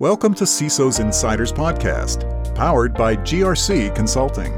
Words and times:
Welcome 0.00 0.32
to 0.36 0.44
CISO's 0.44 0.98
Insiders 0.98 1.52
Podcast, 1.52 2.54
powered 2.54 2.94
by 2.94 3.16
GRC 3.16 3.94
Consulting. 3.94 4.50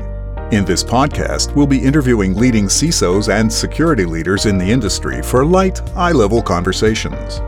In 0.52 0.64
this 0.64 0.84
podcast, 0.84 1.52
we'll 1.56 1.66
be 1.66 1.82
interviewing 1.82 2.34
leading 2.34 2.66
CISOs 2.66 3.28
and 3.28 3.52
security 3.52 4.04
leaders 4.04 4.46
in 4.46 4.56
the 4.56 4.64
industry 4.70 5.20
for 5.20 5.44
light, 5.44 5.80
eye 5.96 6.12
level 6.12 6.42
conversations. 6.42 7.40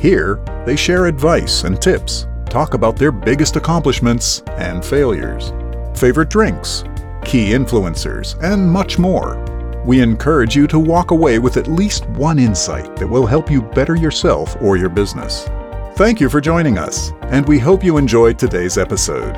Here, 0.00 0.40
they 0.64 0.76
share 0.76 1.04
advice 1.04 1.64
and 1.64 1.78
tips, 1.78 2.26
talk 2.46 2.72
about 2.72 2.96
their 2.96 3.12
biggest 3.12 3.56
accomplishments 3.56 4.40
and 4.52 4.82
failures, 4.82 5.52
favorite 5.94 6.30
drinks, 6.30 6.84
key 7.22 7.50
influencers, 7.50 8.42
and 8.42 8.66
much 8.66 8.98
more. 8.98 9.36
We 9.84 10.00
encourage 10.00 10.56
you 10.56 10.66
to 10.68 10.78
walk 10.78 11.10
away 11.10 11.38
with 11.38 11.58
at 11.58 11.68
least 11.68 12.08
one 12.12 12.38
insight 12.38 12.96
that 12.96 13.06
will 13.06 13.26
help 13.26 13.50
you 13.50 13.60
better 13.60 13.94
yourself 13.94 14.56
or 14.62 14.78
your 14.78 14.88
business. 14.88 15.50
Thank 15.94 16.20
you 16.20 16.30
for 16.30 16.40
joining 16.40 16.78
us, 16.78 17.12
and 17.24 17.46
we 17.46 17.58
hope 17.58 17.84
you 17.84 17.98
enjoyed 17.98 18.38
today's 18.38 18.78
episode. 18.78 19.36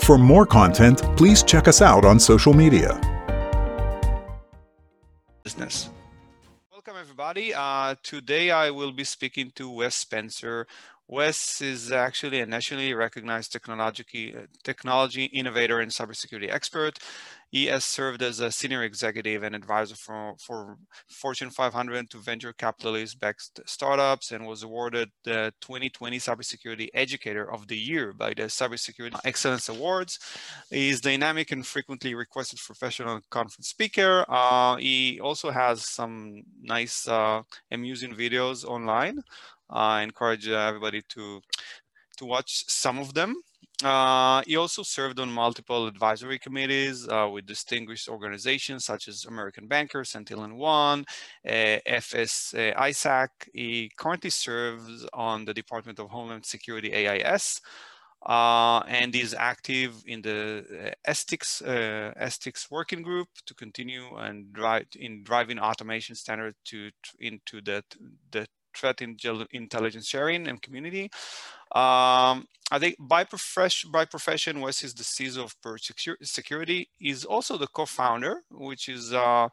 For 0.00 0.16
more 0.16 0.46
content, 0.46 1.02
please 1.16 1.42
check 1.42 1.66
us 1.66 1.82
out 1.82 2.04
on 2.04 2.20
social 2.20 2.54
media. 2.54 3.00
Business. 5.42 5.90
Welcome, 6.70 6.94
everybody. 7.00 7.52
Uh, 7.52 7.96
today 8.04 8.52
I 8.52 8.70
will 8.70 8.92
be 8.92 9.02
speaking 9.02 9.50
to 9.56 9.68
Wes 9.68 9.96
Spencer. 9.96 10.68
Wes 11.08 11.60
is 11.60 11.90
actually 11.90 12.38
a 12.38 12.46
nationally 12.46 12.94
recognized 12.94 13.50
technology, 13.50 14.36
technology 14.62 15.24
innovator 15.24 15.80
and 15.80 15.90
cybersecurity 15.90 16.48
expert. 16.48 17.00
He 17.50 17.66
has 17.66 17.84
served 17.84 18.22
as 18.22 18.40
a 18.40 18.50
senior 18.50 18.82
executive 18.84 19.42
and 19.42 19.54
advisor 19.54 19.94
for, 19.94 20.34
for 20.38 20.76
Fortune 21.08 21.50
500 21.50 22.10
to 22.10 22.18
venture 22.18 22.52
capitalist-backed 22.52 23.60
startups 23.66 24.32
and 24.32 24.46
was 24.46 24.62
awarded 24.62 25.10
the 25.24 25.52
2020 25.60 26.18
Cybersecurity 26.18 26.88
Educator 26.92 27.50
of 27.50 27.66
the 27.68 27.76
Year 27.76 28.12
by 28.12 28.30
the 28.30 28.42
Cybersecurity 28.42 29.18
Excellence 29.24 29.68
Awards. 29.68 30.18
He 30.70 30.90
is 30.90 31.00
dynamic 31.00 31.50
and 31.50 31.66
frequently 31.66 32.14
requested 32.14 32.58
professional 32.58 33.20
conference 33.30 33.68
speaker. 33.68 34.24
Uh, 34.28 34.76
he 34.76 35.18
also 35.20 35.50
has 35.50 35.88
some 35.88 36.42
nice 36.60 37.08
uh, 37.08 37.42
amusing 37.70 38.14
videos 38.14 38.64
online. 38.64 39.22
I 39.70 40.02
encourage 40.02 40.48
everybody 40.48 41.02
to 41.10 41.40
to 42.18 42.24
watch 42.24 42.64
some 42.68 42.98
of 42.98 43.14
them. 43.14 43.36
Uh, 43.84 44.42
he 44.44 44.56
also 44.56 44.82
served 44.82 45.20
on 45.20 45.30
multiple 45.30 45.86
advisory 45.86 46.38
committees 46.38 47.06
uh, 47.08 47.28
with 47.32 47.46
distinguished 47.46 48.08
organizations 48.08 48.84
such 48.84 49.06
as 49.06 49.24
American 49.24 49.68
Bankers, 49.68 50.12
Antlion 50.14 50.56
One, 50.56 51.04
uh, 51.46 51.78
FS 51.86 52.54
ISAC. 52.56 53.28
He 53.52 53.90
currently 53.96 54.30
serves 54.30 55.06
on 55.12 55.44
the 55.44 55.54
Department 55.54 56.00
of 56.00 56.10
Homeland 56.10 56.44
Security 56.44 56.92
AIS. 56.92 57.60
Uh, 58.26 58.80
and 58.88 59.14
is 59.14 59.32
active 59.32 60.02
in 60.04 60.20
the 60.22 60.92
STIX, 61.06 61.62
uh, 61.62 62.28
STIX 62.28 62.68
working 62.68 63.00
group 63.00 63.28
to 63.46 63.54
continue 63.54 64.16
and 64.16 64.52
drive 64.52 64.86
in 64.96 65.22
driving 65.22 65.60
automation 65.60 66.16
standards 66.16 66.56
to 66.64 66.90
into 67.20 67.60
the, 67.60 67.80
the 68.32 68.44
threat 68.74 69.00
intelligence 69.00 70.06
sharing 70.06 70.48
and 70.48 70.62
community. 70.62 71.10
Um, 71.74 72.46
I 72.70 72.78
think 72.78 72.96
by 72.98 73.24
profession, 73.24 73.90
by 73.90 74.04
profession, 74.04 74.60
Wes 74.60 74.82
is 74.82 74.94
the 74.94 75.02
CISO 75.04 75.44
of 75.44 75.60
Perch 75.62 75.90
Security. 76.22 76.90
He's 76.98 77.24
also 77.24 77.56
the 77.56 77.66
co-founder, 77.66 78.42
which 78.50 78.88
is 78.88 79.12
uh, 79.12 79.48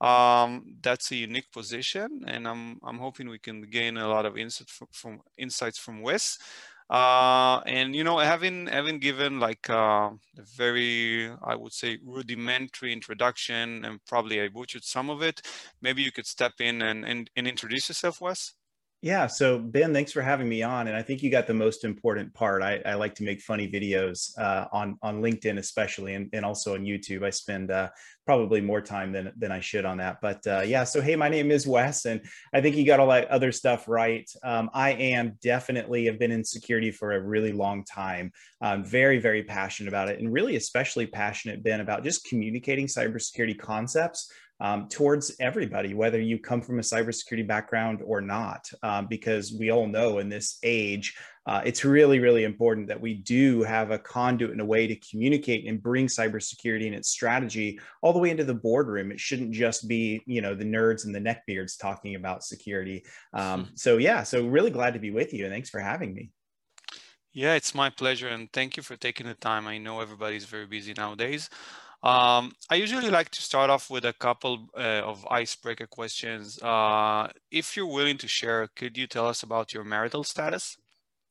um, 0.00 0.76
that's 0.82 1.10
a 1.12 1.16
unique 1.16 1.50
position, 1.52 2.24
and 2.26 2.46
I'm 2.48 2.78
I'm 2.84 2.98
hoping 2.98 3.28
we 3.28 3.38
can 3.38 3.62
gain 3.70 3.96
a 3.96 4.08
lot 4.08 4.26
of 4.26 4.36
insight 4.36 4.68
from, 4.68 4.88
from 4.92 5.20
insights 5.38 5.78
from 5.78 6.02
Wes. 6.02 6.38
Uh, 6.88 7.60
and 7.66 7.96
you 7.96 8.04
know, 8.04 8.18
having 8.18 8.66
having 8.68 8.98
given 9.00 9.40
like 9.40 9.68
uh, 9.70 10.10
a 10.38 10.42
very, 10.56 11.30
I 11.42 11.56
would 11.56 11.72
say, 11.72 11.98
rudimentary 12.04 12.92
introduction, 12.92 13.84
and 13.84 14.04
probably 14.06 14.40
I 14.40 14.48
butchered 14.48 14.84
some 14.84 15.10
of 15.10 15.22
it. 15.22 15.40
Maybe 15.82 16.02
you 16.02 16.12
could 16.12 16.26
step 16.26 16.54
in 16.60 16.82
and 16.82 17.04
and, 17.04 17.30
and 17.36 17.46
introduce 17.48 17.88
yourself, 17.88 18.20
Wes. 18.20 18.52
Yeah. 19.06 19.28
So 19.28 19.60
Ben, 19.60 19.94
thanks 19.94 20.10
for 20.10 20.20
having 20.20 20.48
me 20.48 20.64
on. 20.64 20.88
And 20.88 20.96
I 20.96 21.00
think 21.00 21.22
you 21.22 21.30
got 21.30 21.46
the 21.46 21.54
most 21.54 21.84
important 21.84 22.34
part. 22.34 22.60
I, 22.60 22.82
I 22.84 22.94
like 22.94 23.14
to 23.14 23.22
make 23.22 23.40
funny 23.40 23.70
videos 23.70 24.36
uh, 24.36 24.66
on 24.72 24.98
on 25.00 25.22
LinkedIn, 25.22 25.58
especially, 25.58 26.14
and, 26.14 26.28
and 26.32 26.44
also 26.44 26.74
on 26.74 26.80
YouTube. 26.80 27.24
I 27.24 27.30
spend 27.30 27.70
uh, 27.70 27.90
probably 28.24 28.60
more 28.60 28.80
time 28.80 29.12
than 29.12 29.32
than 29.36 29.52
I 29.52 29.60
should 29.60 29.84
on 29.84 29.98
that. 29.98 30.20
But 30.20 30.44
uh, 30.48 30.62
yeah. 30.66 30.82
So 30.82 31.00
hey, 31.00 31.14
my 31.14 31.28
name 31.28 31.52
is 31.52 31.68
Wes, 31.68 32.06
and 32.06 32.20
I 32.52 32.60
think 32.60 32.74
you 32.74 32.84
got 32.84 32.98
all 32.98 33.06
that 33.10 33.28
other 33.28 33.52
stuff 33.52 33.86
right. 33.86 34.28
Um, 34.42 34.70
I 34.74 34.94
am 34.94 35.38
definitely 35.40 36.06
have 36.06 36.18
been 36.18 36.32
in 36.32 36.42
security 36.42 36.90
for 36.90 37.12
a 37.12 37.20
really 37.20 37.52
long 37.52 37.84
time. 37.84 38.32
I'm 38.60 38.84
very 38.84 39.20
very 39.20 39.44
passionate 39.44 39.88
about 39.88 40.08
it, 40.08 40.18
and 40.18 40.32
really 40.32 40.56
especially 40.56 41.06
passionate 41.06 41.62
Ben 41.62 41.80
about 41.80 42.02
just 42.02 42.26
communicating 42.26 42.88
cybersecurity 42.88 43.56
concepts 43.56 44.32
um, 44.60 44.88
towards 44.88 45.34
everybody, 45.40 45.94
whether 45.94 46.20
you 46.20 46.38
come 46.38 46.62
from 46.62 46.78
a 46.78 46.82
cybersecurity 46.82 47.46
background 47.46 48.00
or 48.04 48.20
not, 48.20 48.68
um, 48.82 49.06
because 49.06 49.54
we 49.58 49.70
all 49.70 49.86
know 49.86 50.18
in 50.18 50.28
this 50.28 50.58
age, 50.62 51.14
uh, 51.46 51.62
it's 51.64 51.84
really, 51.84 52.18
really 52.18 52.42
important 52.42 52.88
that 52.88 53.00
we 53.00 53.14
do 53.14 53.62
have 53.62 53.90
a 53.90 53.98
conduit 53.98 54.50
and 54.50 54.60
a 54.60 54.64
way 54.64 54.86
to 54.86 54.96
communicate 54.96 55.66
and 55.66 55.82
bring 55.82 56.06
cybersecurity 56.06 56.86
and 56.86 56.94
its 56.94 57.08
strategy 57.08 57.78
all 58.02 58.12
the 58.12 58.18
way 58.18 58.30
into 58.30 58.44
the 58.44 58.54
boardroom. 58.54 59.12
It 59.12 59.20
shouldn't 59.20 59.52
just 59.52 59.86
be, 59.86 60.22
you 60.26 60.40
know, 60.40 60.54
the 60.54 60.64
nerds 60.64 61.04
and 61.04 61.14
the 61.14 61.20
neckbeards 61.20 61.78
talking 61.78 62.16
about 62.16 62.42
security. 62.42 63.04
Um, 63.32 63.68
so 63.74 63.98
yeah, 63.98 64.24
so 64.24 64.46
really 64.46 64.70
glad 64.70 64.94
to 64.94 65.00
be 65.00 65.12
with 65.12 65.32
you 65.32 65.44
and 65.44 65.52
thanks 65.52 65.70
for 65.70 65.80
having 65.80 66.14
me. 66.14 66.30
Yeah, 67.32 67.54
it's 67.54 67.74
my 67.74 67.90
pleasure 67.90 68.28
and 68.28 68.50
thank 68.52 68.76
you 68.76 68.82
for 68.82 68.96
taking 68.96 69.26
the 69.26 69.34
time. 69.34 69.68
I 69.68 69.78
know 69.78 70.00
everybody's 70.00 70.46
very 70.46 70.66
busy 70.66 70.94
nowadays. 70.96 71.50
Um, 72.02 72.52
I 72.70 72.76
usually 72.76 73.10
like 73.10 73.30
to 73.30 73.42
start 73.42 73.70
off 73.70 73.90
with 73.90 74.04
a 74.04 74.12
couple 74.12 74.68
uh, 74.76 75.02
of 75.04 75.26
icebreaker 75.30 75.86
questions. 75.86 76.60
Uh, 76.62 77.28
if 77.50 77.76
you're 77.76 77.86
willing 77.86 78.18
to 78.18 78.28
share, 78.28 78.68
could 78.76 78.96
you 78.96 79.06
tell 79.06 79.26
us 79.26 79.42
about 79.42 79.72
your 79.72 79.84
marital 79.84 80.22
status? 80.22 80.76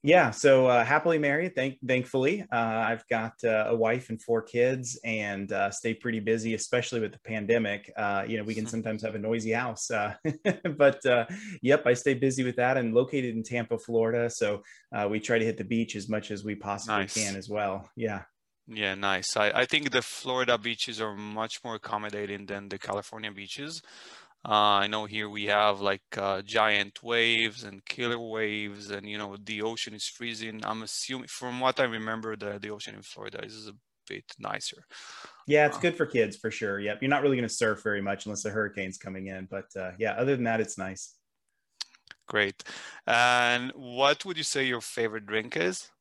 Yeah, 0.04 0.30
so 0.30 0.68
uh, 0.68 0.86
happily 0.86 1.18
married, 1.18 1.56
thank, 1.56 1.80
thankfully. 1.84 2.46
Uh, 2.52 2.56
I've 2.56 3.08
got 3.08 3.34
uh, 3.44 3.66
a 3.70 3.76
wife 3.76 4.10
and 4.10 4.22
four 4.22 4.44
kids 4.44 5.00
and 5.04 5.52
uh, 5.52 5.72
stay 5.72 5.96
pretty 5.96 6.20
busy, 6.20 6.54
especially 6.54 7.00
with 7.00 7.12
the 7.12 7.20
pandemic. 7.20 7.92
you 8.28 8.38
know, 8.38 8.44
we 8.44 8.54
can 8.54 8.68
sometimes 8.68 9.02
have 9.02 9.16
a 9.16 9.20
noisy 9.20 9.52
house, 9.52 9.90
but 10.78 11.02
yep, 11.64 11.88
I 11.88 11.94
stay 11.96 12.14
busy 12.14 12.44
with 12.44 12.56
that 12.58 12.78
and 12.78 12.94
located 12.94 13.36
in 13.36 13.42
Tampa, 13.42 13.80
Florida. 13.80 14.30
So 14.30 14.62
we 15.10 15.20
try 15.20 15.40
to 15.40 15.46
hit 15.46 15.58
the 15.58 15.64
beach 15.64 15.96
as 15.96 16.08
much 16.08 16.30
as 16.30 16.44
we 16.44 16.54
possibly 16.54 16.98
nice. 16.98 17.14
can 17.16 17.36
as 17.36 17.50
well. 17.50 17.90
Yeah. 17.96 18.22
Yeah, 18.68 18.96
nice. 18.96 19.38
I, 19.38 19.52
I 19.52 19.66
think 19.66 19.92
the 19.92 20.02
Florida 20.02 20.58
beaches 20.58 21.00
are 21.00 21.16
much 21.16 21.64
more 21.64 21.76
accommodating 21.76 22.48
than 22.48 22.70
the 22.70 22.80
California 22.80 23.32
beaches. 23.32 23.82
Uh, 24.44 24.82
I 24.84 24.88
know 24.88 25.06
here 25.06 25.30
we 25.30 25.46
have 25.46 25.82
like 25.82 26.04
uh, 26.18 26.42
giant 26.44 27.02
waves 27.04 27.64
and 27.64 27.84
killer 27.86 28.20
waves, 28.20 28.92
and 28.92 29.08
you 29.08 29.18
know 29.18 29.38
the 29.44 29.62
ocean 29.64 29.96
is 29.96 30.08
freezing. 30.08 30.62
I'm 30.64 30.84
assuming, 30.84 31.28
from 31.28 31.60
what 31.60 31.80
I 31.80 31.84
remember, 31.84 32.36
the 32.36 32.60
the 32.60 32.70
ocean 32.70 32.96
in 32.96 33.02
Florida 33.02 33.44
is 33.44 33.68
a 33.68 33.74
bit 34.08 34.26
nicer. 34.38 34.86
Yeah, 35.48 35.66
it's 35.66 35.78
uh, 35.78 35.82
good 35.82 35.98
for 35.98 36.06
kids 36.06 36.36
for 36.36 36.52
sure. 36.52 36.80
Yep, 36.80 37.00
you're 37.02 37.10
not 37.10 37.24
really 37.24 37.38
going 37.38 37.50
to 37.50 37.54
surf 37.54 37.82
very 37.84 38.02
much 38.02 38.26
unless 38.26 38.44
the 38.44 38.52
hurricane's 38.52 38.98
coming 38.98 39.28
in, 39.28 39.48
but 39.50 39.66
uh, 39.76 39.92
yeah, 39.98 40.12
other 40.14 40.36
than 40.36 40.46
that, 40.46 40.62
it's 40.62 40.78
nice. 40.78 41.16
Great. 42.28 42.64
And 43.06 43.72
what 43.76 44.26
would 44.26 44.38
you 44.38 44.44
say 44.44 44.66
your 44.66 44.82
favorite 44.82 45.26
drink 45.26 45.56
is? 45.56 45.92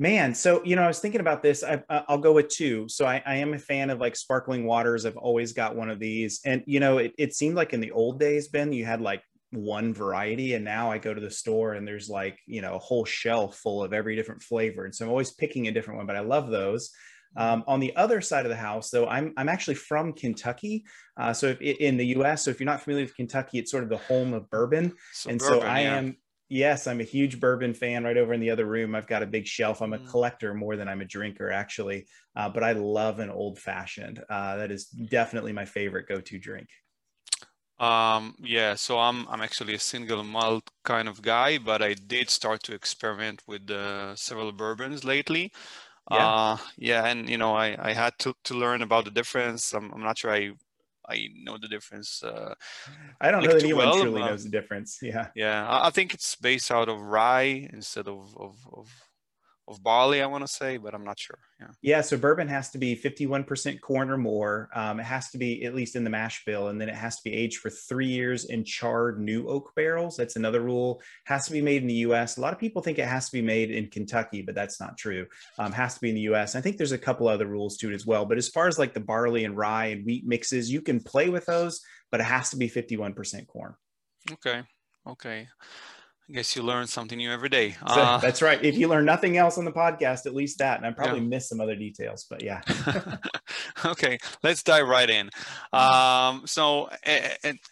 Man, 0.00 0.32
so 0.32 0.62
you 0.64 0.76
know, 0.76 0.82
I 0.82 0.86
was 0.86 1.00
thinking 1.00 1.20
about 1.20 1.42
this. 1.42 1.64
I, 1.64 1.82
will 2.08 2.18
go 2.18 2.32
with 2.32 2.48
two. 2.48 2.88
So 2.88 3.04
I, 3.04 3.20
I, 3.26 3.36
am 3.36 3.52
a 3.54 3.58
fan 3.58 3.90
of 3.90 3.98
like 3.98 4.14
sparkling 4.14 4.64
waters. 4.64 5.04
I've 5.04 5.16
always 5.16 5.52
got 5.52 5.74
one 5.74 5.90
of 5.90 5.98
these, 5.98 6.40
and 6.44 6.62
you 6.66 6.78
know, 6.78 6.98
it, 6.98 7.14
it 7.18 7.34
seemed 7.34 7.56
like 7.56 7.72
in 7.72 7.80
the 7.80 7.90
old 7.90 8.20
days, 8.20 8.46
Ben, 8.46 8.72
you 8.72 8.84
had 8.84 9.00
like 9.00 9.24
one 9.50 9.92
variety, 9.92 10.54
and 10.54 10.64
now 10.64 10.88
I 10.88 10.98
go 10.98 11.12
to 11.12 11.20
the 11.20 11.30
store 11.30 11.72
and 11.72 11.86
there's 11.86 12.08
like 12.08 12.38
you 12.46 12.62
know 12.62 12.76
a 12.76 12.78
whole 12.78 13.04
shelf 13.04 13.56
full 13.56 13.82
of 13.82 13.92
every 13.92 14.14
different 14.14 14.42
flavor, 14.42 14.84
and 14.84 14.94
so 14.94 15.04
I'm 15.04 15.10
always 15.10 15.32
picking 15.32 15.66
a 15.66 15.72
different 15.72 15.98
one. 15.98 16.06
But 16.06 16.16
I 16.16 16.20
love 16.20 16.48
those. 16.48 16.90
Um, 17.36 17.64
on 17.66 17.80
the 17.80 17.94
other 17.96 18.20
side 18.20 18.46
of 18.46 18.50
the 18.50 18.56
house, 18.56 18.90
though, 18.90 19.08
I'm 19.08 19.34
I'm 19.36 19.48
actually 19.48 19.74
from 19.74 20.12
Kentucky. 20.12 20.84
Uh, 21.16 21.32
so 21.32 21.48
if, 21.48 21.60
in 21.60 21.96
the 21.96 22.06
U.S., 22.06 22.44
so 22.44 22.52
if 22.52 22.60
you're 22.60 22.66
not 22.66 22.82
familiar 22.82 23.04
with 23.04 23.16
Kentucky, 23.16 23.58
it's 23.58 23.72
sort 23.72 23.82
of 23.82 23.90
the 23.90 23.98
home 23.98 24.32
of 24.32 24.48
bourbon, 24.48 24.94
so 25.12 25.30
and 25.30 25.42
so 25.42 25.60
I 25.60 25.80
yeah. 25.80 25.96
am 25.96 26.16
Yes, 26.48 26.86
I'm 26.86 27.00
a 27.00 27.04
huge 27.04 27.40
bourbon 27.40 27.74
fan. 27.74 28.04
Right 28.04 28.16
over 28.16 28.32
in 28.32 28.40
the 28.40 28.50
other 28.50 28.64
room, 28.64 28.94
I've 28.94 29.06
got 29.06 29.22
a 29.22 29.26
big 29.26 29.46
shelf. 29.46 29.82
I'm 29.82 29.92
a 29.92 29.98
mm. 29.98 30.08
collector 30.08 30.54
more 30.54 30.76
than 30.76 30.88
I'm 30.88 31.02
a 31.02 31.04
drinker, 31.04 31.50
actually. 31.50 32.06
Uh, 32.34 32.48
but 32.48 32.64
I 32.64 32.72
love 32.72 33.18
an 33.18 33.30
old 33.30 33.58
fashioned. 33.58 34.22
Uh, 34.30 34.56
that 34.56 34.70
is 34.70 34.86
definitely 34.86 35.52
my 35.52 35.66
favorite 35.66 36.08
go-to 36.08 36.38
drink. 36.38 36.68
Um, 37.78 38.34
yeah, 38.40 38.74
so 38.74 38.98
I'm 38.98 39.28
I'm 39.28 39.40
actually 39.40 39.74
a 39.74 39.78
single 39.78 40.24
malt 40.24 40.68
kind 40.84 41.06
of 41.06 41.22
guy, 41.22 41.58
but 41.58 41.80
I 41.80 41.94
did 41.94 42.28
start 42.28 42.62
to 42.64 42.74
experiment 42.74 43.42
with 43.46 43.70
uh, 43.70 44.16
several 44.16 44.50
bourbons 44.50 45.04
lately. 45.04 45.52
Yeah. 46.10 46.26
Uh, 46.26 46.56
yeah, 46.76 47.04
and 47.06 47.28
you 47.28 47.38
know, 47.38 47.54
I, 47.54 47.76
I 47.78 47.92
had 47.92 48.14
to, 48.20 48.34
to 48.44 48.54
learn 48.54 48.82
about 48.82 49.04
the 49.04 49.10
difference. 49.10 49.74
I'm, 49.74 49.92
I'm 49.92 50.02
not 50.02 50.18
sure 50.18 50.32
I 50.32 50.52
I 51.08 51.28
know 51.34 51.56
the 51.58 51.68
difference. 51.68 52.22
Uh, 52.22 52.54
I 53.20 53.30
don't 53.30 53.42
know 53.42 53.52
that 53.52 53.62
anyone 53.62 53.86
well, 53.86 54.00
truly 54.00 54.20
knows 54.20 54.44
the 54.44 54.50
difference. 54.50 54.98
Yeah. 55.02 55.28
Yeah. 55.34 55.66
I 55.68 55.90
think 55.90 56.14
it's 56.14 56.36
based 56.36 56.70
out 56.70 56.88
of 56.88 57.00
rye 57.00 57.68
instead 57.72 58.08
of, 58.08 58.36
of, 58.36 58.56
of 58.72 59.07
of 59.68 59.82
barley, 59.82 60.22
I 60.22 60.26
want 60.26 60.46
to 60.46 60.52
say, 60.52 60.78
but 60.78 60.94
I'm 60.94 61.04
not 61.04 61.18
sure. 61.18 61.38
Yeah. 61.60 61.66
Yeah. 61.82 62.00
So 62.00 62.16
bourbon 62.16 62.48
has 62.48 62.70
to 62.70 62.78
be 62.78 62.96
51% 62.96 63.80
corn 63.80 64.10
or 64.10 64.16
more. 64.16 64.70
Um, 64.74 64.98
it 64.98 65.04
has 65.04 65.30
to 65.30 65.38
be 65.38 65.64
at 65.64 65.74
least 65.74 65.94
in 65.94 66.04
the 66.04 66.10
mash 66.10 66.44
bill, 66.44 66.68
and 66.68 66.80
then 66.80 66.88
it 66.88 66.94
has 66.94 67.16
to 67.16 67.22
be 67.22 67.34
aged 67.34 67.58
for 67.58 67.68
three 67.68 68.06
years 68.06 68.46
in 68.46 68.64
charred 68.64 69.20
new 69.20 69.46
oak 69.48 69.72
barrels. 69.76 70.16
That's 70.16 70.36
another 70.36 70.60
rule. 70.60 71.02
Has 71.24 71.46
to 71.46 71.52
be 71.52 71.60
made 71.60 71.82
in 71.82 71.88
the 71.88 71.94
U.S. 71.94 72.38
A 72.38 72.40
lot 72.40 72.52
of 72.52 72.58
people 72.58 72.80
think 72.82 72.98
it 72.98 73.06
has 73.06 73.26
to 73.26 73.32
be 73.32 73.42
made 73.42 73.70
in 73.70 73.88
Kentucky, 73.88 74.42
but 74.42 74.54
that's 74.54 74.80
not 74.80 74.96
true. 74.96 75.26
Um, 75.58 75.72
has 75.72 75.94
to 75.94 76.00
be 76.00 76.08
in 76.08 76.14
the 76.14 76.22
U.S. 76.22 76.56
I 76.56 76.60
think 76.60 76.78
there's 76.78 76.92
a 76.92 76.98
couple 76.98 77.28
other 77.28 77.46
rules 77.46 77.76
to 77.78 77.90
it 77.90 77.94
as 77.94 78.06
well. 78.06 78.24
But 78.24 78.38
as 78.38 78.48
far 78.48 78.68
as 78.68 78.78
like 78.78 78.94
the 78.94 79.00
barley 79.00 79.44
and 79.44 79.56
rye 79.56 79.86
and 79.86 80.04
wheat 80.06 80.26
mixes, 80.26 80.70
you 80.72 80.80
can 80.80 81.00
play 81.00 81.28
with 81.28 81.44
those, 81.46 81.80
but 82.10 82.20
it 82.20 82.24
has 82.24 82.50
to 82.50 82.56
be 82.56 82.70
51% 82.70 83.46
corn. 83.46 83.74
Okay. 84.32 84.62
Okay. 85.06 85.48
I 86.28 86.34
guess 86.34 86.54
you 86.54 86.62
learn 86.62 86.86
something 86.86 87.16
new 87.16 87.32
every 87.32 87.48
day. 87.48 87.74
Uh, 87.82 88.18
that's 88.18 88.42
right. 88.42 88.62
If 88.62 88.76
you 88.76 88.86
learn 88.86 89.06
nothing 89.06 89.38
else 89.38 89.56
on 89.56 89.64
the 89.64 89.72
podcast, 89.72 90.26
at 90.26 90.34
least 90.34 90.58
that. 90.58 90.76
And 90.76 90.84
I 90.84 90.90
probably 90.90 91.20
yeah. 91.20 91.26
missed 91.26 91.48
some 91.48 91.58
other 91.58 91.74
details, 91.74 92.26
but 92.28 92.42
yeah. 92.42 92.60
okay, 93.84 94.18
let's 94.42 94.62
dive 94.62 94.86
right 94.86 95.08
in. 95.08 95.30
Um, 95.72 96.42
so, 96.44 96.90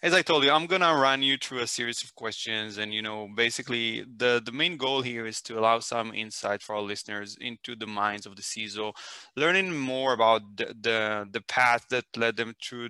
as 0.03 0.15
I 0.15 0.23
told 0.23 0.45
you, 0.45 0.51
I'm 0.51 0.67
gonna 0.67 0.95
run 0.95 1.23
you 1.23 1.37
through 1.37 1.59
a 1.59 1.67
series 1.67 2.03
of 2.03 2.15
questions, 2.15 2.79
and 2.79 2.95
you 2.95 3.03
know, 3.03 3.29
basically, 3.37 4.07
the 4.17 4.41
the 4.43 4.53
main 4.53 4.79
goal 4.79 5.03
here 5.03 5.27
is 5.27 5.43
to 5.43 5.59
allow 5.59 5.81
some 5.81 6.15
insight 6.15 6.63
for 6.63 6.77
our 6.77 6.83
listeners 6.83 7.37
into 7.39 7.77
the 7.77 7.87
minds 7.87 8.25
of 8.25 8.37
the 8.37 8.43
CISO, 8.43 8.95
learning 9.37 9.77
more 9.77 10.15
about 10.15 10.41
the 10.57 10.75
the, 10.81 11.29
the 11.31 11.43
path 11.43 11.85
that 11.91 12.05
led 12.17 12.39
them 12.39 12.55
through 12.63 12.89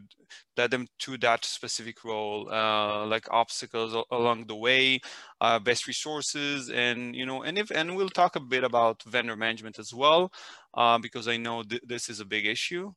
led 0.57 0.71
them 0.71 0.87
to 1.01 1.19
that 1.19 1.45
specific 1.45 2.05
role, 2.05 2.49
uh, 2.53 3.07
like 3.07 3.27
obstacles 3.31 3.95
along 4.11 4.47
the 4.47 4.57
way, 4.57 5.01
uh, 5.41 5.59
best 5.59 5.87
resources, 5.87 6.71
and 6.71 7.15
you 7.17 7.27
know, 7.27 7.43
and 7.43 7.59
if 7.59 7.71
and 7.71 7.97
we'll 7.97 8.09
talk 8.11 8.37
a 8.37 8.41
bit 8.41 8.65
about 8.65 9.03
vendor 9.05 9.37
management 9.37 9.79
as 9.79 9.93
well, 9.95 10.33
uh, 10.75 10.99
because 10.99 11.29
I 11.29 11.37
know 11.37 11.63
th 11.63 11.81
this 11.87 12.09
is 12.09 12.21
a 12.21 12.25
big 12.35 12.47
issue. 12.47 12.93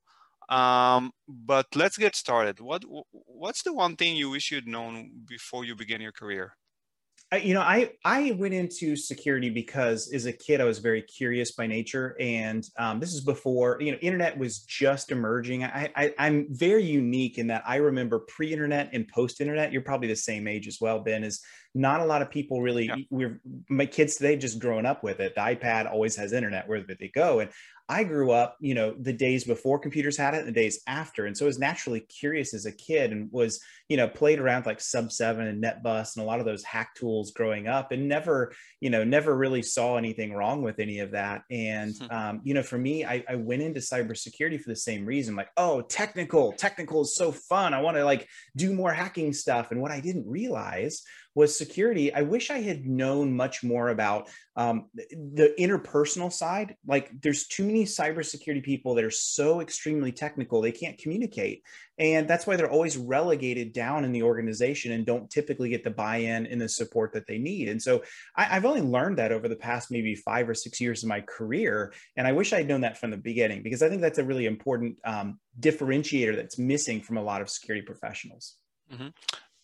Um, 0.50 1.12
but 1.28 1.68
let's 1.76 1.98
get 1.98 2.16
started. 2.16 2.60
What 2.60 2.84
what's 3.12 3.64
the 3.64 3.74
one 3.74 3.96
thing 3.98 4.16
you 4.18 4.30
wish 4.32 4.52
you'd 4.52 4.68
known 4.68 4.96
before 5.28 5.64
you 5.66 5.76
began 5.76 6.02
your 6.02 6.12
career? 6.14 6.59
You 7.38 7.54
know, 7.54 7.62
I 7.62 7.92
I 8.04 8.32
went 8.32 8.56
into 8.56 8.96
security 8.96 9.52
because 9.52 10.12
as 10.12 10.26
a 10.26 10.34
kid 10.34 10.62
I 10.62 10.64
was 10.64 10.80
very 10.80 11.04
curious 11.04 11.52
by 11.52 11.68
nature, 11.68 12.16
and 12.20 12.66
um, 12.78 13.00
this 13.00 13.14
is 13.14 13.22
before 13.22 13.78
you 13.80 13.92
know 13.92 13.98
internet 14.00 14.38
was 14.38 14.60
just 14.60 15.12
emerging. 15.12 15.64
I, 15.64 15.92
I 15.96 16.14
I'm 16.18 16.48
very 16.50 16.84
unique 16.84 17.38
in 17.38 17.48
that 17.48 17.64
I 17.68 17.76
remember 17.76 18.20
pre-internet 18.20 18.90
and 18.94 19.08
post-internet. 19.08 19.72
You're 19.72 19.84
probably 19.84 20.08
the 20.08 20.16
same 20.16 20.48
age 20.48 20.68
as 20.68 20.80
well, 20.82 21.00
Ben. 21.00 21.24
Is 21.24 21.42
not 21.76 22.02
a 22.02 22.06
lot 22.06 22.24
of 22.24 22.32
people 22.32 22.64
really. 22.64 22.88
Yeah. 22.88 22.96
We're 23.12 23.42
my 23.70 23.86
kids 23.86 24.16
today 24.16 24.36
just 24.36 24.58
growing 24.58 24.88
up 24.88 25.04
with 25.04 25.20
it. 25.20 25.36
The 25.36 25.42
iPad 25.42 25.92
always 25.92 26.16
has 26.16 26.34
internet 26.34 26.68
wherever 26.68 26.96
they 27.00 27.12
go, 27.14 27.42
and 27.42 27.52
I 27.90 28.04
grew 28.04 28.32
up, 28.32 28.56
you 28.62 28.76
know, 28.76 28.94
the 29.00 29.12
days 29.12 29.44
before 29.44 29.80
computers 29.80 30.16
had 30.16 30.36
it 30.36 30.40
and 30.40 30.48
the 30.48 30.52
days 30.52 30.80
after. 30.86 31.26
And 31.26 31.36
so 31.36 31.46
I 31.46 31.48
was 31.48 31.58
naturally 31.58 32.02
curious 32.02 32.54
as 32.54 32.68
a 32.68 32.72
kid 32.72 33.12
and 33.12 33.32
was, 33.32 33.60
you 33.90 33.98
know, 33.98 34.08
played 34.08 34.40
around 34.40 34.68
like 34.68 34.78
SubSeven 34.78 35.50
and 35.50 35.64
NetBus 35.64 36.16
and 36.16 36.24
a 36.24 36.28
lot 36.28 36.40
of 36.40 36.46
those 36.46 36.64
hack 36.64 36.94
tools 36.94 37.32
growing 37.32 37.68
up 37.68 37.92
and 37.92 38.08
never, 38.08 38.54
you 38.80 38.92
know, 38.92 39.04
never 39.04 39.36
really 39.36 39.64
saw 39.64 39.98
anything 39.98 40.34
wrong 40.34 40.62
with 40.62 40.80
any 40.80 41.00
of 41.00 41.12
that. 41.12 41.42
And, 41.50 41.96
hmm. 41.98 42.12
um, 42.12 42.42
you 42.44 42.54
know, 42.54 42.62
for 42.62 42.78
me, 42.78 43.06
I, 43.06 43.24
I 43.28 43.36
went 43.36 43.64
into 43.64 43.80
cybersecurity 43.80 44.62
for 44.62 44.70
the 44.70 44.76
same 44.76 45.04
reason, 45.04 45.36
like, 45.36 45.50
oh, 45.58 45.82
technical, 45.82 46.52
technical 46.54 47.02
is 47.02 47.16
so 47.16 47.32
fun. 47.32 47.74
I 47.74 47.82
want 47.82 47.98
to 47.98 48.06
like 48.06 48.28
do 48.56 48.72
more 48.72 48.94
hacking 48.94 49.34
stuff. 49.34 49.72
And 49.72 49.82
what 49.82 49.92
I 49.92 50.00
didn't 50.00 50.30
realize 50.30 51.02
was 51.36 51.58
security. 51.58 52.14
I 52.14 52.22
wish 52.24 52.50
I 52.50 52.60
had 52.60 52.86
known 52.86 53.36
much 53.36 53.64
more 53.64 53.90
about 53.90 54.30
um, 54.56 54.88
the 54.94 55.54
interpersonal 55.60 56.32
side. 56.32 56.76
Like, 56.86 57.12
there's 57.22 57.48
too 57.48 57.64
many 57.64 57.86
cybersecurity 57.86 58.64
people 58.64 58.96
that 58.96 59.06
are 59.06 59.12
so 59.12 59.62
extremely 59.62 60.12
technical, 60.12 60.62
they 60.62 60.72
can't 60.72 60.98
communicate. 60.98 61.64
And 61.98 62.28
that's 62.30 62.48
why 62.48 62.56
they're 62.56 62.72
always 62.72 62.98
relegated 62.98 63.74
down 63.74 64.06
in 64.06 64.12
the 64.12 64.24
organization 64.24 64.94
and 64.94 65.06
don't 65.06 65.30
typically 65.30 65.70
get 65.70 65.84
the 65.84 65.92
buy 65.92 66.18
in 66.18 66.48
and 66.48 66.60
the 66.60 66.70
support 66.70 67.14
that 67.14 67.28
they 67.28 67.38
need. 67.38 67.68
And 67.68 67.82
so 67.82 68.04
I, 68.36 68.46
have 68.46 68.66
only 68.66 68.82
learned 68.82 69.18
that 69.18 69.34
over 69.34 69.48
the 69.48 69.56
past 69.56 69.92
maybe 69.92 70.16
five 70.16 70.48
or 70.48 70.54
six 70.54 70.80
years 70.80 71.04
of 71.04 71.10
my 71.10 71.22
career. 71.22 71.94
And 72.16 72.26
I 72.26 72.32
wish 72.32 72.54
I'd 72.54 72.68
known 72.68 72.82
that 72.82 72.98
from 72.98 73.12
the 73.12 73.18
beginning 73.18 73.64
because 73.64 73.84
I 73.84 73.90
think 73.90 74.02
that's 74.02 74.18
a 74.18 74.24
really 74.24 74.46
important 74.46 74.98
um, 75.04 75.40
differentiator 75.60 76.36
that's 76.36 76.58
missing 76.58 77.02
from 77.02 77.18
a 77.18 77.24
lot 77.24 77.42
of 77.42 77.50
security 77.50 77.86
professionals. 77.86 78.56
Mm-hmm. 78.92 79.10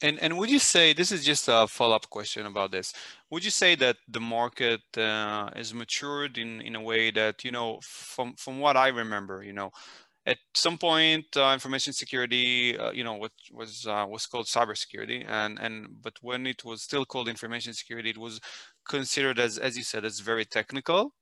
And 0.02 0.20
and 0.20 0.38
would 0.38 0.50
you 0.50 0.60
say 0.60 0.94
this 0.94 1.12
is 1.12 1.24
just 1.26 1.48
a 1.48 1.68
follow 1.68 1.96
up 1.96 2.10
question 2.10 2.46
about 2.46 2.72
this? 2.72 2.94
Would 3.32 3.46
you 3.46 3.52
say 3.52 3.76
that 3.76 3.98
the 4.08 4.20
market 4.20 4.82
uh, 4.98 5.50
is 5.56 5.74
matured 5.74 6.38
in 6.38 6.62
in 6.62 6.76
a 6.76 6.82
way 6.82 7.12
that 7.12 7.44
you 7.46 7.52
know 7.52 7.80
from 7.82 8.36
from 8.36 8.60
what 8.60 8.76
I 8.78 8.90
remember, 8.90 9.42
you 9.44 9.54
know, 9.54 9.72
at 10.26 10.38
some 10.56 10.78
point 10.78 11.26
uh, 11.38 11.52
information 11.54 11.94
security, 11.94 12.78
uh, 12.78 12.92
you 12.92 13.04
know, 13.06 13.16
what 13.16 13.34
was 13.54 13.86
uh, 13.88 14.06
was 14.10 14.26
called 14.28 14.48
cybersecurity, 14.48 15.26
and 15.28 15.60
and 15.60 15.88
but 16.02 16.16
when 16.22 16.48
it 16.48 16.66
was 16.66 16.84
still 16.84 17.06
called 17.06 17.30
information 17.30 17.74
security, 17.74 18.12
it 18.12 18.18
was 18.18 18.40
considered 18.90 19.40
as 19.40 19.58
as 19.58 19.78
you 19.78 19.84
said, 19.84 20.06
as 20.06 20.20
very 20.22 20.46
technical 20.46 21.14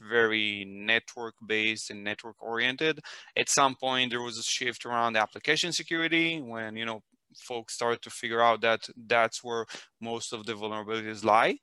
very 0.00 0.64
network 0.66 1.34
based 1.46 1.90
and 1.90 2.02
network 2.02 2.34
oriented 2.42 2.98
at 3.36 3.48
some 3.48 3.76
point 3.76 4.10
there 4.10 4.20
was 4.20 4.36
a 4.38 4.42
shift 4.42 4.84
around 4.84 5.16
application 5.16 5.70
security 5.72 6.40
when 6.40 6.76
you 6.76 6.84
know 6.84 7.00
folks 7.36 7.74
started 7.74 8.02
to 8.02 8.10
figure 8.10 8.40
out 8.42 8.60
that 8.62 8.88
that's 9.06 9.42
where 9.44 9.66
most 10.00 10.32
of 10.32 10.46
the 10.46 10.54
vulnerabilities 10.54 11.24
lie. 11.24 11.56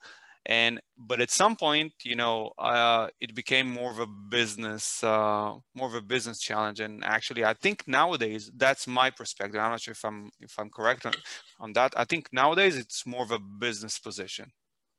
And 0.46 0.80
but 0.98 1.22
at 1.22 1.32
some 1.32 1.56
point 1.56 1.94
you 2.04 2.16
know 2.16 2.52
uh, 2.58 3.08
it 3.20 3.36
became 3.36 3.70
more 3.70 3.92
of 3.92 4.00
a 4.00 4.08
business 4.08 5.04
uh, 5.04 5.54
more 5.76 5.88
of 5.88 5.96
a 5.96 6.02
business 6.02 6.40
challenge. 6.40 6.80
And 6.80 7.04
actually 7.04 7.44
i 7.46 7.54
think 7.54 7.84
nowadays 7.88 8.52
that's 8.58 8.88
my 8.88 9.10
perspective. 9.10 9.60
I'm 9.60 9.72
not 9.72 9.82
sure 9.82 9.94
if 9.94 10.06
i'm 10.06 10.32
if 10.40 10.58
i'm 10.60 10.70
correct 10.70 11.06
on, 11.06 11.14
on 11.60 11.74
that. 11.74 11.94
I 11.98 12.06
think 12.06 12.30
nowadays 12.32 12.78
it's 12.78 13.06
more 13.06 13.24
of 13.24 13.32
a 13.32 13.40
business 13.40 14.00
position 14.00 14.52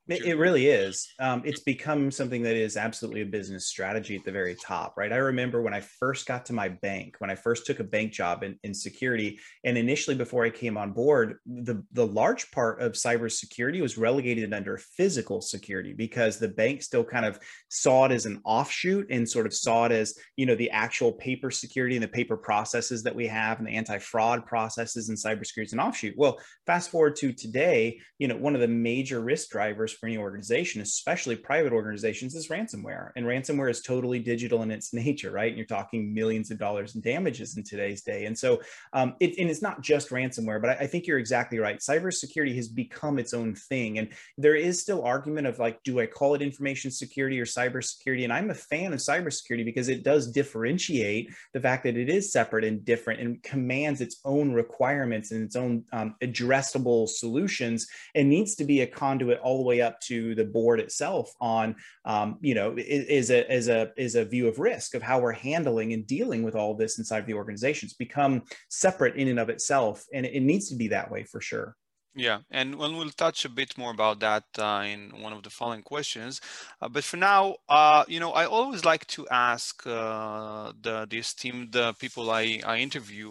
it, 0.09 0.25
it 0.25 0.39
really 0.39 0.67
is. 0.67 1.09
Um, 1.21 1.43
it's 1.45 1.61
become 1.61 2.11
something 2.11 2.43
that 2.43 2.57
is 2.57 2.77
absolutely 2.77 3.23
a 3.23 3.27
business 3.27 3.67
strategy 3.67 4.17
at 4.17 4.25
the 4.25 4.33
very 4.33 4.57
top, 4.57 4.95
right? 4.97 5.13
I 5.13 5.17
remember 5.17 5.63
when 5.63 5.75
I 5.75 5.81
first 5.81 6.27
got 6.27 6.47
to 6.47 6.53
my 6.53 6.69
bank, 6.69 7.17
when 7.19 7.31
I 7.31 7.35
first 7.35 7.67
took 7.67 7.81
a 7.81 7.85
bank 7.85 8.13
job 8.13 8.43
in, 8.43 8.59
in 8.65 8.75
security, 8.75 9.39
and 9.65 9.79
initially 9.79 10.17
before 10.17 10.45
I 10.45 10.51
came 10.51 10.77
on 10.77 10.93
board, 10.93 11.37
the, 11.47 11.85
the 11.93 12.07
large 12.07 12.51
part 12.51 12.83
of 12.83 12.93
cybersecurity 12.93 13.81
was 13.81 13.99
relegated 13.99 14.53
under 14.53 14.79
physical 14.79 15.41
security 15.41 15.93
because 15.93 16.39
the 16.39 16.49
bank 16.49 16.83
still 16.83 17.05
kind 17.05 17.25
of 17.25 17.39
saw 17.69 18.07
it 18.07 18.13
as 18.13 18.27
an 18.27 18.41
offshoot 18.45 19.07
and 19.11 19.29
sort 19.29 19.47
of 19.47 19.55
saw 19.55 19.85
it 19.85 19.93
as, 19.93 20.15
you 20.37 20.47
know, 20.47 20.57
the 20.57 20.71
actual 20.71 21.13
paper 21.13 21.51
security 21.51 21.95
and 21.95 22.03
the 22.03 22.09
paper 22.09 22.37
processes 22.37 23.03
that 23.03 23.15
we 23.15 23.27
have 23.27 23.59
and 23.59 23.67
the 23.67 23.77
anti-fraud 23.77 24.45
processes 24.45 25.09
and 25.09 25.19
cybersecurity 25.19 25.67
is 25.67 25.73
an 25.73 25.81
offshoot. 25.81 26.15
Well, 26.17 26.39
fast 26.67 26.91
forward 26.91 27.17
to 27.17 27.33
today, 27.33 28.01
you 28.19 28.29
know, 28.29 28.37
one 28.37 28.55
of 28.55 28.61
the 28.61 28.69
major 28.69 29.21
risk 29.21 29.51
drivers 29.51 29.90
for 29.99 30.07
any 30.07 30.19
organization, 30.19 30.81
especially 30.81 31.37
private 31.37 31.73
organizations, 31.73 32.35
is 32.35 32.49
ransomware. 32.49 33.11
And 33.17 33.27
ransomware 33.27 33.71
is 33.71 33.81
totally 33.81 34.19
digital 34.19 34.63
in 34.63 34.71
its 34.71 34.93
nature, 34.95 35.31
right? 35.31 35.49
And 35.49 35.57
you're 35.57 35.67
talking 35.67 36.13
millions 36.15 36.51
of 36.51 36.59
dollars 36.59 36.95
in 36.95 37.01
damages 37.01 37.57
in 37.57 37.65
today's 37.65 38.03
day. 38.03 38.27
And 38.27 38.39
so, 38.39 38.61
um, 38.93 39.15
it, 39.21 39.39
and 39.39 39.51
it's 39.51 39.63
not 39.63 39.83
just 39.83 40.11
ransomware, 40.11 40.61
but 40.61 40.71
I, 40.71 40.85
I 40.85 40.87
think 40.87 41.07
you're 41.07 41.19
exactly 41.19 41.59
right. 41.59 41.79
Cybersecurity 41.79 42.55
has 42.57 42.69
become 42.69 43.19
its 43.19 43.35
own 43.35 43.55
thing. 43.55 43.99
And 43.99 44.09
there 44.39 44.57
is 44.57 44.81
still 44.81 45.05
argument 45.05 45.47
of 45.47 45.59
like, 45.59 45.83
do 45.83 46.01
I 46.01 46.07
call 46.07 46.35
it 46.35 46.43
information 46.43 46.91
security 46.91 47.41
or 47.41 47.47
cybersecurity? 47.47 48.25
And 48.25 48.33
I'm 48.33 48.51
a 48.51 48.55
fan 48.55 48.93
of 48.93 49.01
cybersecurity 49.01 49.65
because 49.65 49.89
it 49.89 50.05
does 50.05 50.31
differentiate 50.31 51.31
the 51.53 51.61
fact 51.61 51.85
that 51.85 51.97
it 51.97 52.09
is 52.09 52.33
separate 52.33 52.65
and 52.65 52.85
different 52.85 53.21
and 53.21 53.43
commands 53.43 54.01
its 54.01 54.21
own 54.25 54.53
requirements 54.53 55.31
and 55.33 55.45
its 55.45 55.57
own 55.57 55.85
um, 55.93 56.15
addressable 56.23 57.09
solutions 57.09 57.87
and 58.15 58.29
needs 58.29 58.55
to 58.57 58.65
be 58.65 58.81
a 58.81 58.87
conduit 58.87 59.41
all 59.41 59.59
the 59.59 59.65
way 59.65 59.80
up 59.83 60.01
to 60.03 60.35
the 60.35 60.45
board 60.45 60.81
itself 60.81 61.33
on, 61.41 61.77
um, 62.05 62.39
you 62.41 62.55
know, 62.55 62.75
is 62.77 63.31
a 63.31 63.53
is 63.53 63.69
a 63.69 63.93
is 63.97 64.15
a 64.15 64.25
view 64.25 64.49
of 64.49 64.59
risk 64.59 64.95
of 64.95 65.03
how 65.03 65.21
we're 65.21 65.33
handling 65.33 65.93
and 65.93 66.07
dealing 66.07 66.43
with 66.43 66.55
all 66.55 66.75
this 66.75 66.99
inside 66.99 67.19
of 67.19 67.27
the 67.27 67.35
organizations 67.35 67.95
become 67.95 68.43
separate 68.69 69.17
in 69.17 69.29
and 69.29 69.39
of 69.39 69.49
itself, 69.49 70.05
and 70.13 70.27
it 70.27 70.43
needs 70.43 70.69
to 70.69 70.77
be 70.77 70.89
that 70.89 71.11
way 71.11 71.25
for 71.25 71.41
sure. 71.41 71.77
Yeah, 72.17 72.41
and 72.51 72.75
we'll 72.75 73.11
touch 73.11 73.45
a 73.45 73.49
bit 73.49 73.79
more 73.79 73.93
about 73.93 74.19
that 74.19 74.43
uh, 74.59 74.83
in 74.85 75.23
one 75.23 75.33
of 75.33 75.45
the 75.45 75.51
following 75.51 75.83
questions. 75.83 76.41
Uh, 76.83 76.89
but 76.89 77.05
for 77.05 77.17
now, 77.17 77.55
uh, 77.69 78.05
you 78.09 78.19
know, 78.19 78.33
I 78.33 78.47
always 78.47 78.85
like 78.85 79.07
to 79.09 79.29
ask 79.29 79.87
uh, 79.87 80.73
the, 80.81 81.07
the 81.09 81.19
esteemed 81.19 81.77
uh, 81.77 81.93
people 81.93 82.31
I, 82.31 82.61
I 82.67 82.79
interview, 82.79 83.31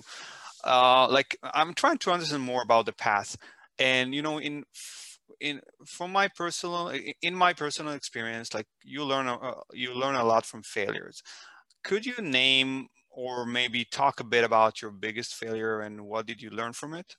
uh, 0.64 1.10
like 1.10 1.38
I'm 1.44 1.74
trying 1.74 1.98
to 2.00 2.12
understand 2.12 2.44
more 2.44 2.62
about 2.62 2.86
the 2.86 2.94
path. 2.94 3.36
And, 3.80 4.16
you 4.16 4.22
know, 4.22 4.40
in 4.40 4.64
in 5.40 5.62
from 5.86 6.12
my 6.12 6.28
personal 6.28 6.92
in 7.22 7.36
my 7.36 7.54
personal 7.54 7.94
experience 7.94 8.54
like 8.54 8.68
you 8.84 9.04
learn 9.04 9.28
a, 9.28 9.54
you 9.74 9.94
learn 9.94 10.16
a 10.16 10.24
lot 10.24 10.46
from 10.46 10.62
failures 10.64 11.22
could 11.84 12.06
you 12.06 12.16
name 12.22 12.88
or 13.10 13.46
maybe 13.46 13.86
talk 13.86 14.20
a 14.20 14.24
bit 14.24 14.44
about 14.44 14.82
your 14.82 14.92
biggest 14.92 15.34
failure 15.34 15.82
and 15.82 16.02
what 16.02 16.26
did 16.26 16.42
you 16.42 16.50
learn 16.50 16.74
from 16.74 16.94
it 16.94 17.16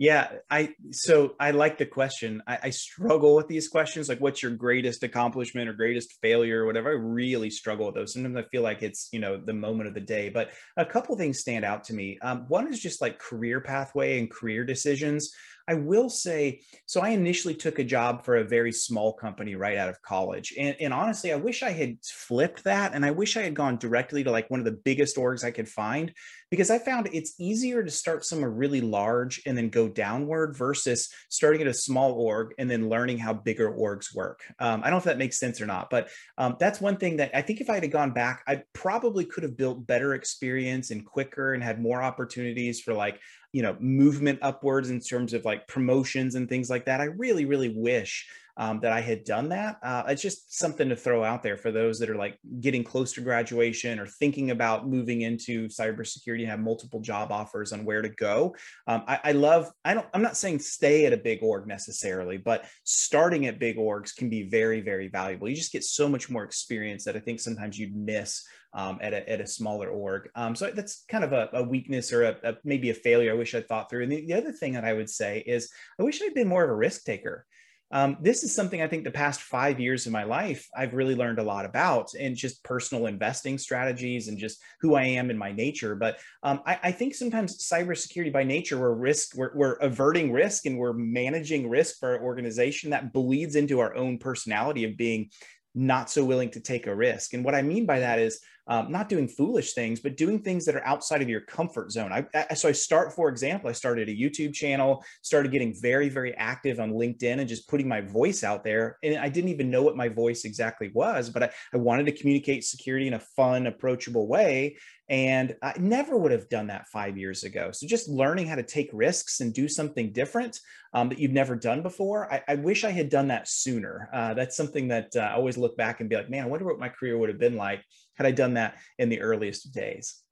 Yeah, 0.00 0.38
I 0.50 0.74
so 0.92 1.34
I 1.38 1.50
like 1.50 1.76
the 1.76 1.84
question. 1.84 2.42
I, 2.46 2.58
I, 2.62 2.70
struggle 2.70 3.36
with 3.36 3.48
these 3.48 3.68
questions, 3.68 4.08
like 4.08 4.18
what's 4.18 4.42
your 4.42 4.52
greatest 4.52 5.02
accomplishment 5.02 5.68
or 5.68 5.74
greatest 5.74 6.14
failure 6.22 6.62
or 6.62 6.66
whatever. 6.66 6.88
I 6.88 6.94
really 6.94 7.50
struggle 7.50 7.84
with 7.84 7.96
those. 7.96 8.14
Sometimes 8.14 8.38
I 8.38 8.44
feel 8.44 8.62
like 8.62 8.82
it's 8.82 9.10
you 9.12 9.20
know 9.20 9.36
the 9.36 9.52
moment 9.52 9.88
of 9.88 9.94
the 9.94 10.00
day. 10.00 10.30
But 10.30 10.52
a 10.78 10.86
couple 10.86 11.14
things 11.18 11.40
stand 11.40 11.66
out 11.66 11.84
to 11.84 11.92
me. 11.92 12.18
Um, 12.22 12.46
one 12.48 12.72
is 12.72 12.80
just 12.80 13.02
like 13.02 13.18
career 13.18 13.60
pathway 13.60 14.18
and 14.18 14.30
career 14.30 14.64
decisions. 14.64 15.30
I 15.70 15.74
will 15.74 16.10
say, 16.10 16.62
so 16.86 17.00
I 17.00 17.10
initially 17.10 17.54
took 17.54 17.78
a 17.78 17.84
job 17.84 18.24
for 18.24 18.36
a 18.36 18.44
very 18.44 18.72
small 18.72 19.12
company 19.12 19.54
right 19.54 19.78
out 19.78 19.88
of 19.88 20.02
college. 20.02 20.52
And, 20.58 20.74
and, 20.80 20.92
honestly, 20.92 21.32
I 21.32 21.36
wish 21.36 21.62
I 21.62 21.70
had 21.70 21.98
flipped 22.04 22.64
that. 22.64 22.92
And 22.92 23.06
I 23.06 23.12
wish 23.12 23.36
I 23.36 23.42
had 23.42 23.54
gone 23.54 23.76
directly 23.76 24.24
to 24.24 24.32
like 24.32 24.50
one 24.50 24.58
of 24.58 24.66
the 24.66 24.80
biggest 24.84 25.16
orgs 25.16 25.44
I 25.44 25.52
could 25.52 25.68
find 25.68 26.12
because 26.50 26.70
I 26.70 26.80
found 26.80 27.08
it's 27.12 27.34
easier 27.38 27.84
to 27.84 27.90
start 27.90 28.24
somewhere 28.24 28.50
really 28.50 28.80
large 28.80 29.40
and 29.46 29.56
then 29.56 29.68
go 29.68 29.88
downward 29.88 30.56
versus 30.56 31.08
starting 31.28 31.60
at 31.60 31.68
a 31.68 31.74
small 31.74 32.12
org 32.14 32.52
and 32.58 32.68
then 32.68 32.88
learning 32.88 33.18
how 33.18 33.32
bigger 33.32 33.70
orgs 33.70 34.12
work. 34.12 34.40
Um, 34.58 34.80
I 34.80 34.84
don't 34.84 34.94
know 34.94 34.98
if 34.98 35.04
that 35.04 35.18
makes 35.18 35.38
sense 35.38 35.60
or 35.60 35.66
not, 35.66 35.88
but 35.88 36.08
um, 36.36 36.56
that's 36.58 36.80
one 36.80 36.96
thing 36.96 37.18
that 37.18 37.30
I 37.32 37.42
think 37.42 37.60
if 37.60 37.70
I 37.70 37.78
had 37.78 37.90
gone 37.92 38.10
back, 38.10 38.42
I 38.48 38.62
probably 38.72 39.24
could 39.24 39.44
have 39.44 39.56
built 39.56 39.86
better 39.86 40.14
experience 40.14 40.90
and 40.90 41.06
quicker 41.06 41.54
and 41.54 41.62
had 41.62 41.80
more 41.80 42.02
opportunities 42.02 42.80
for 42.80 42.92
like 42.92 43.20
you 43.52 43.62
know 43.62 43.76
movement 43.80 44.38
upwards 44.42 44.90
in 44.90 45.00
terms 45.00 45.32
of 45.32 45.44
like 45.44 45.66
promotions 45.66 46.34
and 46.34 46.48
things 46.48 46.70
like 46.70 46.84
that. 46.86 47.00
I 47.00 47.04
really 47.04 47.44
really 47.44 47.74
wish 47.74 48.26
um, 48.56 48.78
that 48.80 48.92
i 48.92 49.00
had 49.00 49.24
done 49.24 49.48
that. 49.48 49.78
Uh, 49.82 50.02
it's 50.08 50.20
just 50.20 50.58
something 50.58 50.88
to 50.90 50.96
throw 50.96 51.24
out 51.24 51.42
there 51.42 51.56
for 51.56 51.72
those 51.72 51.98
that 51.98 52.10
are 52.10 52.16
like 52.16 52.38
getting 52.60 52.84
close 52.84 53.12
to 53.14 53.22
graduation 53.22 53.98
or 53.98 54.06
thinking 54.06 54.50
about 54.50 54.86
moving 54.86 55.22
into 55.22 55.66
cybersecurity 55.68 56.40
and 56.40 56.50
have 56.50 56.60
multiple 56.60 57.00
job 57.00 57.32
offers 57.32 57.72
on 57.72 57.86
where 57.86 58.02
to 58.02 58.10
go. 58.10 58.54
Um, 58.86 59.02
I, 59.08 59.20
I 59.24 59.32
love 59.32 59.70
i 59.84 59.94
don't 59.94 60.06
i'm 60.12 60.22
not 60.22 60.36
saying 60.36 60.58
stay 60.58 61.06
at 61.06 61.12
a 61.12 61.16
big 61.16 61.42
org 61.42 61.66
necessarily 61.66 62.36
but 62.36 62.66
starting 62.84 63.46
at 63.46 63.58
big 63.58 63.76
orgs 63.76 64.14
can 64.14 64.28
be 64.28 64.42
very 64.42 64.80
very 64.82 65.08
valuable. 65.08 65.48
You 65.48 65.56
just 65.56 65.72
get 65.72 65.84
so 65.84 66.08
much 66.08 66.28
more 66.28 66.44
experience 66.44 67.04
that 67.04 67.16
i 67.16 67.20
think 67.20 67.40
sometimes 67.40 67.78
you'd 67.78 67.96
miss 67.96 68.44
um, 68.72 68.98
at, 69.00 69.12
a, 69.12 69.28
at 69.28 69.40
a 69.40 69.46
smaller 69.46 69.88
org. 69.88 70.30
Um, 70.34 70.54
so 70.54 70.70
that's 70.70 71.04
kind 71.08 71.24
of 71.24 71.32
a, 71.32 71.48
a 71.52 71.62
weakness 71.62 72.12
or 72.12 72.24
a, 72.24 72.36
a, 72.44 72.54
maybe 72.64 72.90
a 72.90 72.94
failure 72.94 73.32
I 73.32 73.36
wish 73.36 73.54
I'd 73.54 73.68
thought 73.68 73.90
through. 73.90 74.04
And 74.04 74.12
the, 74.12 74.26
the, 74.26 74.34
other 74.34 74.52
thing 74.52 74.74
that 74.74 74.84
I 74.84 74.92
would 74.92 75.10
say 75.10 75.42
is 75.46 75.70
I 75.98 76.02
wish 76.02 76.22
I'd 76.22 76.34
been 76.34 76.48
more 76.48 76.64
of 76.64 76.70
a 76.70 76.74
risk 76.74 77.04
taker. 77.04 77.46
Um, 77.92 78.18
this 78.20 78.44
is 78.44 78.54
something 78.54 78.80
I 78.80 78.86
think 78.86 79.02
the 79.02 79.10
past 79.10 79.40
five 79.40 79.80
years 79.80 80.06
of 80.06 80.12
my 80.12 80.22
life, 80.22 80.68
I've 80.76 80.94
really 80.94 81.16
learned 81.16 81.40
a 81.40 81.44
lot 81.44 81.64
about 81.64 82.14
and 82.14 82.36
just 82.36 82.62
personal 82.62 83.06
investing 83.06 83.58
strategies 83.58 84.28
and 84.28 84.38
just 84.38 84.62
who 84.80 84.94
I 84.94 85.02
am 85.02 85.28
in 85.28 85.36
my 85.36 85.50
nature. 85.50 85.96
But 85.96 86.20
um, 86.44 86.60
I, 86.64 86.78
I, 86.84 86.92
think 86.92 87.16
sometimes 87.16 87.58
cybersecurity 87.58 88.32
by 88.32 88.44
nature, 88.44 88.78
we're 88.78 88.94
risk, 88.94 89.34
we're, 89.34 89.50
we're 89.56 89.72
averting 89.74 90.30
risk 90.30 90.66
and 90.66 90.78
we're 90.78 90.92
managing 90.92 91.68
risk 91.68 91.98
for 91.98 92.10
our 92.10 92.22
organization 92.22 92.90
that 92.90 93.12
bleeds 93.12 93.56
into 93.56 93.80
our 93.80 93.96
own 93.96 94.18
personality 94.18 94.84
of 94.84 94.96
being 94.96 95.30
not 95.74 96.10
so 96.10 96.24
willing 96.24 96.50
to 96.50 96.60
take 96.60 96.86
a 96.86 96.94
risk. 96.94 97.34
And 97.34 97.44
what 97.44 97.54
I 97.56 97.62
mean 97.62 97.86
by 97.86 98.00
that 98.00 98.20
is 98.20 98.40
um, 98.70 98.90
not 98.90 99.08
doing 99.08 99.26
foolish 99.26 99.74
things, 99.74 99.98
but 99.98 100.16
doing 100.16 100.40
things 100.40 100.64
that 100.64 100.76
are 100.76 100.86
outside 100.86 101.20
of 101.20 101.28
your 101.28 101.40
comfort 101.40 101.90
zone. 101.90 102.12
I, 102.12 102.24
I, 102.32 102.54
so 102.54 102.68
I 102.68 102.72
start, 102.72 103.12
for 103.12 103.28
example, 103.28 103.68
I 103.68 103.72
started 103.72 104.08
a 104.08 104.14
YouTube 104.14 104.54
channel, 104.54 105.04
started 105.22 105.50
getting 105.50 105.74
very, 105.74 106.08
very 106.08 106.32
active 106.36 106.78
on 106.78 106.92
LinkedIn 106.92 107.40
and 107.40 107.48
just 107.48 107.68
putting 107.68 107.88
my 107.88 108.00
voice 108.00 108.44
out 108.44 108.62
there. 108.62 108.96
And 109.02 109.18
I 109.18 109.28
didn't 109.28 109.50
even 109.50 109.70
know 109.70 109.82
what 109.82 109.96
my 109.96 110.08
voice 110.08 110.44
exactly 110.44 110.92
was, 110.94 111.30
but 111.30 111.42
I, 111.42 111.50
I 111.74 111.78
wanted 111.78 112.06
to 112.06 112.12
communicate 112.12 112.62
security 112.64 113.08
in 113.08 113.14
a 113.14 113.20
fun, 113.20 113.66
approachable 113.66 114.28
way. 114.28 114.76
And 115.08 115.56
I 115.60 115.74
never 115.76 116.16
would 116.16 116.30
have 116.30 116.48
done 116.48 116.68
that 116.68 116.86
five 116.86 117.18
years 117.18 117.42
ago. 117.42 117.72
So 117.72 117.88
just 117.88 118.08
learning 118.08 118.46
how 118.46 118.54
to 118.54 118.62
take 118.62 118.88
risks 118.92 119.40
and 119.40 119.52
do 119.52 119.66
something 119.66 120.12
different 120.12 120.60
um, 120.94 121.08
that 121.08 121.18
you've 121.18 121.32
never 121.32 121.56
done 121.56 121.82
before. 121.82 122.32
I, 122.32 122.42
I, 122.46 122.54
wish 122.54 122.84
I 122.84 122.90
had 122.90 123.08
done 123.08 123.26
that 123.28 123.48
sooner. 123.48 124.08
Uh, 124.12 124.34
that's 124.34 124.56
something 124.56 124.86
that 124.88 125.10
uh, 125.16 125.20
I 125.20 125.32
always 125.32 125.58
look 125.58 125.76
back 125.76 125.98
and 125.98 126.08
be 126.08 126.14
like, 126.14 126.30
man, 126.30 126.44
I 126.44 126.46
wonder 126.46 126.64
what 126.64 126.78
my 126.78 126.88
career 126.88 127.18
would 127.18 127.28
have 127.28 127.40
been 127.40 127.56
like 127.56 127.84
had 128.20 128.26
I 128.26 128.32
done 128.32 128.54
that 128.54 128.76
in 128.98 129.08
the 129.08 129.20
earliest 129.20 129.72
days. 129.72 130.22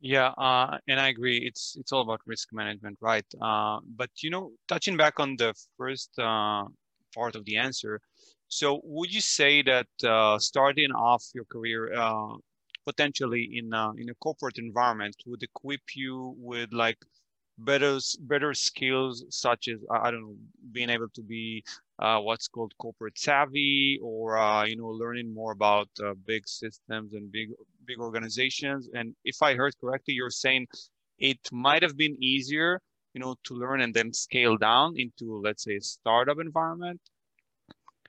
Yeah, 0.00 0.28
uh, 0.38 0.78
and 0.88 0.98
I 0.98 1.08
agree. 1.08 1.38
It's 1.38 1.76
it's 1.78 1.92
all 1.92 2.00
about 2.02 2.20
risk 2.24 2.48
management, 2.52 2.96
right? 3.00 3.26
Uh, 3.42 3.80
but 3.96 4.10
you 4.22 4.30
know, 4.30 4.52
touching 4.66 4.96
back 4.96 5.20
on 5.20 5.36
the 5.36 5.52
first 5.76 6.10
uh, 6.18 6.64
part 7.14 7.34
of 7.34 7.44
the 7.44 7.56
answer, 7.58 8.00
so 8.48 8.80
would 8.84 9.12
you 9.12 9.20
say 9.20 9.62
that 9.62 9.88
uh, 10.04 10.38
starting 10.38 10.92
off 10.92 11.24
your 11.34 11.44
career 11.44 11.92
potentially 12.86 13.44
in 13.58 13.74
uh, 13.74 13.92
in 13.98 14.08
a 14.08 14.14
corporate 14.14 14.58
environment 14.58 15.16
would 15.26 15.42
equip 15.42 15.82
you 15.94 16.34
with 16.38 16.72
like 16.72 16.98
better 17.58 17.98
better 18.20 18.54
skills 18.54 19.24
such 19.28 19.68
as 19.68 19.78
I 19.90 20.10
don't 20.10 20.22
know 20.22 20.36
being 20.72 20.88
able 20.88 21.10
to 21.18 21.22
be 21.22 21.64
uh, 21.98 22.18
what's 22.20 22.48
called 22.48 22.72
corporate 22.78 23.18
savvy 23.18 23.98
or 24.02 24.38
uh, 24.38 24.64
you 24.64 24.76
know 24.76 24.88
learning 24.88 25.32
more 25.32 25.52
about 25.52 25.88
uh, 26.04 26.14
big 26.26 26.46
systems 26.48 27.14
and 27.14 27.30
big 27.32 27.50
big 27.86 27.98
organizations 27.98 28.88
and 28.94 29.14
if 29.24 29.42
I 29.42 29.54
heard 29.54 29.74
correctly 29.80 30.14
you're 30.14 30.30
saying 30.30 30.66
it 31.18 31.40
might 31.52 31.82
have 31.82 31.96
been 31.96 32.16
easier 32.22 32.80
you 33.14 33.20
know 33.20 33.34
to 33.44 33.54
learn 33.54 33.80
and 33.80 33.94
then 33.94 34.12
scale 34.12 34.56
down 34.56 34.94
into 34.96 35.40
let's 35.42 35.64
say 35.64 35.76
a 35.76 35.80
startup 35.80 36.38
environment 36.40 37.00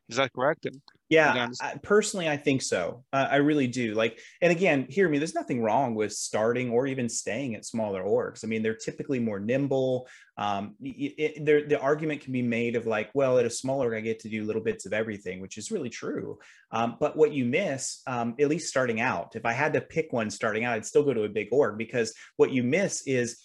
is 0.10 0.18
that 0.18 0.34
correct? 0.34 0.66
Yeah, 1.10 1.50
I, 1.60 1.74
personally, 1.82 2.30
I 2.30 2.38
think 2.38 2.62
so. 2.62 3.04
Uh, 3.12 3.28
I 3.32 3.38
really 3.38 3.66
do. 3.66 3.96
Like, 3.96 4.20
and 4.44 4.52
again, 4.52 4.86
hear 4.90 5.10
me. 5.10 5.18
There's 5.18 5.34
nothing 5.34 5.64
wrong 5.64 5.96
with 5.96 6.14
starting 6.14 6.70
or 6.70 6.86
even 6.86 7.10
staying 7.10 7.56
at 7.56 7.66
smaller 7.66 8.04
orgs. 8.04 8.44
I 8.44 8.48
mean, 8.48 8.62
they're 8.62 8.76
typically 8.76 9.20
more 9.20 9.40
nimble. 9.40 10.08
Um, 10.38 10.76
it, 10.80 11.42
it, 11.48 11.70
the 11.70 11.80
argument 11.80 12.22
can 12.22 12.32
be 12.32 12.44
made 12.44 12.76
of 12.76 12.86
like, 12.86 13.10
well, 13.16 13.40
at 13.40 13.46
a 13.46 13.50
smaller, 13.50 13.96
I 13.96 14.02
get 14.02 14.20
to 14.20 14.30
do 14.30 14.46
little 14.46 14.62
bits 14.62 14.86
of 14.86 14.94
everything, 14.94 15.42
which 15.42 15.58
is 15.58 15.72
really 15.72 15.90
true. 15.90 16.38
Um, 16.72 16.98
but 17.00 17.18
what 17.18 17.34
you 17.34 17.44
miss, 17.44 18.02
um, 18.06 18.36
at 18.40 18.48
least 18.48 18.70
starting 18.70 19.02
out, 19.02 19.36
if 19.36 19.46
I 19.46 19.52
had 19.54 19.74
to 19.74 19.82
pick 19.82 20.14
one 20.14 20.30
starting 20.30 20.64
out, 20.64 20.76
I'd 20.76 20.86
still 20.86 21.04
go 21.04 21.14
to 21.16 21.24
a 21.24 21.30
big 21.30 21.48
org 21.52 21.80
because 21.80 22.14
what 22.38 22.52
you 22.52 22.62
miss 22.62 23.02
is 23.08 23.44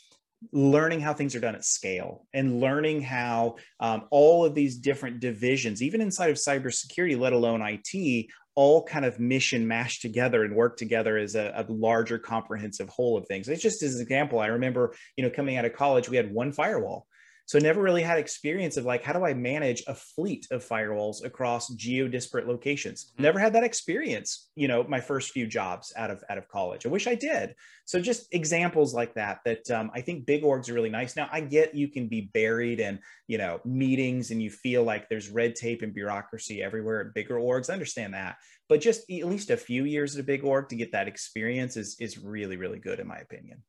learning 0.53 1.01
how 1.01 1.15
things 1.15 1.35
are 1.35 1.41
done 1.41 1.55
at 1.55 1.65
scale 1.65 2.27
and 2.33 2.61
learning 2.61 3.03
how 3.03 3.57
um, 3.81 4.05
all 4.11 4.45
of 4.45 4.55
these 4.55 4.77
different 4.77 5.21
divisions, 5.21 5.83
even 5.83 6.01
inside 6.01 6.31
of 6.31 6.37
cybersecurity, 6.37 7.19
let 7.19 7.33
alone 7.33 7.63
IT, 7.63 8.27
all 8.55 8.85
kind 8.85 9.05
of 9.05 9.19
mission 9.19 9.67
mash 9.67 10.01
together 10.01 10.45
and 10.45 10.55
work 10.55 10.77
together 10.77 11.17
as 11.17 11.35
a, 11.35 11.53
a, 11.57 11.73
larger 11.73 12.19
comprehensive 12.19 12.89
whole 12.89 13.17
of 13.17 13.27
things. 13.27 13.49
It's 13.49 13.63
just 13.63 13.83
as 13.83 13.97
an 13.97 14.03
example, 14.03 14.39
I 14.39 14.47
remember, 14.47 14.95
you 15.17 15.25
know, 15.25 15.31
coming 15.31 15.57
out 15.57 15.65
of 15.65 15.75
college, 15.75 16.09
we 16.09 16.17
had 16.17 16.33
one 16.33 16.53
firewall. 16.53 17.07
So 17.47 17.59
I 17.59 17.63
never 17.63 17.83
really 17.83 18.03
had 18.03 18.19
experience 18.19 18.79
of 18.79 18.87
like, 18.87 19.05
how 19.05 19.13
do 19.13 19.25
I 19.25 19.35
manage 19.35 19.83
a 19.87 19.95
fleet 19.95 20.47
of 20.51 20.67
firewalls 20.67 21.25
across 21.25 21.69
geo 21.75 22.09
disparate 22.09 22.49
locations? 22.49 23.05
Mm-hmm. 23.05 23.23
Never 23.23 23.39
had 23.39 23.53
that 23.53 23.65
experience, 23.65 24.49
you 24.57 24.67
know, 24.67 24.83
my 24.85 25.01
first 25.01 25.33
few 25.33 25.47
jobs 25.47 25.93
out 25.97 26.11
of, 26.11 26.25
out 26.31 26.39
of 26.39 26.49
college. 26.49 26.87
I 26.87 26.89
wish 26.89 27.07
I 27.07 27.15
did. 27.15 27.55
So 27.85 28.01
just 28.01 28.33
examples 28.33 28.95
like 28.95 29.15
that, 29.15 29.41
that 29.45 29.71
um, 29.71 29.91
I 29.95 30.01
think 30.01 30.25
big 30.25 30.43
orgs 30.43 30.71
are 30.71 30.75
really 30.75 30.89
nice. 30.89 31.17
Now 31.17 31.29
I 31.31 31.43
get 31.43 31.75
you 31.75 31.89
can 31.89 32.09
be 32.09 32.31
buried 32.33 32.81
in, 32.81 32.99
you 33.27 33.37
know, 33.37 33.61
meetings 33.67 34.31
and 34.31 34.43
you 34.43 34.51
feel 34.51 34.83
like 34.83 35.11
there's 35.11 35.29
red 35.29 35.55
tape 35.55 35.83
and 35.83 35.93
bureaucracy 35.93 36.63
everywhere 36.63 37.03
at 37.03 37.15
bigger 37.15 37.37
orgs. 37.37 37.69
I 37.69 37.75
understand 37.75 38.15
that, 38.15 38.37
but 38.71 38.81
just 38.81 39.03
at 39.11 39.27
least 39.27 39.51
a 39.51 39.57
few 39.59 39.85
years 39.85 40.17
at 40.17 40.21
a 40.21 40.25
big 40.25 40.45
org 40.45 40.71
to 40.71 40.77
get 40.77 40.93
that 40.93 41.09
experience 41.09 41.77
is, 41.77 41.97
is 42.01 42.19
really, 42.19 42.57
really 42.57 42.79
good 42.79 43.01
in 43.01 43.07
my 43.07 43.19
opinion. 43.19 43.63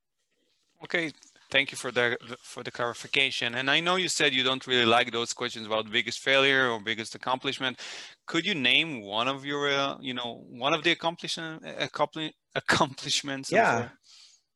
Okay, 0.81 1.11
Thank 1.49 1.71
you 1.71 1.77
for 1.77 1.91
the 1.91 2.17
for 2.41 2.63
the 2.63 2.71
clarification. 2.71 3.55
And 3.55 3.69
I 3.69 3.79
know 3.79 3.95
you 3.95 4.09
said 4.09 4.33
you 4.33 4.43
don't 4.43 4.65
really 4.65 4.85
like 4.85 5.11
those 5.11 5.33
questions 5.33 5.67
about 5.67 5.91
biggest 5.91 6.19
failure 6.19 6.69
or 6.69 6.79
biggest 6.79 7.15
accomplishment. 7.15 7.79
Could 8.25 8.45
you 8.45 8.55
name 8.55 9.01
one 9.01 9.27
of 9.27 9.45
your, 9.45 9.69
uh, 9.69 9.97
you 10.01 10.13
know, 10.13 10.43
one 10.49 10.73
of 10.73 10.83
the 10.83 10.91
accomplishment 10.91 11.63
accomplishments? 12.55 13.51
Yeah. 13.51 13.89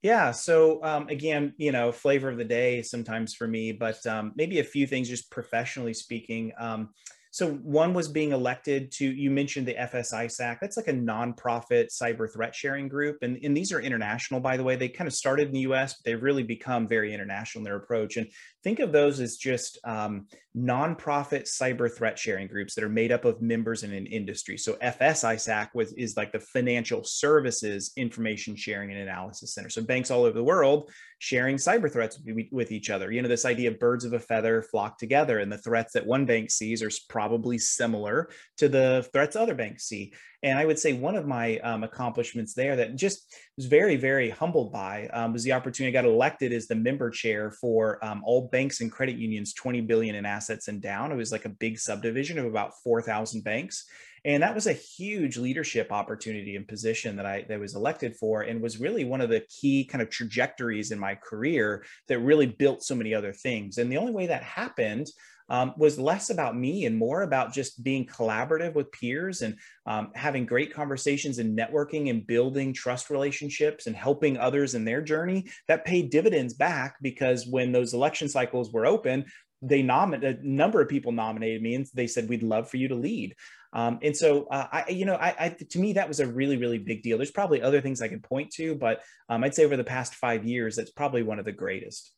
Yeah. 0.01 0.31
So 0.31 0.83
um, 0.83 1.09
again, 1.09 1.53
you 1.57 1.71
know, 1.71 1.91
flavor 1.91 2.29
of 2.29 2.37
the 2.37 2.45
day 2.45 2.81
sometimes 2.81 3.33
for 3.33 3.47
me, 3.47 3.73
but 3.73 4.05
um, 4.07 4.31
maybe 4.35 4.59
a 4.59 4.63
few 4.63 4.87
things 4.87 5.09
just 5.09 5.29
professionally 5.29 5.93
speaking. 5.93 6.53
Um, 6.57 6.89
so 7.31 7.51
one 7.51 7.93
was 7.93 8.07
being 8.07 8.31
elected 8.31 8.91
to, 8.93 9.05
you 9.05 9.29
mentioned 9.29 9.67
the 9.67 9.77
FS-ISAC. 9.77 10.57
That's 10.59 10.77
like 10.77 10.87
a 10.87 10.93
nonprofit 10.93 11.89
cyber 11.89 12.31
threat 12.31 12.55
sharing 12.55 12.87
group. 12.87 13.17
And, 13.21 13.37
and 13.43 13.55
these 13.55 13.71
are 13.71 13.79
international, 13.79 14.39
by 14.39 14.57
the 14.57 14.63
way. 14.63 14.75
They 14.75 14.89
kind 14.89 15.07
of 15.07 15.13
started 15.13 15.47
in 15.47 15.53
the 15.53 15.59
US, 15.71 15.93
but 15.93 16.05
they've 16.05 16.23
really 16.23 16.43
become 16.43 16.87
very 16.87 17.13
international 17.13 17.59
in 17.59 17.65
their 17.65 17.75
approach. 17.75 18.17
And 18.17 18.27
think 18.63 18.79
of 18.79 18.91
those 18.91 19.19
as 19.19 19.37
just 19.37 19.77
um, 19.83 20.25
nonprofit 20.57 21.43
cyber 21.43 21.91
threat 21.95 22.17
sharing 22.17 22.47
groups 22.47 22.73
that 22.73 22.83
are 22.83 22.89
made 22.89 23.11
up 23.11 23.25
of 23.25 23.41
members 23.41 23.83
in 23.83 23.93
an 23.93 24.07
industry. 24.07 24.57
So 24.57 24.77
FS-ISAC 24.81 25.69
was, 25.75 25.93
is 25.93 26.17
like 26.17 26.31
the 26.31 26.39
Financial 26.39 27.03
Services 27.03 27.91
Information 27.95 28.55
Sharing 28.55 28.91
and 28.91 29.01
Analysis 29.01 29.53
Center. 29.53 29.69
So 29.69 29.83
banks 29.83 30.09
all 30.09 30.23
over 30.23 30.37
the 30.37 30.43
world 30.43 30.89
sharing 31.19 31.57
cyber 31.57 31.91
threats 31.91 32.19
with 32.51 32.71
each 32.71 32.89
other. 32.89 33.11
You 33.11 33.21
know, 33.21 33.27
this 33.27 33.45
idea 33.45 33.69
of 33.69 33.79
birds 33.79 34.05
of 34.05 34.13
a 34.13 34.19
feather 34.19 34.61
flock 34.61 34.97
together, 34.97 35.39
and 35.39 35.51
the 35.51 35.57
threats 35.57 35.93
that 35.93 36.05
one 36.05 36.25
bank 36.25 36.49
sees 36.49 36.81
are 36.81 36.89
probably 37.09 37.57
similar 37.57 38.29
to 38.57 38.69
the 38.69 39.07
threats 39.13 39.35
other 39.35 39.53
banks 39.53 39.85
see. 39.85 40.13
And 40.41 40.57
I 40.57 40.65
would 40.65 40.79
say 40.79 40.93
one 40.93 41.17
of 41.17 41.27
my 41.27 41.59
um, 41.59 41.83
accomplishments 41.83 42.53
there 42.53 42.77
that 42.77 42.95
just 42.95 43.35
was 43.57 43.65
very, 43.65 43.97
very 43.97 44.29
humbled 44.29 44.71
by 44.71 45.07
um, 45.07 45.33
was 45.33 45.43
the 45.43 45.51
opportunity 45.51 45.95
I 45.95 46.01
got 46.01 46.09
elected 46.09 46.53
as 46.53 46.67
the 46.67 46.75
member 46.75 47.09
chair 47.09 47.51
for 47.51 48.03
um, 48.03 48.21
all 48.23 48.47
banks 48.47 48.79
and 48.79 48.89
credit 48.89 49.17
unions, 49.17 49.53
20 49.53 49.81
billion 49.81 50.15
in 50.15 50.25
assets 50.25 50.69
and 50.69 50.81
down. 50.81 51.11
It 51.11 51.15
was 51.15 51.33
like 51.33 51.43
a 51.43 51.49
big 51.49 51.77
subdivision 51.77 52.39
of 52.39 52.45
about 52.45 52.71
4,000 52.81 53.43
banks 53.43 53.85
and 54.29 54.43
that 54.43 54.53
was 54.53 54.67
a 54.67 54.73
huge 54.73 55.37
leadership 55.37 55.91
opportunity 55.91 56.55
and 56.55 56.67
position 56.67 57.15
that 57.15 57.25
I 57.25 57.45
that 57.49 57.59
was 57.59 57.75
elected 57.75 58.15
for 58.15 58.43
and 58.43 58.61
was 58.61 58.79
really 58.79 59.03
one 59.03 59.21
of 59.21 59.29
the 59.29 59.43
key 59.49 59.83
kind 59.83 60.03
of 60.03 60.11
trajectories 60.11 60.91
in 60.91 60.99
my 60.99 61.15
career 61.15 61.83
that 62.07 62.19
really 62.19 62.45
built 62.45 62.83
so 62.83 62.93
many 62.93 63.15
other 63.15 63.33
things. 63.33 63.79
And 63.79 63.91
the 63.91 63.97
only 63.97 64.11
way 64.11 64.27
that 64.27 64.43
happened 64.43 65.07
um, 65.49 65.73
was 65.77 65.97
less 65.97 66.29
about 66.29 66.55
me 66.55 66.85
and 66.85 66.95
more 66.95 67.23
about 67.23 67.53
just 67.53 67.83
being 67.83 68.05
collaborative 68.05 68.75
with 68.75 68.91
peers 68.91 69.41
and 69.41 69.57
um, 69.87 70.11
having 70.13 70.45
great 70.45 70.71
conversations 70.71 71.39
and 71.39 71.57
networking 71.57 72.11
and 72.11 72.27
building 72.27 72.71
trust 72.71 73.09
relationships 73.09 73.87
and 73.87 73.95
helping 73.95 74.37
others 74.37 74.75
in 74.75 74.85
their 74.85 75.01
journey 75.01 75.47
that 75.67 75.85
paid 75.85 76.11
dividends 76.11 76.53
back 76.53 76.97
because 77.01 77.47
when 77.47 77.71
those 77.71 77.95
election 77.95 78.29
cycles 78.29 78.71
were 78.71 78.85
open 78.85 79.25
they 79.61 79.81
nominated 79.81 80.39
a 80.39 80.47
number 80.47 80.79
of 80.81 80.87
people 80.87 81.11
nominated 81.11 81.61
me 81.61 81.75
and 81.75 81.85
they 81.93 82.07
said 82.07 82.29
we'd 82.29 82.43
love 82.43 82.69
for 82.69 82.77
you 82.77 82.87
to 82.87 82.95
lead 82.95 83.35
um, 83.73 83.99
and 84.01 84.15
so, 84.15 84.45
uh, 84.45 84.67
I, 84.71 84.89
you 84.89 85.05
know, 85.05 85.15
I, 85.15 85.35
I, 85.39 85.49
to 85.49 85.79
me, 85.79 85.93
that 85.93 86.07
was 86.07 86.19
a 86.19 86.27
really, 86.27 86.57
really 86.57 86.79
big 86.79 87.03
deal. 87.03 87.17
There's 87.17 87.31
probably 87.31 87.61
other 87.61 87.81
things 87.81 88.01
I 88.01 88.07
can 88.07 88.19
point 88.19 88.51
to, 88.53 88.75
but 88.75 89.01
um, 89.29 89.43
I'd 89.43 89.53
say 89.53 89.63
over 89.63 89.77
the 89.77 89.83
past 89.83 90.15
five 90.15 90.43
years, 90.43 90.75
that's 90.75 90.91
probably 90.91 91.23
one 91.23 91.39
of 91.39 91.45
the 91.45 91.51
greatest. 91.51 92.11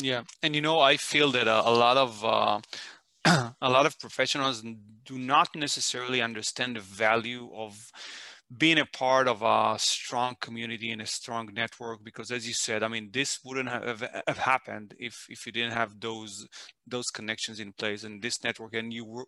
Yeah, 0.00 0.22
and 0.42 0.54
you 0.54 0.60
know, 0.60 0.80
I 0.80 0.96
feel 0.96 1.30
that 1.32 1.46
a, 1.46 1.68
a 1.68 1.70
lot 1.70 1.96
of 1.96 2.24
uh, 2.24 2.60
a 3.60 3.70
lot 3.70 3.86
of 3.86 3.98
professionals 4.00 4.62
do 5.04 5.18
not 5.18 5.48
necessarily 5.54 6.20
understand 6.20 6.76
the 6.76 6.80
value 6.80 7.50
of 7.54 7.90
being 8.58 8.78
a 8.78 8.86
part 8.86 9.26
of 9.26 9.42
a 9.42 9.76
strong 9.78 10.36
community 10.40 10.90
and 10.90 11.00
a 11.00 11.06
strong 11.06 11.48
network 11.54 12.04
because 12.04 12.30
as 12.30 12.46
you 12.46 12.52
said 12.52 12.82
i 12.82 12.88
mean 12.88 13.08
this 13.12 13.40
wouldn't 13.44 13.68
have, 13.68 14.06
have 14.26 14.38
happened 14.38 14.94
if 14.98 15.26
if 15.28 15.46
you 15.46 15.52
didn't 15.52 15.72
have 15.72 15.98
those 16.00 16.46
those 16.86 17.06
connections 17.10 17.58
in 17.58 17.72
place 17.72 18.04
and 18.04 18.22
this 18.22 18.44
network 18.44 18.74
and 18.74 18.92
you 18.92 19.04
were 19.04 19.24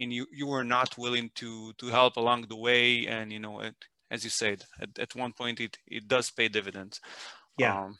and 0.00 0.12
you 0.12 0.26
you 0.32 0.46
were 0.46 0.64
not 0.64 0.96
willing 0.98 1.30
to 1.34 1.72
to 1.78 1.86
help 1.86 2.16
along 2.16 2.42
the 2.48 2.56
way 2.56 3.06
and 3.06 3.32
you 3.32 3.38
know 3.38 3.60
it, 3.60 3.74
as 4.10 4.22
you 4.22 4.30
said 4.30 4.62
at, 4.80 4.98
at 4.98 5.14
one 5.16 5.32
point 5.32 5.60
it 5.60 5.78
it 5.86 6.06
does 6.06 6.30
pay 6.30 6.48
dividends. 6.48 7.00
Yeah. 7.58 7.84
Um, 7.84 7.96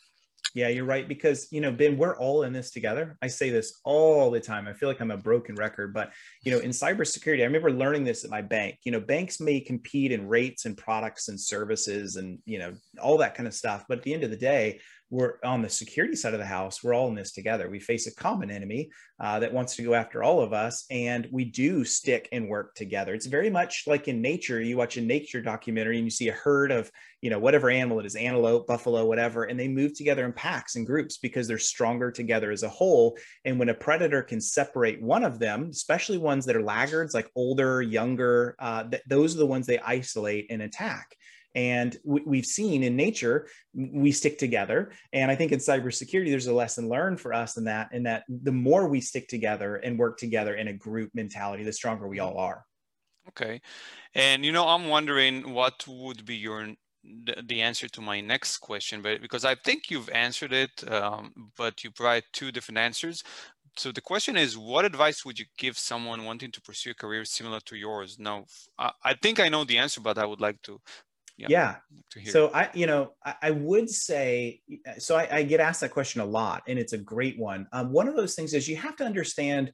yeah, 0.54 0.68
you're 0.68 0.84
right. 0.84 1.06
Because, 1.06 1.48
you 1.50 1.60
know, 1.60 1.70
Ben, 1.70 1.98
we're 1.98 2.16
all 2.16 2.44
in 2.44 2.52
this 2.52 2.70
together. 2.70 3.16
I 3.22 3.26
say 3.26 3.50
this 3.50 3.80
all 3.84 4.30
the 4.30 4.40
time. 4.40 4.66
I 4.66 4.72
feel 4.72 4.88
like 4.88 5.00
I'm 5.00 5.10
a 5.10 5.16
broken 5.16 5.54
record, 5.54 5.92
but, 5.92 6.12
you 6.44 6.52
know, 6.52 6.58
in 6.58 6.70
cybersecurity, 6.70 7.40
I 7.40 7.44
remember 7.44 7.70
learning 7.70 8.04
this 8.04 8.24
at 8.24 8.30
my 8.30 8.42
bank. 8.42 8.78
You 8.84 8.92
know, 8.92 9.00
banks 9.00 9.40
may 9.40 9.60
compete 9.60 10.12
in 10.12 10.28
rates 10.28 10.64
and 10.64 10.76
products 10.76 11.28
and 11.28 11.38
services 11.38 12.16
and, 12.16 12.38
you 12.44 12.58
know, 12.58 12.72
all 13.02 13.18
that 13.18 13.34
kind 13.34 13.46
of 13.46 13.54
stuff. 13.54 13.84
But 13.88 13.98
at 13.98 14.04
the 14.04 14.14
end 14.14 14.24
of 14.24 14.30
the 14.30 14.36
day, 14.36 14.80
we're 15.10 15.34
on 15.44 15.62
the 15.62 15.68
security 15.68 16.16
side 16.16 16.34
of 16.34 16.40
the 16.40 16.46
house 16.46 16.82
we're 16.82 16.94
all 16.94 17.08
in 17.08 17.14
this 17.14 17.32
together. 17.32 17.70
We 17.70 17.78
face 17.78 18.06
a 18.06 18.14
common 18.14 18.50
enemy 18.50 18.90
uh, 19.20 19.38
that 19.38 19.52
wants 19.52 19.76
to 19.76 19.82
go 19.82 19.94
after 19.94 20.22
all 20.22 20.40
of 20.40 20.52
us 20.52 20.84
and 20.90 21.28
we 21.30 21.44
do 21.44 21.84
stick 21.84 22.28
and 22.32 22.48
work 22.48 22.74
together. 22.74 23.14
It's 23.14 23.26
very 23.26 23.48
much 23.48 23.84
like 23.86 24.08
in 24.08 24.20
nature 24.20 24.60
you 24.60 24.76
watch 24.76 24.96
a 24.96 25.00
nature 25.00 25.40
documentary 25.40 25.96
and 25.96 26.06
you 26.06 26.10
see 26.10 26.28
a 26.28 26.32
herd 26.32 26.72
of 26.72 26.90
you 27.22 27.30
know 27.30 27.38
whatever 27.38 27.70
animal 27.70 28.00
it 28.00 28.06
is 28.06 28.14
antelope 28.14 28.66
buffalo 28.66 29.04
whatever 29.06 29.44
and 29.44 29.58
they 29.58 29.68
move 29.68 29.96
together 29.96 30.24
in 30.24 30.32
packs 30.32 30.76
and 30.76 30.86
groups 30.86 31.18
because 31.18 31.48
they're 31.48 31.58
stronger 31.58 32.10
together 32.10 32.50
as 32.50 32.64
a 32.64 32.68
whole. 32.68 33.16
And 33.44 33.58
when 33.58 33.68
a 33.68 33.74
predator 33.74 34.22
can 34.22 34.40
separate 34.40 35.00
one 35.00 35.22
of 35.22 35.38
them 35.38 35.68
especially 35.70 36.18
ones 36.18 36.46
that 36.46 36.56
are 36.56 36.62
laggards 36.62 37.14
like 37.14 37.30
older 37.36 37.80
younger 37.80 38.56
uh, 38.58 38.84
th- 38.84 39.02
those 39.08 39.36
are 39.36 39.38
the 39.38 39.46
ones 39.46 39.66
they 39.66 39.78
isolate 39.78 40.46
and 40.50 40.62
attack 40.62 41.16
and 41.56 41.96
we, 42.04 42.36
have 42.36 42.46
seen 42.46 42.82
in 42.82 42.94
nature, 42.94 43.48
we 43.74 44.12
stick 44.12 44.38
together. 44.38 44.92
And 45.14 45.30
I 45.30 45.34
think 45.34 45.52
in 45.52 45.58
cybersecurity, 45.58 46.28
there's 46.28 46.46
a 46.46 46.52
lesson 46.52 46.90
learned 46.90 47.18
for 47.18 47.32
us 47.32 47.56
in 47.56 47.64
that, 47.64 47.88
in 47.92 48.02
that 48.02 48.24
the 48.28 48.52
more 48.52 48.88
we 48.88 49.00
stick 49.00 49.26
together 49.26 49.76
and 49.76 49.98
work 49.98 50.18
together 50.18 50.54
in 50.54 50.68
a 50.68 50.74
group 50.74 51.10
mentality, 51.14 51.64
the 51.64 51.72
stronger 51.72 52.06
we 52.06 52.20
all 52.20 52.36
are. 52.36 52.62
Okay. 53.30 53.62
And, 54.14 54.44
you 54.44 54.52
know, 54.52 54.68
I'm 54.68 54.88
wondering 54.88 55.50
what 55.54 55.82
would 55.88 56.26
be 56.26 56.36
your 56.36 56.68
the, 57.44 57.62
answer 57.62 57.88
to 57.88 58.00
my 58.00 58.20
next 58.20 58.58
question, 58.58 59.00
but 59.00 59.22
because 59.22 59.44
I 59.44 59.54
think 59.54 59.90
you've 59.90 60.10
answered 60.10 60.52
it, 60.52 60.92
um, 60.92 61.32
but 61.56 61.84
you 61.84 61.90
provide 61.90 62.24
two 62.32 62.50
different 62.50 62.78
answers. 62.78 63.22
So 63.78 63.92
the 63.92 64.00
question 64.00 64.36
is, 64.36 64.58
what 64.58 64.84
advice 64.84 65.24
would 65.24 65.38
you 65.38 65.44
give 65.56 65.78
someone 65.78 66.24
wanting 66.24 66.50
to 66.50 66.60
pursue 66.60 66.90
a 66.90 66.94
career 66.94 67.24
similar 67.24 67.60
to 67.60 67.76
yours? 67.76 68.18
Now, 68.18 68.46
I 68.78 69.14
think 69.22 69.38
I 69.38 69.48
know 69.48 69.64
the 69.64 69.78
answer, 69.78 70.00
but 70.00 70.18
I 70.18 70.26
would 70.26 70.40
like 70.40 70.60
to 70.62 70.80
yeah, 71.36 71.76
yeah. 72.16 72.30
so 72.30 72.50
i 72.54 72.68
you 72.74 72.86
know 72.86 73.12
I, 73.24 73.34
I, 73.42 73.50
would 73.50 73.90
say 73.90 74.60
so 74.98 75.16
I, 75.16 75.28
I, 75.30 75.42
get 75.42 75.60
asked 75.60 75.82
that 75.82 75.90
question 75.90 76.20
a 76.20 76.24
lot 76.24 76.62
and 76.66 76.78
it's 76.78 76.92
a 76.92 76.98
great 76.98 77.38
one. 77.38 77.66
Um, 77.72 77.92
one 77.92 78.08
of 78.08 78.16
those 78.16 78.34
things 78.34 78.54
is 78.54 78.68
you 78.68 78.76
have 78.76 78.96
to 78.96 79.04
understand 79.04 79.72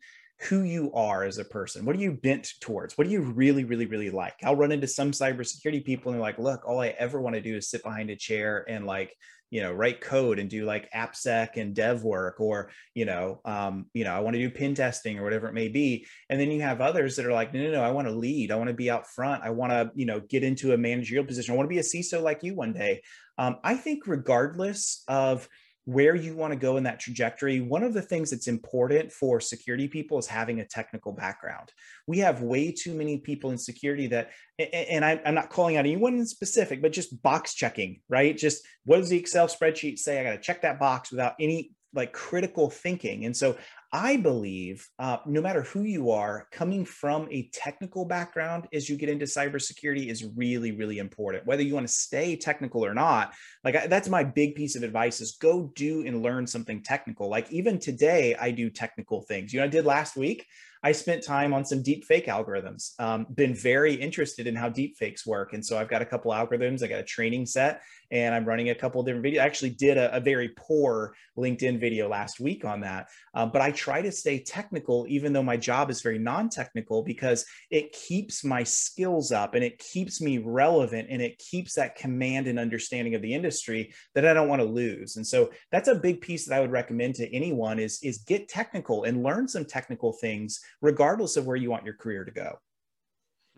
who 0.48 0.62
you 0.62 0.92
are 0.92 1.22
as 1.22 1.38
a 1.38 1.44
person. 1.44 1.85
What 1.85 1.94
are 1.94 2.01
you 2.01 2.12
bent 2.12 2.55
towards? 2.61 2.98
What 2.98 3.07
do 3.07 3.12
you 3.12 3.20
really 3.22 3.64
really 3.64 3.87
really 3.87 4.11
like? 4.11 4.35
I'll 4.42 4.57
run 4.57 4.72
into 4.72 4.87
some 4.87 5.12
cybersecurity 5.12 5.85
people 5.85 6.11
and 6.11 6.20
they're 6.20 6.27
like 6.27 6.38
look 6.38 6.66
all 6.66 6.81
i 6.81 6.88
ever 6.88 7.20
want 7.20 7.35
to 7.35 7.42
do 7.42 7.57
is 7.57 7.70
sit 7.70 7.83
behind 7.83 8.11
a 8.11 8.16
chair 8.16 8.64
and 8.68 8.87
like 8.87 9.14
you 9.52 9.60
know 9.60 9.70
write 9.70 10.00
code 10.00 10.38
and 10.38 10.48
do 10.48 10.64
like 10.64 10.90
appsec 10.92 11.56
and 11.56 11.74
dev 11.74 12.02
work 12.02 12.40
or 12.40 12.70
you 12.94 13.04
know 13.04 13.38
um, 13.44 13.84
you 13.92 14.02
know 14.02 14.12
i 14.12 14.18
want 14.18 14.34
to 14.34 14.40
do 14.40 14.50
pen 14.50 14.74
testing 14.74 15.18
or 15.18 15.22
whatever 15.22 15.46
it 15.46 15.52
may 15.52 15.68
be. 15.68 16.06
And 16.30 16.40
then 16.40 16.50
you 16.50 16.62
have 16.62 16.80
others 16.80 17.16
that 17.16 17.26
are 17.26 17.32
like 17.32 17.52
no 17.52 17.62
no 17.62 17.72
no 17.72 17.82
i 17.82 17.90
want 17.90 18.08
to 18.08 18.14
lead. 18.14 18.50
I 18.50 18.56
want 18.56 18.68
to 18.68 18.74
be 18.74 18.90
out 18.90 19.06
front. 19.06 19.44
I 19.44 19.50
want 19.50 19.72
to 19.72 19.92
you 19.94 20.06
know 20.06 20.20
get 20.20 20.42
into 20.42 20.72
a 20.72 20.78
managerial 20.78 21.26
position. 21.26 21.52
I 21.52 21.56
want 21.56 21.66
to 21.66 21.74
be 21.74 21.78
a 21.78 21.82
ciso 21.82 22.22
like 22.22 22.42
you 22.42 22.54
one 22.54 22.72
day. 22.72 23.02
Um, 23.38 23.58
i 23.62 23.74
think 23.74 24.06
regardless 24.06 25.04
of 25.06 25.48
where 25.84 26.14
you 26.14 26.36
want 26.36 26.52
to 26.52 26.58
go 26.58 26.76
in 26.76 26.84
that 26.84 27.00
trajectory, 27.00 27.60
one 27.60 27.82
of 27.82 27.92
the 27.92 28.02
things 28.02 28.30
that's 28.30 28.46
important 28.46 29.10
for 29.10 29.40
security 29.40 29.88
people 29.88 30.16
is 30.18 30.28
having 30.28 30.60
a 30.60 30.64
technical 30.64 31.12
background. 31.12 31.70
We 32.06 32.18
have 32.18 32.40
way 32.40 32.70
too 32.70 32.94
many 32.94 33.18
people 33.18 33.50
in 33.50 33.58
security 33.58 34.06
that, 34.08 34.30
and 34.58 35.04
I'm 35.04 35.34
not 35.34 35.50
calling 35.50 35.76
out 35.76 35.84
anyone 35.84 36.14
in 36.14 36.26
specific, 36.26 36.82
but 36.82 36.92
just 36.92 37.20
box 37.22 37.54
checking, 37.54 38.00
right? 38.08 38.36
Just 38.36 38.62
what 38.84 38.98
does 38.98 39.08
the 39.08 39.18
Excel 39.18 39.48
spreadsheet 39.48 39.98
say? 39.98 40.20
I 40.20 40.24
got 40.24 40.32
to 40.32 40.38
check 40.38 40.62
that 40.62 40.78
box 40.78 41.10
without 41.10 41.34
any 41.40 41.72
like 41.94 42.12
critical 42.12 42.70
thinking. 42.70 43.24
And 43.24 43.36
so 43.36 43.56
I 43.94 44.16
believe 44.16 44.88
uh, 44.98 45.18
no 45.26 45.42
matter 45.42 45.62
who 45.62 45.83
you 45.83 46.11
are, 46.11 46.46
coming 46.50 46.83
from 46.87 47.28
a 47.31 47.50
technical 47.52 48.07
background 48.07 48.66
as 48.72 48.88
you 48.88 48.96
get 48.96 49.11
into 49.11 49.26
cybersecurity 49.26 50.09
is 50.09 50.24
really, 50.35 50.72
really 50.72 50.98
important. 50.98 51.44
Whether 51.44 51.62
you 51.62 51.74
want 51.74 51.87
to 51.87 51.92
stay 51.92 52.35
technical 52.37 52.85
or 52.85 52.94
not, 52.94 53.35
like 53.64 53.76
I, 53.76 53.87
that's 53.88 54.09
my 54.09 54.24
big 54.24 54.55
piece 54.55 54.76
of 54.76 54.83
advice: 54.83 55.20
is 55.20 55.37
go 55.40 55.70
do 55.76 56.07
and 56.07 56.22
learn 56.22 56.46
something 56.46 56.83
technical. 56.83 57.28
Like 57.28 57.52
even 57.52 57.78
today, 57.78 58.35
I 58.40 58.50
do 58.50 58.70
technical 58.70 59.20
things. 59.22 59.52
You 59.52 59.61
know, 59.61 59.66
I 59.66 59.68
did 59.68 59.85
last 59.85 60.16
week. 60.16 60.46
I 60.82 60.92
spent 60.92 61.22
time 61.22 61.54
on 61.54 61.64
some 61.64 61.82
deep 61.82 62.04
fake 62.04 62.26
algorithms. 62.26 62.98
Um, 62.98 63.26
been 63.34 63.54
very 63.54 63.94
interested 63.94 64.46
in 64.46 64.56
how 64.56 64.68
deep 64.68 64.96
fakes 64.96 65.24
work, 65.24 65.52
and 65.52 65.64
so 65.64 65.78
I've 65.78 65.88
got 65.88 66.02
a 66.02 66.06
couple 66.06 66.32
algorithms. 66.32 66.82
I 66.82 66.88
got 66.88 66.98
a 66.98 67.04
training 67.04 67.46
set, 67.46 67.82
and 68.10 68.34
I'm 68.34 68.44
running 68.44 68.70
a 68.70 68.74
couple 68.74 69.02
different 69.02 69.24
videos. 69.24 69.40
I 69.40 69.46
actually 69.46 69.70
did 69.70 69.96
a, 69.96 70.14
a, 70.16 70.20
very 70.20 70.50
poor 70.50 71.14
LinkedIn 71.38 71.80
video 71.80 72.08
last 72.08 72.40
week 72.40 72.64
on 72.64 72.80
that, 72.80 73.08
uh, 73.34 73.46
but 73.46 73.62
I 73.62 73.70
try 73.70 74.02
to 74.02 74.10
stay 74.10 74.40
technical, 74.40 75.06
even 75.08 75.32
though 75.32 75.42
my 75.42 75.56
job 75.56 75.88
is 75.88 76.02
very 76.02 76.18
non-technical, 76.18 77.02
because 77.04 77.46
it 77.70 77.92
keeps 77.92 78.44
my 78.44 78.64
skills 78.64 79.32
up 79.32 79.54
and 79.54 79.64
it 79.64 79.78
keeps 79.78 80.20
me 80.20 80.38
relevant 80.38 81.08
and 81.10 81.22
it 81.22 81.38
keeps 81.38 81.74
that 81.74 81.96
command 81.96 82.48
and 82.48 82.58
understanding 82.58 83.14
of 83.14 83.22
the 83.22 83.32
industry 83.32 83.92
that 84.14 84.26
I 84.26 84.34
don't 84.34 84.48
want 84.48 84.60
to 84.60 84.68
lose. 84.68 85.16
And 85.16 85.26
so 85.26 85.50
that's 85.70 85.88
a 85.88 85.94
big 85.94 86.20
piece 86.20 86.46
that 86.46 86.56
I 86.56 86.60
would 86.60 86.72
recommend 86.72 87.14
to 87.16 87.34
anyone 87.34 87.78
is 87.78 88.00
is 88.02 88.18
get 88.18 88.48
technical 88.48 89.04
and 89.04 89.22
learn 89.22 89.48
some 89.48 89.64
technical 89.64 90.12
things 90.12 90.60
regardless 90.80 91.37
of 91.37 91.46
where 91.46 91.56
you 91.56 91.70
want 91.70 91.85
your 91.85 91.94
career 91.94 92.24
to 92.24 92.30
go. 92.30 92.58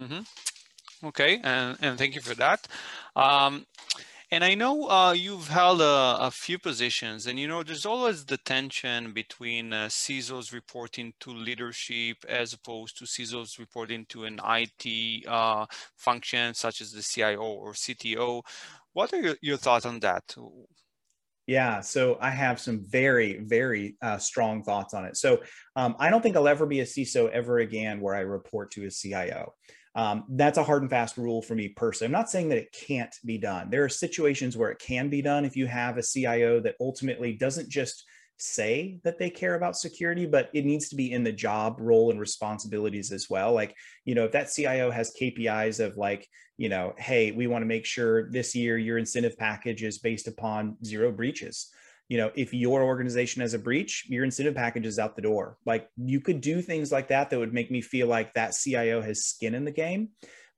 Mm-hmm. 0.01 1.07
Okay, 1.09 1.41
and, 1.43 1.77
and 1.81 1.99
thank 1.99 2.15
you 2.15 2.21
for 2.21 2.35
that. 2.35 2.67
Um, 3.15 3.67
and 4.31 4.43
I 4.43 4.55
know 4.55 4.89
uh, 4.89 5.13
you've 5.13 5.49
held 5.49 5.81
a, 5.81 6.17
a, 6.19 6.31
few 6.31 6.59
positions, 6.59 7.27
and 7.27 7.39
you 7.39 7.47
know 7.47 7.63
there's 7.63 7.87
always 7.87 8.25
the 8.25 8.39
tension 8.39 9.13
between 9.13 9.73
uh, 9.73 9.87
CISOs 9.87 10.53
reporting 10.53 11.13
to 11.21 11.31
leadership 11.31 12.25
as 12.29 12.53
opposed 12.53 12.99
to 12.99 13.05
CISOs 13.05 13.59
reporting 13.59 14.07
to 14.09 14.25
an 14.25 14.41
IT 14.45 15.27
uh, 15.29 15.67
function 15.95 16.55
such 16.55 16.81
as 16.81 16.91
the 16.91 17.03
CIO 17.03 17.43
or 17.43 17.75
CTO. 17.75 18.43
What 18.93 19.13
are 19.13 19.21
your, 19.21 19.37
your 19.41 19.57
thoughts 19.57 19.87
on 19.87 20.01
that? 20.01 20.35
Yeah, 21.47 21.81
so 21.81 22.17
I 22.21 22.31
have 22.31 22.59
some 22.59 22.85
very, 22.89 23.39
very 23.39 23.97
uh, 24.01 24.17
strong 24.17 24.63
thoughts 24.63 24.95
on 24.95 25.05
it. 25.05 25.17
So 25.17 25.43
um, 25.77 25.95
I 25.99 26.09
don't 26.09 26.23
think 26.23 26.37
I'll 26.37 26.49
ever 26.49 26.65
be 26.65 26.81
a 26.81 26.85
CISO 26.85 27.31
ever 27.31 27.59
again 27.59 28.01
where 28.01 28.15
I 28.15 28.21
report 28.21 28.71
to 28.73 28.87
a 28.87 28.91
CIO. 28.91 29.53
Um, 29.95 30.25
that's 30.31 30.59
a 30.59 30.65
hard 30.65 30.83
and 30.83 30.91
fast 30.91 31.17
rule 31.17 31.43
for 31.43 31.55
me 31.55 31.69
personally. 31.69 32.07
I'm 32.07 32.19
not 32.19 32.31
saying 32.31 32.49
that 32.49 32.59
it 32.59 32.73
can't 32.73 33.15
be 33.25 33.39
done. 33.39 33.71
There 33.71 33.85
are 33.85 33.89
situations 33.89 34.57
where 34.57 34.71
it 34.71 34.81
can 34.81 35.09
be 35.09 35.23
done 35.23 35.45
if 35.45 35.55
you 35.55 35.67
have 35.67 35.99
a 35.99 36.03
CIO 36.03 36.61
that 36.61 36.75
ultimately 36.81 37.35
doesn't 37.35 37.69
just 37.69 38.05
say 38.37 39.01
that 39.05 39.19
they 39.19 39.31
care 39.31 39.55
about 39.55 39.77
security, 39.77 40.27
but 40.27 40.51
it 40.53 40.65
needs 40.65 40.89
to 40.89 40.97
be 40.97 41.13
in 41.13 41.25
the 41.25 41.33
job 41.33 41.77
role 41.79 42.11
and 42.11 42.21
responsibilities 42.21 43.13
as 43.13 43.31
well. 43.31 43.53
Like, 43.53 43.77
you 44.05 44.15
know, 44.15 44.25
if 44.25 44.33
that 44.33 44.51
CIO 44.53 44.91
has 44.91 45.15
KPIs 45.21 45.85
of 45.85 45.97
like, 45.97 46.29
you 46.57 46.69
know, 46.69 46.95
hey, 46.99 47.33
we 47.33 47.47
want 47.47 47.63
to 47.63 47.67
make 47.67 47.85
sure 47.85 48.31
this 48.31 48.55
year 48.55 48.79
your 48.79 48.99
incentive 48.99 49.37
package 49.37 49.83
is 49.83 49.99
based 49.99 50.29
upon 50.29 50.77
zero 50.85 51.11
breaches. 51.11 51.71
You 52.09 52.19
know, 52.19 52.31
if 52.35 52.53
your 52.53 52.83
organization 52.83 53.41
has 53.41 53.55
a 53.55 53.59
breach, 53.59 54.07
your 54.09 54.25
incentive 54.25 54.55
package 54.55 54.87
is 54.87 54.99
out 54.99 55.17
the 55.17 55.23
door. 55.23 55.57
Like 55.65 55.89
you 55.97 56.21
could 56.21 56.41
do 56.41 56.61
things 56.61 56.93
like 56.93 57.09
that 57.09 57.31
that 57.31 57.39
would 57.39 57.55
make 57.55 57.71
me 57.71 57.81
feel 57.81 58.07
like 58.07 58.35
that 58.35 58.55
CIO 58.55 59.01
has 59.01 59.25
skin 59.25 59.55
in 59.55 59.65
the 59.65 59.71
game. 59.71 60.11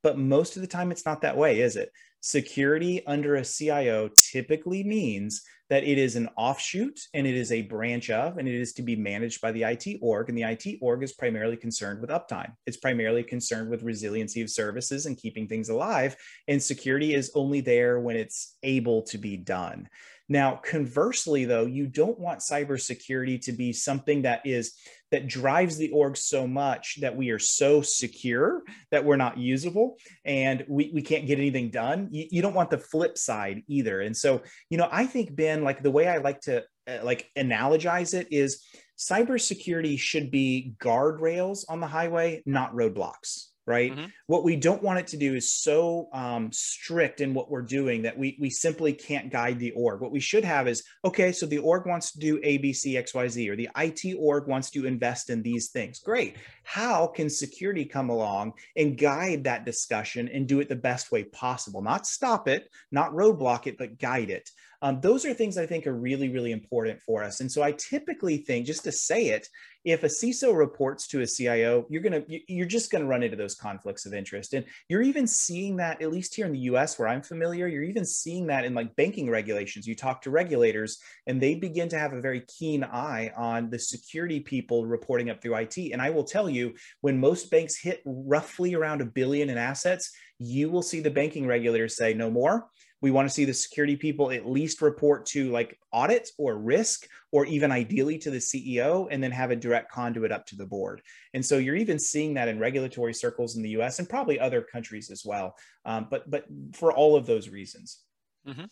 But 0.03 0.19
most 0.19 0.57
of 0.57 0.63
the 0.63 0.69
time, 0.69 0.91
it's 0.91 1.07
not 1.07 1.23
that 1.23 1.37
way, 1.37 1.61
is 1.61 1.77
it? 1.77 1.91
Security 2.21 3.07
under 3.07 3.37
a 3.37 3.45
CIO 3.45 4.11
typically 4.33 4.83
means 4.83 5.43
that 5.69 5.85
it 5.85 5.99
is 5.99 6.17
an 6.17 6.29
offshoot 6.37 6.99
and 7.15 7.27
it 7.27 7.35
is 7.35 7.51
a 7.51 7.63
branch 7.63 8.11
of, 8.11 8.39
and 8.39 8.47
it 8.47 8.55
is 8.55 8.73
to 8.75 8.83
be 8.83 8.95
managed 8.95 9.41
by 9.41 9.53
the 9.53 9.65
IT 9.65 9.99
org. 10.01 10.29
And 10.29 10.39
the 10.39 10.43
IT 10.43 10.79
org 10.81 11.03
is 11.03 11.13
primarily 11.13 11.57
concerned 11.57 12.01
with 12.01 12.11
uptime. 12.11 12.53
It's 12.67 12.77
primarily 12.77 13.23
concerned 13.23 13.71
with 13.71 13.83
resiliency 13.83 14.43
of 14.43 14.51
services 14.51 15.07
and 15.07 15.17
keeping 15.17 15.49
things 15.49 15.69
alive. 15.69 16.17
And 16.47 16.63
security 16.63 17.15
is 17.15 17.33
only 17.35 17.61
there 17.61 17.99
when 18.01 18.17
it's 18.17 18.57
able 18.63 19.03
to 19.03 19.19
be 19.19 19.37
done. 19.37 19.89
Now, 20.29 20.57
conversely, 20.57 21.45
though, 21.45 21.67
you 21.67 21.87
don't 21.87 22.19
want 22.19 22.41
cybersecurity 22.41 23.41
to 23.43 23.53
be 23.53 23.73
something 23.73 24.23
that 24.23 24.43
is 24.45 24.75
that 25.13 25.29
drives 25.29 25.77
the 25.77 25.91
org 25.91 26.17
so 26.17 26.49
much 26.49 26.99
that 27.01 27.17
we 27.17 27.31
are 27.31 27.39
so 27.39 27.81
secure 27.81 28.63
that 28.91 29.05
we're 29.05 29.17
not 29.17 29.39
usable 29.39 29.97
and 30.25 30.65
we, 30.69 30.91
we 30.93 31.01
can't 31.01 31.29
get 31.29 31.39
anything 31.39 31.71
done. 31.71 32.09
You, 32.11 32.27
you 32.31 32.43
don't 32.43 32.55
want 32.55 32.71
the 32.71 32.79
flip 32.79 33.17
side 33.17 33.63
either. 33.69 34.01
And 34.01 34.17
so, 34.17 34.43
you 34.69 34.79
know, 34.79 34.89
I 34.91 35.07
think 35.07 35.37
Ben, 35.37 35.63
like 35.63 35.83
the 35.83 35.93
way 35.93 36.09
I 36.09 36.17
like 36.17 36.41
to 36.43 36.65
uh, 36.89 36.99
like 37.05 37.31
analogize 37.39 38.15
it 38.15 38.27
is 38.33 38.65
cybersecurity 38.99 39.97
should 39.97 40.33
be 40.33 40.75
guardrails 40.79 41.65
on 41.69 41.81
the 41.81 41.87
highway, 41.87 42.43
not 42.45 42.75
roadblocks 42.75 43.51
right? 43.67 43.93
Mm-hmm. 43.93 44.07
What 44.27 44.45
we 44.45 44.57
don't 44.57 44.83
want 44.83 45.01
it 45.01 45.09
to 45.09 45.17
do 45.17 45.35
is 45.35 45.53
so 45.53 46.09
um, 46.13 46.51
strict 46.53 47.21
in 47.21 47.35
what 47.35 47.51
we're 47.51 47.63
doing 47.63 48.03
that 48.03 48.17
we 48.17 48.37
we 48.41 48.49
simply 48.49 48.93
can't 48.93 49.31
guide 49.31 49.59
the 49.59 49.73
org. 49.73 50.01
What 50.01 50.13
we 50.13 50.21
should 50.21 50.45
have 50.45 50.69
is 50.69 50.85
okay, 51.05 51.33
so 51.33 51.47
the 51.47 51.59
org 51.59 51.87
wants 51.87 52.13
to 52.13 52.19
do 52.19 52.41
A, 52.43 52.59
B, 52.59 52.73
C, 52.73 52.97
X, 52.97 53.15
Y, 53.15 53.29
Z, 53.29 53.51
or 53.51 53.57
the 53.57 53.69
IT 53.77 54.17
org 54.19 54.47
wants 54.47 54.71
to 54.71 54.87
invest 54.87 55.31
in 55.31 55.43
these 55.43 55.71
things. 55.71 55.99
Great. 55.99 56.37
How 56.63 57.07
can 57.09 57.29
security 57.29 57.85
come 57.85 58.11
along 58.11 58.55
and 58.77 58.97
guide 58.97 59.45
that 59.45 59.65
discussion 59.65 60.29
and 60.29 60.47
do 60.47 60.61
it 60.61 60.69
the 60.69 60.77
best 60.77 61.11
way 61.11 61.25
possible? 61.25 61.83
Not 61.83 62.07
stop 62.07 62.49
it, 62.49 62.69
not 62.91 63.13
roadblock 63.13 63.67
it, 63.67 63.79
but 63.79 63.99
guide 63.99 64.31
it. 64.31 64.51
Um, 64.83 65.01
those 65.01 65.25
are 65.25 65.35
things 65.35 65.59
I 65.59 65.67
think 65.67 65.87
are 65.87 65.95
really, 65.95 66.29
really 66.29 66.53
important 66.53 67.01
for 67.03 67.23
us. 67.23 67.41
And 67.41 67.51
so 67.51 67.63
I 67.63 67.73
typically 67.73 68.39
think, 68.39 68.67
just 68.67 68.85
to 68.85 68.93
say 68.93 69.27
it, 69.27 69.49
if 69.87 70.03
a 70.03 70.09
CISO 70.09 70.57
reports 70.57 71.07
to 71.07 71.21
a 71.21 71.27
CIO, 71.27 71.87
you're 71.89 72.03
gonna 72.03 72.23
you're 72.27 72.67
just 72.67 72.91
gonna 72.91 73.07
run 73.07 73.23
into 73.23 73.37
those 73.37 73.55
conflicts 73.55 74.05
of 74.05 74.13
interest, 74.13 74.53
and 74.53 74.65
you're 74.89 75.03
even 75.03 75.29
seeing 75.29 75.77
that 75.77 76.03
at 76.03 76.11
least 76.11 76.35
here 76.35 76.45
in 76.45 76.53
the 76.53 76.59
U.S. 76.71 76.99
where 76.99 77.07
I'm 77.07 77.23
familiar. 77.23 77.69
You're 77.69 77.85
even 77.85 78.05
seeing 78.05 78.49
that 78.49 78.65
in 78.65 78.75
like 78.75 78.97
banking 78.97 79.31
regulations. 79.31 79.87
You 79.87 79.95
talk 79.95 80.23
to 80.23 80.31
regulators, 80.31 80.99
and 81.29 81.41
they 81.41 81.55
begin 81.55 81.89
to 81.91 81.99
have 81.99 82.13
a 82.13 82.21
very 82.21 82.43
keen 82.59 82.83
eye 82.83 83.31
on 83.37 83.71
the 83.71 83.79
security 83.79 84.41
people 84.41 84.87
reporting 84.87 85.31
up 85.31 85.41
through 85.41 85.55
IT. 85.55 85.79
And 85.93 86.03
I 86.03 86.11
will 86.11 86.25
tell 86.25 86.51
you, 86.51 86.75
when 87.01 87.21
most 87.21 87.49
banks 87.49 87.81
hit 87.81 88.03
roughly 88.05 88.75
around 88.75 89.03
a 89.03 89.07
billion 89.07 89.51
in 89.51 89.57
assets, 89.57 90.11
you 90.41 90.69
will 90.69 90.83
see 90.83 90.99
the 90.99 91.11
banking 91.11 91.47
regulators 91.47 91.97
say 91.97 92.13
no 92.13 92.29
more 92.29 92.67
we 93.03 93.11
want 93.11 93.29
to 93.29 93.35
see 93.35 93.45
the 93.45 93.55
security 93.55 93.97
people 93.97 94.31
at 94.31 94.49
least 94.49 94.81
report 94.81 95.27
to 95.27 95.51
like 95.51 95.79
audit 95.93 96.31
or 96.39 96.57
risk, 96.57 97.07
or 97.33 97.45
even 97.47 97.71
ideally 97.71 98.19
to 98.19 98.31
the 98.31 98.39
CEO, 98.39 99.09
and 99.11 99.23
then 99.23 99.31
have 99.31 99.51
a 99.51 99.57
direct 99.57 99.93
conduit 99.93 100.33
up 100.33 100.47
to 100.47 100.57
the 100.57 100.67
board. 100.67 101.03
And 101.35 101.45
so 101.45 101.59
you're 101.59 101.77
even 101.77 101.99
seeing 101.99 102.35
that 102.35 102.49
in 102.49 102.59
regulatory 102.59 103.15
circles 103.15 103.57
in 103.57 103.63
the 103.63 103.71
US 103.71 103.99
and 103.99 104.09
probably 104.09 104.41
other 104.41 104.63
countries 104.63 105.11
as 105.11 105.25
well. 105.25 105.57
Um, 105.85 106.09
but, 106.11 106.31
but 106.31 106.47
for 106.73 106.93
all 106.93 107.17
of 107.17 107.27
those 107.27 107.49
reasons. 107.49 108.01
Mm-hmm. 108.47 108.65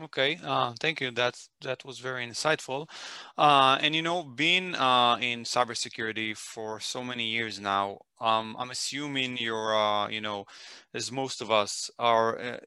Okay, 0.00 0.38
uh, 0.42 0.72
thank 0.80 1.02
you. 1.02 1.10
That's 1.10 1.50
that 1.60 1.84
was 1.84 1.98
very 1.98 2.26
insightful. 2.26 2.88
Uh, 3.36 3.76
and 3.80 3.94
you 3.94 4.00
know, 4.00 4.24
being 4.24 4.74
uh, 4.74 5.18
in 5.20 5.42
cybersecurity 5.42 6.34
for 6.34 6.80
so 6.80 7.04
many 7.04 7.26
years 7.28 7.60
now, 7.60 7.98
um, 8.18 8.56
I'm 8.58 8.70
assuming 8.70 9.36
you're, 9.36 9.76
uh, 9.76 10.08
you 10.08 10.22
know, 10.22 10.46
as 10.94 11.12
most 11.12 11.42
of 11.42 11.50
us 11.50 11.90
are. 11.98 12.38
Uh, 12.38 12.60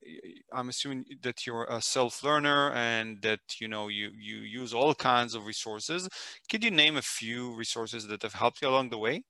I'm 0.53 0.69
assuming 0.69 1.05
that 1.23 1.47
you're 1.47 1.65
a 1.65 1.81
self-learner 1.81 2.71
and 2.73 3.21
that 3.23 3.39
you 3.59 3.67
know 3.67 3.87
you 3.87 4.11
you 4.15 4.37
use 4.37 4.71
all 4.73 4.93
kinds 4.93 5.33
of 5.33 5.47
resources. 5.47 6.07
Could 6.47 6.63
you 6.63 6.69
name 6.71 6.95
a 6.95 7.01
few 7.01 7.55
resources 7.55 8.05
that 8.07 8.21
have 8.21 8.33
helped 8.33 8.61
you 8.61 8.67
along 8.69 8.89
the 8.89 8.99
way? 8.99 9.23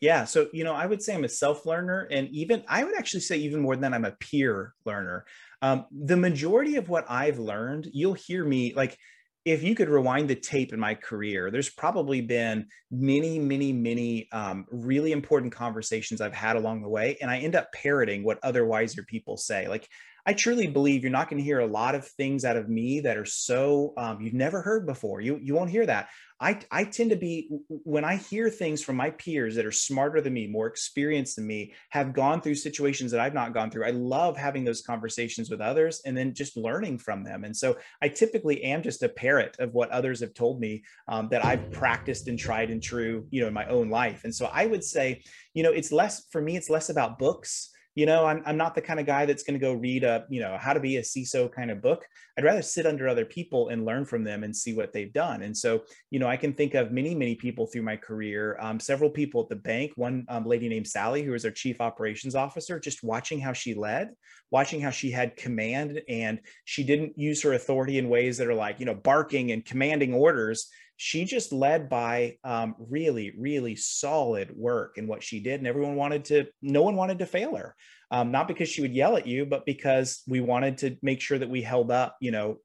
Yeah. 0.00 0.24
So, 0.24 0.50
you 0.52 0.64
know, 0.64 0.74
I 0.74 0.86
would 0.86 1.02
say 1.02 1.14
I'm 1.14 1.24
a 1.24 1.28
self 1.28 1.64
learner. 1.64 2.06
And 2.10 2.28
even, 2.28 2.64
I 2.68 2.84
would 2.84 2.96
actually 2.96 3.20
say 3.20 3.36
even 3.38 3.60
more 3.60 3.76
than 3.76 3.94
I'm 3.94 4.04
a 4.04 4.12
peer 4.12 4.74
learner. 4.84 5.24
Um, 5.64 5.86
the 5.90 6.18
majority 6.18 6.76
of 6.76 6.90
what 6.90 7.06
I've 7.08 7.38
learned, 7.38 7.88
you'll 7.90 8.12
hear 8.28 8.44
me 8.44 8.74
like, 8.74 8.98
if 9.46 9.62
you 9.62 9.74
could 9.74 9.88
rewind 9.88 10.28
the 10.28 10.34
tape 10.34 10.74
in 10.74 10.80
my 10.80 10.94
career, 10.94 11.50
there's 11.50 11.70
probably 11.70 12.20
been 12.20 12.66
many, 12.90 13.38
many, 13.38 13.72
many 13.72 14.28
um, 14.32 14.66
really 14.70 15.12
important 15.12 15.52
conversations 15.52 16.20
I've 16.20 16.34
had 16.34 16.56
along 16.56 16.82
the 16.82 16.88
way. 16.88 17.16
And 17.20 17.30
I 17.30 17.38
end 17.38 17.54
up 17.54 17.72
parroting 17.72 18.24
what 18.24 18.38
other 18.42 18.66
wiser 18.66 19.02
people 19.04 19.36
say. 19.38 19.68
Like, 19.68 19.88
I 20.26 20.32
truly 20.32 20.66
believe 20.66 21.02
you're 21.02 21.12
not 21.12 21.28
going 21.28 21.38
to 21.38 21.44
hear 21.44 21.60
a 21.60 21.66
lot 21.66 21.94
of 21.94 22.06
things 22.06 22.44
out 22.44 22.56
of 22.56 22.68
me 22.68 23.00
that 23.00 23.18
are 23.18 23.26
so 23.26 23.92
um, 23.98 24.20
you've 24.22 24.32
never 24.32 24.62
heard 24.62 24.86
before. 24.86 25.20
You 25.20 25.38
you 25.42 25.54
won't 25.54 25.70
hear 25.70 25.84
that. 25.84 26.08
I 26.40 26.60
I 26.70 26.84
tend 26.84 27.10
to 27.10 27.16
be 27.16 27.50
when 27.68 28.04
I 28.04 28.16
hear 28.16 28.48
things 28.48 28.82
from 28.82 28.96
my 28.96 29.10
peers 29.10 29.54
that 29.54 29.66
are 29.66 29.72
smarter 29.72 30.20
than 30.20 30.32
me, 30.32 30.46
more 30.46 30.66
experienced 30.66 31.36
than 31.36 31.46
me, 31.46 31.74
have 31.90 32.14
gone 32.14 32.40
through 32.40 32.54
situations 32.54 33.10
that 33.10 33.20
I've 33.20 33.34
not 33.34 33.52
gone 33.52 33.70
through. 33.70 33.86
I 33.86 33.90
love 33.90 34.36
having 34.36 34.64
those 34.64 34.82
conversations 34.82 35.50
with 35.50 35.60
others 35.60 36.00
and 36.06 36.16
then 36.16 36.34
just 36.34 36.56
learning 36.56 36.98
from 36.98 37.22
them. 37.22 37.44
And 37.44 37.54
so 37.54 37.76
I 38.00 38.08
typically 38.08 38.62
am 38.64 38.82
just 38.82 39.02
a 39.02 39.08
parrot 39.10 39.56
of 39.58 39.74
what 39.74 39.90
others 39.90 40.20
have 40.20 40.34
told 40.34 40.58
me 40.58 40.84
um, 41.06 41.28
that 41.30 41.44
I've 41.44 41.70
practiced 41.70 42.28
and 42.28 42.38
tried 42.38 42.70
and 42.70 42.82
true, 42.82 43.26
you 43.30 43.42
know, 43.42 43.48
in 43.48 43.54
my 43.54 43.66
own 43.66 43.90
life. 43.90 44.24
And 44.24 44.34
so 44.34 44.46
I 44.46 44.66
would 44.66 44.84
say, 44.84 45.22
you 45.52 45.62
know, 45.62 45.72
it's 45.72 45.92
less 45.92 46.26
for 46.30 46.40
me. 46.40 46.56
It's 46.56 46.70
less 46.70 46.88
about 46.88 47.18
books 47.18 47.70
you 47.94 48.06
know 48.06 48.26
i'm, 48.26 48.42
I'm 48.44 48.56
not 48.56 48.74
the 48.74 48.80
kind 48.80 49.00
of 49.00 49.06
guy 49.06 49.26
that's 49.26 49.42
going 49.42 49.58
to 49.58 49.64
go 49.64 49.72
read 49.72 50.04
a 50.04 50.24
you 50.28 50.40
know 50.40 50.56
how 50.60 50.72
to 50.72 50.80
be 50.80 50.96
a 50.96 51.02
ciso 51.02 51.50
kind 51.50 51.70
of 51.70 51.80
book. 51.80 52.06
I'd 52.36 52.44
rather 52.44 52.62
sit 52.62 52.86
under 52.86 53.06
other 53.06 53.24
people 53.24 53.68
and 53.68 53.84
learn 53.84 54.04
from 54.04 54.24
them 54.24 54.42
and 54.42 54.54
see 54.54 54.74
what 54.74 54.92
they've 54.92 55.12
done. 55.12 55.42
And 55.42 55.56
so 55.56 55.82
you 56.10 56.18
know 56.18 56.28
i 56.28 56.36
can 56.36 56.52
think 56.52 56.74
of 56.74 56.92
many 56.92 57.14
many 57.14 57.34
people 57.34 57.66
through 57.66 57.82
my 57.82 57.96
career. 57.96 58.56
Um, 58.60 58.80
several 58.80 59.10
people 59.10 59.42
at 59.42 59.48
the 59.48 59.56
bank 59.56 59.92
one 59.96 60.24
um, 60.28 60.44
lady 60.46 60.68
named 60.68 60.86
sally 60.86 61.22
who 61.22 61.32
was 61.32 61.44
our 61.44 61.50
chief 61.50 61.80
operations 61.80 62.34
officer 62.34 62.78
just 62.78 63.02
watching 63.02 63.40
how 63.40 63.52
she 63.52 63.74
led 63.74 64.10
watching 64.50 64.80
how 64.80 64.90
she 64.90 65.10
had 65.10 65.36
command 65.36 66.00
and 66.08 66.40
she 66.64 66.84
didn't 66.84 67.18
use 67.18 67.42
her 67.42 67.54
authority 67.54 67.98
in 67.98 68.08
ways 68.08 68.38
that 68.38 68.46
are 68.46 68.54
like 68.54 68.78
you 68.78 68.86
know 68.86 68.94
barking 68.94 69.52
and 69.52 69.64
commanding 69.64 70.14
orders 70.14 70.68
she 70.96 71.24
just 71.24 71.52
led 71.52 71.88
by 71.88 72.36
um, 72.44 72.74
really, 72.78 73.32
really 73.36 73.76
solid 73.76 74.54
work 74.56 74.96
in 74.96 75.06
what 75.06 75.22
she 75.22 75.40
did. 75.40 75.60
And 75.60 75.66
everyone 75.66 75.96
wanted 75.96 76.24
to, 76.26 76.46
no 76.62 76.82
one 76.82 76.96
wanted 76.96 77.18
to 77.18 77.26
fail 77.26 77.56
her. 77.56 77.74
Um, 78.10 78.30
not 78.30 78.48
because 78.48 78.68
she 78.68 78.82
would 78.82 78.94
yell 78.94 79.16
at 79.16 79.26
you, 79.26 79.46
but 79.46 79.66
because 79.66 80.22
we 80.28 80.40
wanted 80.40 80.78
to 80.78 80.96
make 81.02 81.20
sure 81.20 81.38
that 81.38 81.50
we 81.50 81.62
held 81.62 81.90
up, 81.90 82.16
you 82.20 82.30
know, 82.30 82.58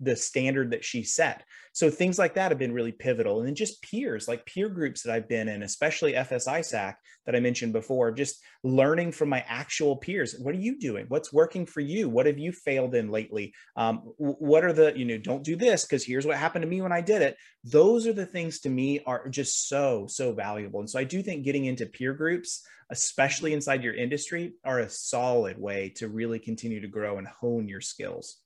the 0.00 0.16
standard 0.16 0.72
that 0.72 0.84
she 0.84 1.02
set. 1.02 1.44
So 1.72 1.90
things 1.90 2.18
like 2.18 2.34
that 2.34 2.50
have 2.50 2.58
been 2.58 2.72
really 2.72 2.92
pivotal. 2.92 3.38
And 3.38 3.46
then 3.46 3.54
just 3.54 3.82
peers, 3.82 4.26
like 4.26 4.46
peer 4.46 4.68
groups 4.68 5.02
that 5.02 5.12
I've 5.12 5.28
been 5.28 5.48
in, 5.48 5.62
especially 5.62 6.14
FSISAC 6.14 6.94
that 7.26 7.36
I 7.36 7.40
mentioned 7.40 7.74
before, 7.74 8.12
just 8.12 8.42
learning 8.62 9.12
from 9.12 9.28
my 9.28 9.44
actual 9.46 9.96
peers. 9.96 10.34
What 10.38 10.54
are 10.54 10.58
you 10.58 10.78
doing? 10.78 11.04
What's 11.08 11.32
working 11.32 11.66
for 11.66 11.80
you? 11.80 12.08
What 12.08 12.26
have 12.26 12.38
you 12.38 12.50
failed 12.52 12.94
in 12.94 13.10
lately? 13.10 13.52
Um, 13.76 13.98
what 14.16 14.64
are 14.64 14.72
the, 14.72 14.96
you 14.96 15.04
know, 15.04 15.18
don't 15.18 15.44
do 15.44 15.54
this 15.54 15.84
because 15.84 16.04
here's 16.04 16.24
what 16.24 16.36
happened 16.36 16.62
to 16.62 16.68
me 16.68 16.80
when 16.80 16.92
I 16.92 17.02
did 17.02 17.20
it. 17.20 17.36
Those 17.62 18.06
are 18.06 18.12
the 18.12 18.26
things 18.26 18.60
to 18.60 18.70
me 18.70 19.00
are 19.04 19.28
just 19.28 19.68
so, 19.68 20.06
so 20.08 20.32
valuable. 20.32 20.80
And 20.80 20.88
so 20.88 20.98
I 20.98 21.04
do 21.04 21.22
think 21.22 21.44
getting 21.44 21.66
into 21.66 21.84
peer 21.84 22.14
groups, 22.14 22.66
especially 22.90 23.52
inside 23.52 23.82
your 23.82 23.94
industry, 23.94 24.54
are 24.64 24.80
a 24.80 24.88
solid 24.88 25.58
way 25.58 25.90
to 25.96 26.08
really 26.08 26.38
continue 26.38 26.80
to 26.80 26.88
grow 26.88 27.18
and 27.18 27.26
hone 27.26 27.68
your 27.68 27.80
skills. 27.80 28.38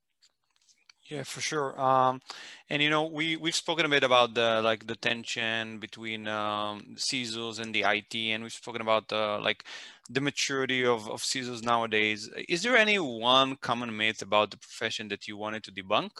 Yeah, 1.10 1.24
for 1.24 1.40
sure. 1.40 1.78
Um, 1.80 2.20
and 2.68 2.80
you 2.80 2.88
know, 2.88 3.06
we 3.06 3.36
we've 3.36 3.54
spoken 3.54 3.84
a 3.84 3.88
bit 3.88 4.04
about 4.04 4.34
the 4.34 4.60
like 4.62 4.86
the 4.86 4.94
tension 4.94 5.80
between 5.80 6.28
um, 6.28 6.94
CISOs 6.94 7.58
and 7.58 7.74
the 7.74 7.84
IT, 7.84 8.14
and 8.14 8.44
we've 8.44 8.52
spoken 8.52 8.80
about 8.80 9.08
the 9.08 9.40
like 9.42 9.64
the 10.08 10.20
maturity 10.20 10.86
of 10.86 11.10
of 11.10 11.20
CISOs 11.20 11.64
nowadays. 11.64 12.30
Is 12.48 12.62
there 12.62 12.76
any 12.76 13.00
one 13.00 13.56
common 13.56 13.96
myth 13.96 14.22
about 14.22 14.52
the 14.52 14.58
profession 14.58 15.08
that 15.08 15.26
you 15.26 15.36
wanted 15.36 15.64
to 15.64 15.72
debunk? 15.72 16.10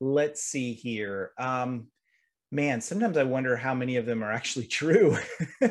Let's 0.00 0.42
see 0.42 0.74
here. 0.74 1.30
Um, 1.38 1.86
man, 2.52 2.82
sometimes 2.82 3.16
I 3.16 3.22
wonder 3.22 3.56
how 3.56 3.74
many 3.74 3.96
of 3.96 4.04
them 4.04 4.22
are 4.22 4.30
actually 4.30 4.66
true. 4.66 5.16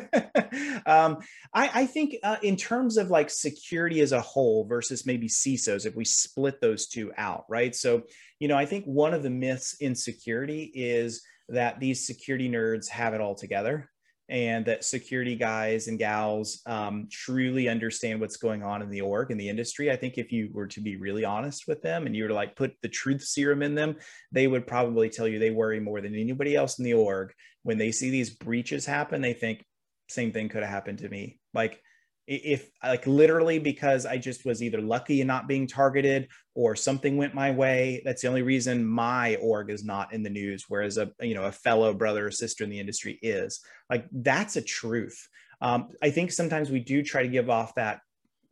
um, 0.84 1.18
I, 1.54 1.70
I, 1.72 1.86
think 1.86 2.16
uh, 2.24 2.36
in 2.42 2.56
terms 2.56 2.96
of 2.96 3.08
like 3.08 3.30
security 3.30 4.00
as 4.00 4.10
a 4.10 4.20
whole 4.20 4.64
versus 4.64 5.06
maybe 5.06 5.28
CISOs, 5.28 5.86
if 5.86 5.94
we 5.94 6.04
split 6.04 6.60
those 6.60 6.88
two 6.88 7.12
out, 7.16 7.44
right? 7.48 7.74
So, 7.74 8.02
you 8.40 8.48
know, 8.48 8.58
I 8.58 8.66
think 8.66 8.84
one 8.84 9.14
of 9.14 9.22
the 9.22 9.30
myths 9.30 9.76
in 9.80 9.94
security 9.94 10.72
is 10.74 11.22
that 11.48 11.78
these 11.78 12.04
security 12.04 12.50
nerds 12.50 12.88
have 12.88 13.14
it 13.14 13.20
all 13.20 13.36
together 13.36 13.88
and 14.32 14.64
that 14.64 14.82
security 14.82 15.36
guys 15.36 15.88
and 15.88 15.98
gals 15.98 16.62
um, 16.64 17.06
truly 17.10 17.68
understand 17.68 18.18
what's 18.18 18.38
going 18.38 18.62
on 18.62 18.80
in 18.80 18.88
the 18.88 19.02
org 19.02 19.30
in 19.30 19.36
the 19.36 19.46
industry. 19.46 19.90
I 19.90 19.96
think 19.96 20.16
if 20.16 20.32
you 20.32 20.48
were 20.54 20.66
to 20.68 20.80
be 20.80 20.96
really 20.96 21.22
honest 21.22 21.68
with 21.68 21.82
them 21.82 22.06
and 22.06 22.16
you 22.16 22.22
were 22.22 22.30
to 22.30 22.34
like 22.34 22.56
put 22.56 22.72
the 22.80 22.88
truth 22.88 23.22
serum 23.22 23.62
in 23.62 23.74
them, 23.74 23.94
they 24.32 24.46
would 24.46 24.66
probably 24.66 25.10
tell 25.10 25.28
you 25.28 25.38
they 25.38 25.50
worry 25.50 25.80
more 25.80 26.00
than 26.00 26.14
anybody 26.14 26.56
else 26.56 26.78
in 26.78 26.84
the 26.86 26.94
org. 26.94 27.34
When 27.62 27.76
they 27.76 27.92
see 27.92 28.08
these 28.08 28.30
breaches 28.30 28.86
happen, 28.86 29.20
they 29.20 29.34
think 29.34 29.66
same 30.08 30.32
thing 30.32 30.48
could 30.48 30.62
have 30.62 30.72
happened 30.72 31.00
to 31.00 31.10
me. 31.10 31.38
Like 31.52 31.82
if 32.26 32.70
like 32.82 33.06
literally 33.06 33.58
because 33.58 34.06
I 34.06 34.16
just 34.16 34.44
was 34.44 34.62
either 34.62 34.80
lucky 34.80 35.20
in 35.20 35.26
not 35.26 35.48
being 35.48 35.66
targeted 35.66 36.28
or 36.54 36.76
something 36.76 37.16
went 37.16 37.34
my 37.34 37.50
way. 37.50 38.02
That's 38.04 38.22
the 38.22 38.28
only 38.28 38.42
reason 38.42 38.86
my 38.86 39.36
org 39.36 39.70
is 39.70 39.84
not 39.84 40.12
in 40.12 40.22
the 40.22 40.30
news, 40.30 40.66
whereas 40.68 40.98
a 40.98 41.10
you 41.20 41.34
know 41.34 41.44
a 41.44 41.52
fellow 41.52 41.92
brother 41.94 42.26
or 42.26 42.30
sister 42.30 42.64
in 42.64 42.70
the 42.70 42.80
industry 42.80 43.18
is. 43.22 43.60
Like 43.90 44.06
that's 44.12 44.56
a 44.56 44.62
truth. 44.62 45.28
Um, 45.60 45.90
I 46.02 46.10
think 46.10 46.32
sometimes 46.32 46.70
we 46.70 46.80
do 46.80 47.02
try 47.02 47.22
to 47.22 47.28
give 47.28 47.50
off 47.50 47.74
that 47.76 48.00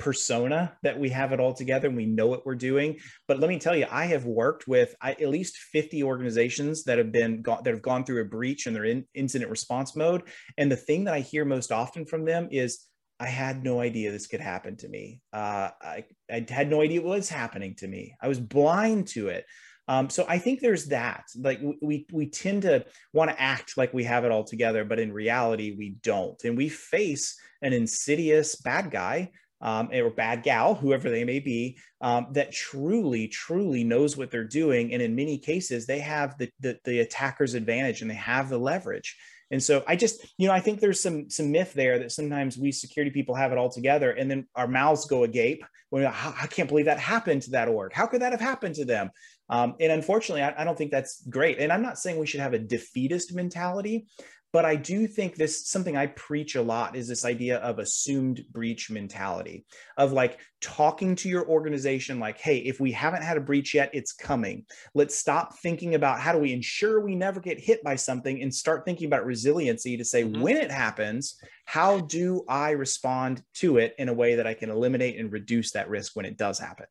persona 0.00 0.72
that 0.82 0.98
we 0.98 1.10
have 1.10 1.32
it 1.32 1.38
all 1.38 1.52
together 1.52 1.86
and 1.86 1.96
we 1.96 2.06
know 2.06 2.26
what 2.26 2.46
we're 2.46 2.54
doing. 2.54 2.96
But 3.28 3.38
let 3.38 3.50
me 3.50 3.58
tell 3.58 3.76
you, 3.76 3.86
I 3.90 4.06
have 4.06 4.24
worked 4.24 4.66
with 4.66 4.94
I, 5.00 5.12
at 5.12 5.28
least 5.28 5.58
50 5.58 6.02
organizations 6.02 6.84
that 6.84 6.98
have 6.98 7.12
been 7.12 7.42
that 7.44 7.66
have 7.66 7.82
gone 7.82 8.04
through 8.04 8.22
a 8.22 8.24
breach 8.24 8.66
and 8.66 8.74
they're 8.74 8.86
in 8.86 9.06
incident 9.14 9.50
response 9.50 9.94
mode. 9.94 10.22
And 10.56 10.72
the 10.72 10.76
thing 10.76 11.04
that 11.04 11.14
I 11.14 11.20
hear 11.20 11.44
most 11.44 11.70
often 11.70 12.06
from 12.06 12.24
them 12.24 12.48
is 12.50 12.86
I 13.20 13.26
had 13.26 13.62
no 13.62 13.80
idea 13.80 14.10
this 14.10 14.26
could 14.26 14.40
happen 14.40 14.76
to 14.78 14.88
me. 14.88 15.20
Uh, 15.32 15.68
I, 15.80 16.04
I 16.30 16.46
had 16.48 16.70
no 16.70 16.80
idea 16.80 17.02
what 17.02 17.18
was 17.18 17.28
happening 17.28 17.74
to 17.76 17.86
me. 17.86 18.16
I 18.20 18.28
was 18.28 18.40
blind 18.40 19.08
to 19.08 19.28
it. 19.28 19.44
Um, 19.88 20.08
so 20.08 20.24
I 20.28 20.38
think 20.38 20.60
there's 20.60 20.86
that. 20.86 21.24
Like 21.36 21.60
we 21.82 22.06
we 22.12 22.30
tend 22.30 22.62
to 22.62 22.86
want 23.12 23.30
to 23.30 23.40
act 23.40 23.76
like 23.76 23.92
we 23.92 24.04
have 24.04 24.24
it 24.24 24.30
all 24.30 24.44
together, 24.44 24.84
but 24.84 25.00
in 25.00 25.12
reality 25.12 25.74
we 25.76 25.96
don't. 26.02 26.42
And 26.44 26.56
we 26.56 26.68
face 26.68 27.36
an 27.60 27.72
insidious 27.72 28.56
bad 28.56 28.90
guy 28.90 29.32
um, 29.60 29.90
or 29.92 30.10
bad 30.10 30.42
gal, 30.42 30.74
whoever 30.74 31.10
they 31.10 31.24
may 31.24 31.40
be, 31.40 31.78
um, 32.00 32.28
that 32.32 32.52
truly, 32.52 33.28
truly 33.28 33.84
knows 33.84 34.16
what 34.16 34.30
they're 34.30 34.44
doing. 34.44 34.94
And 34.94 35.02
in 35.02 35.14
many 35.14 35.38
cases, 35.38 35.86
they 35.86 35.98
have 35.98 36.38
the, 36.38 36.50
the, 36.60 36.78
the 36.84 37.00
attacker's 37.00 37.54
advantage 37.54 38.00
and 38.00 38.10
they 38.10 38.14
have 38.14 38.48
the 38.48 38.58
leverage. 38.58 39.16
And 39.50 39.62
so 39.62 39.82
I 39.86 39.96
just, 39.96 40.24
you 40.38 40.46
know, 40.46 40.54
I 40.54 40.60
think 40.60 40.80
there's 40.80 41.02
some 41.02 41.28
some 41.28 41.50
myth 41.50 41.72
there 41.72 41.98
that 41.98 42.12
sometimes 42.12 42.56
we 42.56 42.70
security 42.72 43.10
people 43.10 43.34
have 43.34 43.52
it 43.52 43.58
all 43.58 43.70
together, 43.70 44.12
and 44.12 44.30
then 44.30 44.46
our 44.54 44.68
mouths 44.68 45.06
go 45.06 45.24
agape 45.24 45.64
when 45.90 46.06
I 46.06 46.46
can't 46.48 46.68
believe 46.68 46.84
that 46.86 47.00
happened 47.00 47.42
to 47.42 47.50
that 47.50 47.68
org. 47.68 47.92
How 47.92 48.06
could 48.06 48.22
that 48.22 48.32
have 48.32 48.40
happened 48.40 48.76
to 48.76 48.84
them? 48.84 49.10
Um, 49.48 49.74
and 49.80 49.90
unfortunately, 49.90 50.42
I, 50.42 50.54
I, 50.56 50.64
don't 50.64 50.78
think 50.78 50.92
that's 50.92 51.26
great. 51.28 51.58
And 51.58 51.72
I'm 51.72 51.82
not 51.82 51.98
saying 51.98 52.16
we 52.16 52.26
should 52.26 52.40
have 52.40 52.54
a 52.54 52.58
defeatist 52.60 53.34
mentality, 53.34 54.06
but 54.52 54.64
I 54.64 54.76
do 54.76 55.06
think 55.06 55.36
this 55.36 55.68
something 55.68 55.96
I 55.96 56.06
preach 56.06 56.56
a 56.56 56.62
lot 56.62 56.96
is 56.96 57.06
this 57.06 57.24
idea 57.24 57.58
of 57.58 57.78
assumed 57.78 58.44
breach 58.50 58.90
mentality 58.90 59.64
of 59.96 60.12
like 60.12 60.40
talking 60.60 61.14
to 61.16 61.28
your 61.28 61.48
organization 61.48 62.18
like, 62.18 62.38
hey, 62.38 62.58
if 62.58 62.80
we 62.80 62.90
haven't 62.92 63.22
had 63.22 63.36
a 63.36 63.40
breach 63.40 63.74
yet, 63.74 63.90
it's 63.92 64.12
coming. 64.12 64.64
Let's 64.94 65.16
stop 65.16 65.58
thinking 65.58 65.94
about 65.94 66.20
how 66.20 66.32
do 66.32 66.38
we 66.38 66.52
ensure 66.52 67.00
we 67.00 67.14
never 67.14 67.40
get 67.40 67.60
hit 67.60 67.84
by 67.84 67.96
something 67.96 68.42
and 68.42 68.52
start 68.52 68.84
thinking 68.84 69.06
about 69.06 69.24
resiliency 69.24 69.96
to 69.96 70.04
say 70.04 70.24
mm-hmm. 70.24 70.40
when 70.40 70.56
it 70.56 70.70
happens, 70.70 71.36
how 71.64 72.00
do 72.00 72.44
I 72.48 72.70
respond 72.70 73.42
to 73.54 73.78
it 73.78 73.94
in 73.98 74.08
a 74.08 74.14
way 74.14 74.34
that 74.34 74.46
I 74.46 74.54
can 74.54 74.70
eliminate 74.70 75.18
and 75.18 75.32
reduce 75.32 75.72
that 75.72 75.88
risk 75.88 76.16
when 76.16 76.26
it 76.26 76.36
does 76.36 76.58
happen? 76.58 76.86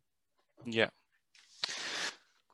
Yeah. 0.65 0.89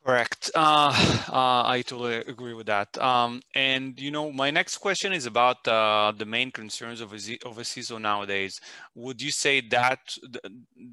Correct. 0.06 0.52
Uh, 0.54 0.94
uh, 1.30 1.63
I 1.65 1.84
totally 1.86 2.18
agree 2.18 2.54
with 2.54 2.68
that. 2.68 2.96
Um, 3.00 3.41
and 3.56 4.00
you 4.00 4.12
know, 4.12 4.32
my 4.32 4.52
next 4.52 4.78
question 4.78 5.12
is 5.13 5.26
about 5.26 5.68
uh, 5.68 6.13
the 6.15 6.26
main 6.26 6.52
concerns 6.52 7.02
of 7.02 7.12
a, 7.12 7.15
of 7.44 7.58
a 7.58 7.62
CISO 7.62 8.00
nowadays. 8.00 8.60
Would 8.94 9.20
you 9.20 9.32
say 9.32 9.62
that 9.70 10.00
the, 10.22 10.41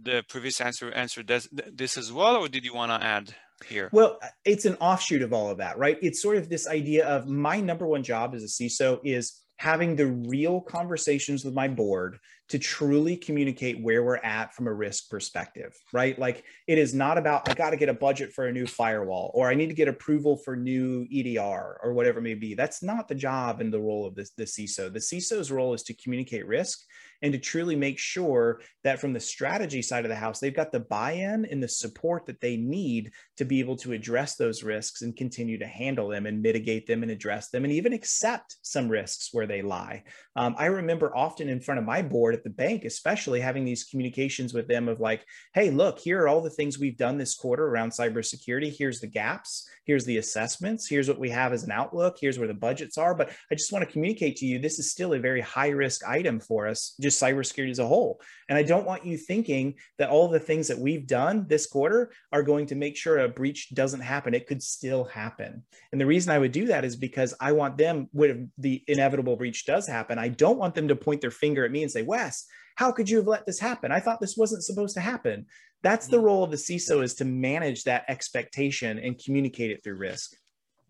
the 0.03 0.25
previous 0.31 0.63
answer 0.63 0.91
answered 0.93 1.27
this, 1.27 1.47
this 1.53 1.99
as 1.99 2.11
well, 2.11 2.37
or 2.37 2.49
did 2.49 2.65
you 2.65 2.75
want 2.75 2.91
to 2.91 3.07
add 3.07 3.35
here? 3.69 3.91
Well, 3.93 4.19
it's 4.47 4.65
an 4.65 4.77
offshoot 4.77 5.21
of 5.21 5.35
all 5.35 5.51
of 5.51 5.59
that, 5.59 5.77
right? 5.77 5.99
It's 6.01 6.23
sort 6.23 6.39
of 6.39 6.49
this 6.49 6.67
idea 6.67 7.07
of 7.07 7.29
my 7.29 7.61
number 7.61 7.87
one 7.87 8.03
job 8.03 8.35
as 8.35 8.43
a 8.43 8.47
CISO 8.47 8.99
is 9.05 9.43
having 9.57 9.95
the 9.95 10.07
real 10.07 10.61
conversations 10.63 11.45
with 11.45 11.53
my 11.53 11.69
board 11.69 12.19
to 12.49 12.59
truly 12.59 13.17
communicate 13.17 13.81
where 13.81 14.03
we're 14.03 14.17
at 14.17 14.55
from 14.55 14.67
a 14.67 14.73
risk 14.73 15.09
perspective, 15.09 15.75
right? 15.93 16.19
Like 16.19 16.45
it 16.67 16.77
is 16.77 16.95
not 16.95 17.17
about, 17.17 17.49
I 17.49 17.55
got 17.55 17.71
to 17.71 17.77
get 17.77 17.89
a 17.89 17.95
budget 17.95 18.33
for 18.33 18.47
a 18.47 18.53
new 18.53 18.67
firewall 18.67 19.31
or 19.35 19.49
I 19.49 19.55
need 19.55 19.69
to 19.69 19.75
get 19.75 19.89
approval 19.89 20.37
for 20.37 20.55
new 20.55 21.07
EDR 21.11 21.79
or 21.83 21.95
whatever 21.95 22.19
it 22.19 22.23
may 22.23 22.35
be. 22.35 22.55
That's 22.55 22.83
not 22.83 23.09
the 23.09 23.15
job 23.15 23.61
and 23.61 23.73
the 23.73 23.81
role 23.81 24.07
of 24.07 24.15
this, 24.15 24.31
the 24.37 24.45
CISO. 24.45 24.93
The 24.93 24.99
CISO's 24.99 25.51
role 25.51 25.73
is 25.73 25.83
to 25.85 25.95
communicate 25.95 26.47
risk 26.47 26.81
and 27.23 27.33
to 27.33 27.39
truly 27.39 27.77
make 27.77 27.99
sure 27.99 28.61
that 28.83 29.01
from 29.01 29.13
the 29.13 29.21
strategy 29.21 29.81
side 29.81 30.05
of 30.05 30.09
the 30.09 30.17
house, 30.17 30.41
they've 30.41 30.55
got 30.55 30.73
the 30.73 30.81
buy 30.81 31.13
in 31.13 31.45
and 31.47 31.63
the 31.63 31.69
support 31.69 32.27
that 32.27 32.41
they 32.41 32.57
need 32.57 33.13
to 33.37 33.45
be 33.45 33.61
able 33.61 33.77
to 33.77 33.93
address 33.93 34.35
those 34.35 34.63
risks 34.63 35.03
and 35.03 35.17
continue 35.17 35.57
to 35.59 35.67
handle 35.67 36.09
them 36.09 36.27
and 36.27 36.43
mitigate 36.43 36.87
them 36.87 37.03
and 37.03 37.13
address 37.13 37.49
them 37.49 37.65
and 37.65 37.73
even 37.73 37.93
accept 37.93 38.57
some 38.63 38.89
risks 38.89 39.29
where 39.33 39.47
they 39.47 39.63
lie. 39.63 40.03
Um, 40.35 40.57
I 40.59 40.67
remember 40.67 41.17
often 41.17 41.49
in 41.49 41.61
front 41.61 41.79
of 41.79 41.87
my 41.87 42.03
board 42.03 42.42
at 42.43 42.45
the 42.45 42.63
bank, 42.63 42.85
especially 42.85 43.41
having 43.41 43.65
these 43.65 43.85
communications 43.85 44.53
with 44.53 44.67
them 44.67 44.89
of 44.89 45.01
like, 45.01 45.25
hey, 45.55 45.71
look, 45.71 45.99
here 45.99 46.23
are 46.23 46.29
all 46.29 46.41
the 46.41 46.51
things 46.51 46.79
we've 46.79 46.97
done 46.97 47.17
this 47.17 47.37
quarter 47.37 47.67
around 47.67 47.91
cybersecurity. 47.93 48.75
Here's 48.77 49.01
the 49.01 49.07
gaps. 49.07 49.69
Here's 49.85 50.05
the 50.05 50.19
assessments. 50.19 50.89
Here's 50.89 51.09
what 51.09 51.19
we 51.19 51.31
have 51.31 51.53
as 51.53 51.63
an 51.63 51.71
outlook. 51.71 52.17
Here's 52.21 52.39
where 52.39 52.49
the 52.49 52.55
budgets 52.55 52.99
are. 52.99 53.15
But 53.15 53.31
I 53.51 53.55
just 53.55 53.73
want 53.73 53.87
to 53.87 53.93
communicate 53.93 54.37
to 54.37 54.47
you 54.47 54.59
this 54.59 54.79
is 54.79 54.91
still 54.91 55.13
a 55.13 55.19
very 55.19 55.41
high 55.41 55.71
risk 55.71 56.07
item 56.07 56.41
for 56.41 56.67
us, 56.67 56.97
just 57.01 57.23
cybersecurity 57.23 57.71
as 57.71 57.79
a 57.79 57.87
whole. 57.87 58.21
And 58.53 58.59
I 58.59 58.65
don't 58.65 58.85
want 58.85 59.07
you 59.07 59.17
thinking 59.17 59.77
that 59.97 60.11
all 60.11 60.29
the 60.29 60.39
things 60.39 60.69
that 60.69 60.79
we've 60.79 61.07
done 61.07 61.47
this 61.49 61.67
quarter 61.67 62.13
are 62.33 62.43
going 62.43 62.67
to 62.67 62.75
make 62.75 62.99
sure 62.99 63.17
a 63.17 63.27
breach 63.27 63.71
doesn't 63.75 64.03
happen. 64.03 64.35
It 64.35 64.47
could 64.47 64.63
still 64.63 65.05
happen. 65.05 65.63
And 65.91 65.99
the 65.99 66.05
reason 66.05 66.31
I 66.31 66.39
would 66.39 66.53
do 66.53 66.67
that 66.67 66.85
is 66.85 66.95
because 66.95 67.33
I 67.41 67.53
want 67.53 67.79
them, 67.79 68.11
when 68.13 68.53
the 68.59 68.85
inevitable 68.89 69.37
breach 69.37 69.65
does 69.65 69.89
happen, 69.89 70.19
I 70.19 70.29
don't 70.29 70.59
want 70.59 70.75
them 70.75 70.89
to 70.89 70.95
point 70.95 71.23
their 71.23 71.31
finger 71.31 71.65
at 71.65 71.71
me 71.71 71.83
and 71.83 71.91
say, 71.91 72.03
Wes, 72.03 72.45
how 72.75 72.93
could 72.93 73.09
you 73.09 73.17
have 73.17 73.27
let 73.27 73.47
this 73.47 73.59
happen? 73.59 73.91
I 73.91 74.01
thought 74.01 74.21
this 74.21 74.37
wasn't 74.37 74.65
supposed 74.65 74.97
to 74.97 75.01
happen. 75.01 75.47
That's 75.83 76.07
the 76.07 76.19
mm-hmm. 76.19 76.27
role 76.27 76.45
of 76.45 76.51
the 76.51 76.59
CISO 76.59 77.03
is 77.03 77.15
to 77.15 77.25
manage 77.25 77.85
that 77.85 78.05
expectation 78.09 78.99
and 78.99 79.19
communicate 79.19 79.71
it 79.71 79.83
through 79.83 79.97
risk. 79.97 80.37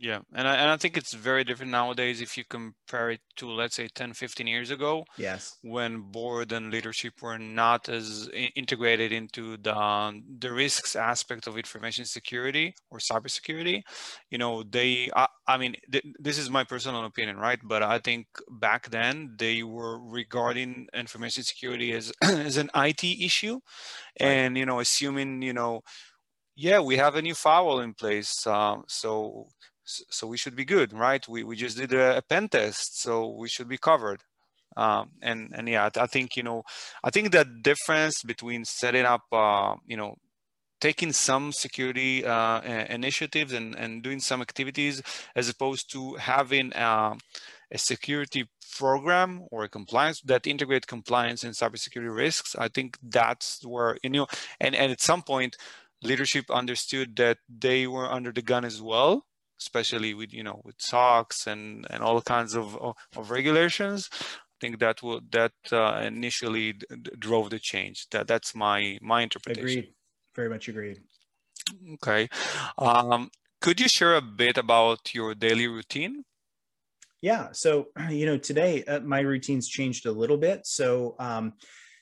Yeah, 0.03 0.19
and 0.35 0.49
I, 0.49 0.57
and 0.57 0.69
I 0.69 0.77
think 0.79 0.97
it's 0.97 1.13
very 1.13 1.45
different 1.45 1.71
nowadays 1.71 2.21
if 2.21 2.37
you 2.37 2.43
compare 2.45 3.13
it 3.13 3.21
to, 3.37 3.49
let's 3.49 3.77
say, 3.77 3.87
10, 3.87 4.15
15 4.15 4.49
years 4.49 4.73
ago. 4.73 5.05
Yes. 5.17 5.57
When 5.63 6.11
board 6.11 6.51
and 6.51 6.73
leadership 6.73 7.23
were 7.23 7.39
not 7.39 7.89
as 7.89 8.29
integrated 8.57 9.13
into 9.13 9.57
the, 9.59 10.21
the 10.41 10.53
risks 10.53 10.97
aspect 10.97 11.47
of 11.47 11.57
information 11.57 12.05
security 12.05 12.75
or 12.91 12.99
cybersecurity. 12.99 13.83
You 14.29 14.39
know, 14.39 14.65
they, 14.65 15.09
I, 15.15 15.29
I 15.47 15.57
mean, 15.57 15.77
th- 15.93 16.05
this 16.19 16.37
is 16.37 16.51
my 16.51 16.65
personal 16.65 17.05
opinion, 17.05 17.37
right? 17.37 17.61
But 17.63 17.85
I 17.85 18.01
think 18.01 18.27
back 18.51 18.91
then 18.91 19.37
they 19.39 19.63
were 19.63 20.01
regarding 20.01 20.89
information 20.93 21.45
security 21.45 21.93
as, 21.93 22.13
as 22.23 22.57
an 22.57 22.71
IT 22.75 23.05
issue. 23.05 23.61
Right. 24.21 24.29
And, 24.29 24.59
you 24.59 24.67
know, 24.67 24.81
assuming, 24.81 25.43
you 25.43 25.53
know, 25.53 25.83
yeah, 26.57 26.81
we 26.81 26.97
have 26.97 27.15
a 27.15 27.23
new 27.23 27.35
firewall 27.35 27.81
in 27.81 27.95
place. 27.95 28.47
Um, 28.47 28.85
so 28.89 29.47
so 30.11 30.27
we 30.27 30.37
should 30.37 30.57
be 30.57 30.65
good, 30.65 30.93
right? 30.93 31.27
We, 31.29 31.45
we 31.45 31.57
just 31.57 31.77
did 31.77 31.93
a, 31.93 32.19
a 32.19 32.23
pen 32.23 32.49
test, 32.49 33.01
so 33.01 33.29
we 33.29 33.49
should 33.49 33.69
be 33.69 33.79
covered. 33.79 34.23
Um, 34.77 35.11
and 35.21 35.53
and 35.55 35.69
yeah, 35.69 35.91
I 35.97 36.07
think 36.07 36.37
you 36.37 36.43
know, 36.43 36.63
I 37.05 37.11
think 37.11 37.33
that 37.33 37.63
difference 37.63 38.23
between 38.23 38.65
setting 38.65 39.05
up, 39.05 39.23
uh, 39.33 39.75
you 39.87 39.97
know, 39.97 40.17
taking 40.81 41.13
some 41.13 41.53
security 41.53 42.25
uh, 42.25 42.61
initiatives 42.89 43.53
and, 43.53 43.75
and 43.77 44.03
doing 44.03 44.21
some 44.21 44.43
activities 44.43 45.03
as 45.37 45.49
opposed 45.49 45.93
to 45.93 46.15
having 46.15 46.73
uh, 46.73 47.15
a 47.71 47.79
security 47.79 48.49
program 48.77 49.43
or 49.51 49.65
a 49.65 49.69
compliance 49.69 50.21
that 50.23 50.47
integrate 50.47 50.87
compliance 50.87 51.45
and 51.45 51.55
cybersecurity 51.55 52.15
risks. 52.15 52.57
I 52.59 52.69
think 52.69 52.99
that's 53.03 53.65
where 53.65 53.97
you 54.03 54.11
know, 54.11 54.27
and, 54.61 54.75
and 54.75 54.91
at 54.91 55.01
some 55.01 55.23
point, 55.23 55.57
leadership 56.03 56.47
understood 56.51 57.17
that 57.17 57.39
they 57.49 57.87
were 57.87 58.11
under 58.11 58.33
the 58.33 58.43
gun 58.43 58.65
as 58.65 58.83
well 58.83 59.25
especially 59.63 60.13
with 60.15 60.33
you 60.33 60.43
know 60.43 60.61
with 60.65 60.77
SOX 60.79 61.47
and 61.47 61.87
and 61.91 62.03
all 62.03 62.21
kinds 62.21 62.55
of 62.55 62.77
of, 62.77 62.95
of 63.17 63.31
regulations. 63.31 64.11
I 64.13 64.57
think 64.61 64.79
that 64.81 65.03
will 65.03 65.21
that 65.31 65.53
uh, 65.73 66.01
initially 66.05 66.75
drove 67.19 67.51
the 67.51 67.59
change. 67.59 68.09
That 68.11 68.27
that's 68.27 68.55
my 68.55 68.99
my 69.01 69.23
interpretation. 69.23 69.79
Agreed. 69.79 69.95
Very 70.35 70.49
much 70.49 70.69
agreed. 70.69 70.99
Okay. 71.95 72.29
Um, 72.79 73.31
could 73.61 73.81
you 73.81 73.89
share 73.89 74.17
a 74.17 74.23
bit 74.23 74.59
about 74.59 75.15
your 75.15 75.35
daily 75.35 75.69
routine? 75.69 76.25
Yeah. 77.21 77.49
So, 77.53 77.89
you 78.11 78.27
know, 78.27 78.39
today 78.39 78.85
uh, 78.85 79.01
my 79.01 79.21
routine's 79.21 79.69
changed 79.69 80.07
a 80.07 80.13
little 80.13 80.37
bit. 80.37 80.67
So, 80.67 81.15
um, 81.19 81.55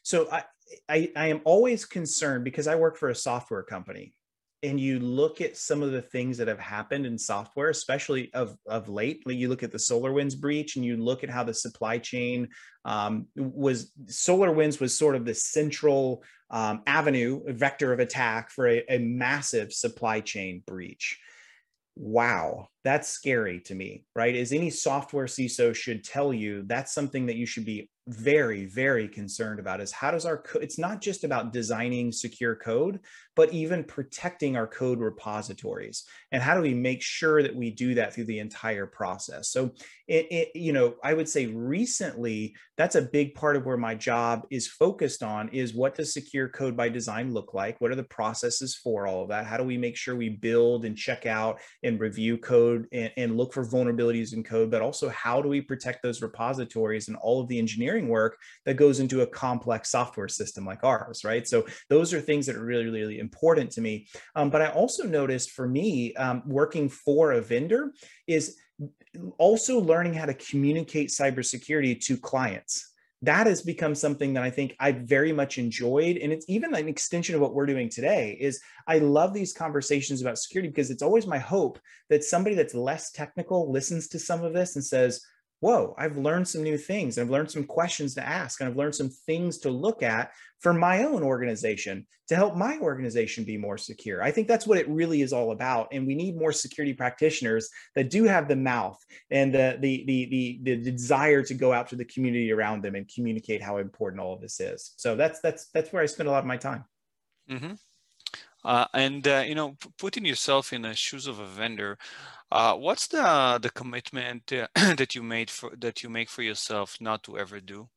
so 0.03 0.29
I, 0.31 0.45
I, 0.89 1.13
I 1.17 1.27
am 1.29 1.41
always 1.45 1.85
concerned 1.85 2.45
because 2.45 2.67
I 2.67 2.77
work 2.77 2.97
for 2.97 3.09
a 3.11 3.15
software 3.15 3.63
company 3.63 4.15
and 4.63 4.79
you 4.79 5.01
look 5.01 5.41
at 5.41 5.57
some 5.57 5.83
of 5.83 5.93
the 5.93 6.03
things 6.03 6.37
that 6.37 6.49
have 6.49 6.59
happened 6.59 7.07
in 7.07 7.17
software, 7.17 7.71
especially 7.71 8.33
of, 8.35 8.57
of 8.67 8.89
late, 8.89 9.23
you 9.27 9.49
look 9.49 9.63
at 9.63 9.73
the 9.73 9.79
SolarWinds 9.79 10.39
breach 10.39 10.77
and 10.77 10.85
you 10.85 10.99
look 10.99 11.25
at 11.25 11.31
how 11.31 11.43
the 11.43 11.55
supply 11.55 11.99
chain 11.99 12.49
um, 12.85 13.27
was 13.37 13.93
SolarWinds 14.07 14.81
was 14.81 14.97
sort 14.97 15.17
of 15.17 15.25
the 15.25 15.35
central 15.35 16.23
um, 16.51 16.83
avenue, 16.87 17.41
vector 17.47 17.93
of 17.93 18.01
attack 18.01 18.51
for 18.51 18.69
a, 18.69 18.85
a 18.89 18.99
massive 18.99 19.73
supply 19.73 20.21
chain 20.21 20.63
breach. 20.67 21.19
Wow, 21.97 22.69
that's 22.83 23.09
scary 23.09 23.61
to 23.61 23.75
me, 23.75 24.05
right? 24.17 24.35
Is 24.35 24.53
any 24.53 24.71
software 24.71 25.27
CISO 25.27 25.75
should 25.75 26.03
tell 26.05 26.33
you, 26.33 26.63
that's 26.67 26.95
something 26.95 27.27
that 27.27 27.37
you 27.37 27.47
should 27.47 27.65
be 27.65 27.91
very 28.09 28.65
very 28.65 29.07
concerned 29.07 29.61
about 29.61 29.81
is 29.81 29.93
how 29.93 30.11
does 30.11 30.25
our 30.25 30.39
co- 30.39 30.59
it's 30.59 30.79
not 30.79 31.01
just 31.01 31.23
about 31.23 31.53
designing 31.53 32.11
secure 32.11 32.57
code 32.57 32.99
but 33.37 33.53
even 33.53 33.85
protecting 33.85 34.55
our 34.57 34.67
code 34.67 34.99
repositories. 34.99 36.05
And 36.33 36.43
how 36.43 36.55
do 36.55 36.61
we 36.61 36.75
make 36.75 37.01
sure 37.01 37.43
that 37.43 37.55
we 37.55 37.71
do 37.71 37.95
that 37.95 38.13
through 38.13 38.25
the 38.25 38.41
entire 38.41 38.87
process? 38.87 39.49
So 39.49 39.71
it, 40.09 40.27
it, 40.31 40.49
you 40.57 40.73
know 40.73 40.97
i 41.05 41.15
would 41.15 41.29
say 41.29 41.47
recently 41.47 42.55
that's 42.77 42.97
a 42.97 43.03
big 43.03 43.35
part 43.35 43.57
of 43.57 43.65
where 43.65 43.77
my 43.77 43.95
job 43.95 44.47
is 44.51 44.67
focused 44.67 45.23
on 45.23 45.49
is 45.51 45.75
what 45.75 45.95
does 45.95 46.13
secure 46.13 46.49
code 46.49 46.77
by 46.77 46.89
design 46.89 47.33
look 47.33 47.53
like? 47.53 47.79
What 47.79 47.91
are 47.91 47.97
the 47.97 48.05
processes 48.05 48.75
for 48.75 49.07
all 49.07 49.23
of 49.23 49.29
that? 49.29 49.45
How 49.45 49.59
do 49.59 49.65
we 49.65 49.77
make 49.77 49.97
sure 49.97 50.17
we 50.17 50.31
build 50.31 50.87
and 50.87 50.97
check 50.97 51.27
out 51.27 51.61
and 51.83 52.01
review 52.01 52.39
code 52.39 52.70
and, 52.93 53.13
and 53.17 53.37
look 53.37 53.53
for 53.53 53.65
vulnerabilities 53.65 54.33
in 54.33 54.43
code 54.43 54.71
but 54.71 54.83
also 54.83 55.09
how 55.11 55.41
do 55.41 55.49
we 55.49 55.61
protect 55.61 56.03
those 56.03 56.23
repositories 56.23 57.09
and 57.09 57.17
all 57.19 57.41
of 57.41 57.49
the 57.49 57.59
engineering 57.59 58.09
work 58.09 58.39
that 58.65 58.75
goes 58.75 59.01
into 59.01 59.23
a 59.23 59.27
complex 59.27 59.91
software 59.91 60.29
system 60.29 60.65
like 60.65 60.85
ours 60.85 61.25
right? 61.25 61.47
So 61.47 61.67
those 61.89 62.13
are 62.15 62.21
things 62.21 62.47
that 62.47 62.57
are 62.57 62.65
really 62.65 62.85
really 62.85 63.19
important 63.19 63.71
to 63.73 63.81
me. 63.81 64.09
Um, 64.35 64.51
but 64.51 64.63
i 64.63 64.69
also 64.69 65.05
noticed 65.05 65.51
for 65.51 65.69
me 65.69 66.15
um, 66.15 66.43
working 66.47 66.89
for 66.89 67.33
a 67.33 67.41
vendor 67.41 67.93
is 68.27 68.57
also 69.39 69.81
learning 69.81 70.15
how 70.15 70.27
to 70.27 70.35
communicate 70.35 71.09
cybersecurity 71.09 72.01
to 72.07 72.17
clients 72.17 72.90
that 73.23 73.47
has 73.47 73.61
become 73.61 73.95
something 73.95 74.33
that 74.35 74.43
I 74.43 74.51
think 74.51 74.75
I 74.81 74.93
very 74.93 75.33
much 75.33 75.59
enjoyed. 75.59 76.17
And 76.17 76.33
it's 76.33 76.47
even 76.49 76.75
an 76.75 76.89
extension 76.89 77.35
of 77.35 77.41
what 77.41 77.55
we're 77.55 77.67
doing 77.67 77.91
today 77.91 78.37
is 78.41 78.61
I 78.87 78.99
love 78.99 79.35
these 79.35 79.53
conversations 79.53 80.23
about 80.23 80.39
security 80.39 80.69
because 80.69 80.91
it's 80.91 81.03
always 81.03 81.27
my 81.27 81.39
hope 81.39 81.79
that 82.09 82.25
somebody 82.25 82.57
that's 82.57 82.75
less 82.75 83.11
technical 83.11 83.71
listens 83.71 84.09
to 84.09 84.19
some 84.19 84.43
of 84.43 84.55
this 84.55 84.77
and 84.77 84.85
says, 84.85 85.21
whoa, 85.61 85.95
I've 85.99 86.17
learned 86.17 86.49
some 86.49 86.63
new 86.63 86.79
things. 86.79 87.19
I've 87.19 87.31
learned 87.31 87.51
some 87.51 87.65
questions 87.65 88.15
to 88.15 88.27
ask, 88.27 88.61
and 88.61 88.69
I've 88.69 88.77
learned 88.77 88.95
some 88.95 89.11
things 89.11 89.59
to 89.59 89.71
look 89.71 90.03
at 90.03 90.33
for 90.59 90.73
my 90.73 91.05
own 91.05 91.23
organization 91.23 92.07
to 92.29 92.37
help 92.37 92.55
my 92.55 92.79
organization 92.79 93.45
be 93.45 93.57
more 93.57 93.77
secure. 93.77 94.23
I 94.23 94.31
think 94.31 94.47
that's 94.47 94.67
what 94.67 94.79
it 94.79 94.89
really 94.89 95.23
is 95.23 95.33
all 95.33 95.53
about. 95.53 95.89
And 95.93 96.07
we 96.07 96.15
need 96.15 96.37
more 96.37 96.53
security 96.53 96.95
practitioners 96.95 97.69
that 97.95 98.11
do 98.11 98.25
have 98.25 98.47
the 98.47 98.57
mouth 98.57 98.99
and 99.31 99.53
the 99.53 99.79
the 99.81 100.05
the 100.07 100.61
the, 100.63 100.77
the 100.77 100.91
desire 100.91 101.43
to 101.43 101.55
go 101.55 101.73
out 101.73 101.89
to 101.89 101.97
the 101.97 102.05
community 102.05 102.53
around 102.53 102.83
them 102.83 102.95
and 102.95 103.11
communicate 103.13 103.63
how 103.63 103.79
important 103.79 104.21
all 104.23 104.35
of 104.35 104.41
this 104.41 104.61
is. 104.61 104.93
So 104.97 105.17
that's 105.17 105.41
that's 105.41 105.67
that's 105.75 105.93
where 105.93 106.03
I 106.03 106.07
spend 106.07 106.29
a 106.29 106.33
lot 106.33 106.41
of 106.41 106.47
my 106.47 106.57
time. 106.57 106.85
Mm-hmm. 107.51 107.73
Uh, 108.65 108.87
and 108.93 109.27
uh, 109.27 109.43
you 109.47 109.55
know, 109.55 109.77
putting 109.99 110.25
yourself 110.25 110.73
in 110.73 110.83
the 110.83 110.95
shoes 110.95 111.27
of 111.27 111.39
a 111.39 111.47
vendor, 111.47 111.99
uh, 112.53 112.75
what's 112.75 113.07
the 113.07 113.59
the 113.63 113.71
commitment 113.71 114.53
uh, 114.53 114.67
that 114.95 115.15
you 115.15 115.23
made 115.23 115.51
for 115.51 115.75
that 115.77 116.03
you 116.03 116.09
make 116.09 116.29
for 116.29 116.43
yourself 116.43 116.97
not 117.01 117.23
to 117.25 117.39
ever 117.39 117.61
do? 117.61 117.89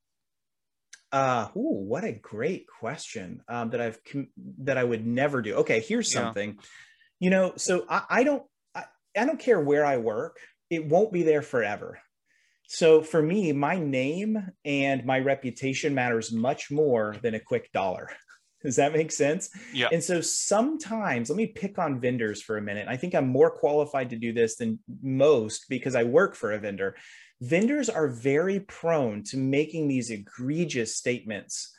Uh, 1.11 1.47
ooh, 1.55 1.85
what 1.85 2.03
a 2.03 2.11
great 2.11 2.65
question 2.67 3.41
um, 3.47 3.69
that 3.69 3.81
I've 3.81 3.99
that 4.59 4.77
I 4.77 4.83
would 4.83 5.05
never 5.05 5.41
do. 5.41 5.55
Okay, 5.57 5.79
here's 5.79 6.11
something. 6.11 6.55
Yeah. 6.57 6.65
You 7.19 7.29
know, 7.29 7.53
so 7.55 7.85
I, 7.87 8.03
I 8.09 8.23
don't 8.23 8.43
I, 8.73 8.83
I 9.15 9.25
don't 9.25 9.39
care 9.39 9.59
where 9.59 9.85
I 9.85 9.97
work. 9.97 10.37
It 10.69 10.87
won't 10.87 11.13
be 11.13 11.23
there 11.23 11.43
forever. 11.43 11.99
So 12.67 13.03
for 13.03 13.21
me, 13.21 13.51
my 13.51 13.77
name 13.77 14.37
and 14.65 15.05
my 15.05 15.19
reputation 15.19 15.93
matters 15.93 16.31
much 16.31 16.71
more 16.71 17.15
than 17.21 17.35
a 17.35 17.39
quick 17.39 17.71
dollar. 17.71 18.09
Does 18.63 18.77
that 18.77 18.93
make 18.93 19.11
sense? 19.11 19.49
Yeah. 19.73 19.89
And 19.91 20.03
so 20.03 20.21
sometimes, 20.21 21.29
let 21.29 21.35
me 21.35 21.47
pick 21.47 21.77
on 21.77 21.99
vendors 21.99 22.41
for 22.41 22.57
a 22.57 22.61
minute. 22.61 22.87
I 22.87 22.97
think 22.97 23.13
I'm 23.13 23.27
more 23.27 23.51
qualified 23.51 24.09
to 24.11 24.15
do 24.15 24.33
this 24.33 24.55
than 24.55 24.79
most 25.01 25.65
because 25.69 25.95
I 25.95 26.03
work 26.03 26.35
for 26.35 26.53
a 26.53 26.59
vendor. 26.59 26.95
Vendors 27.41 27.89
are 27.89 28.07
very 28.07 28.61
prone 28.61 29.23
to 29.23 29.37
making 29.37 29.87
these 29.87 30.09
egregious 30.09 30.95
statements 30.95 31.75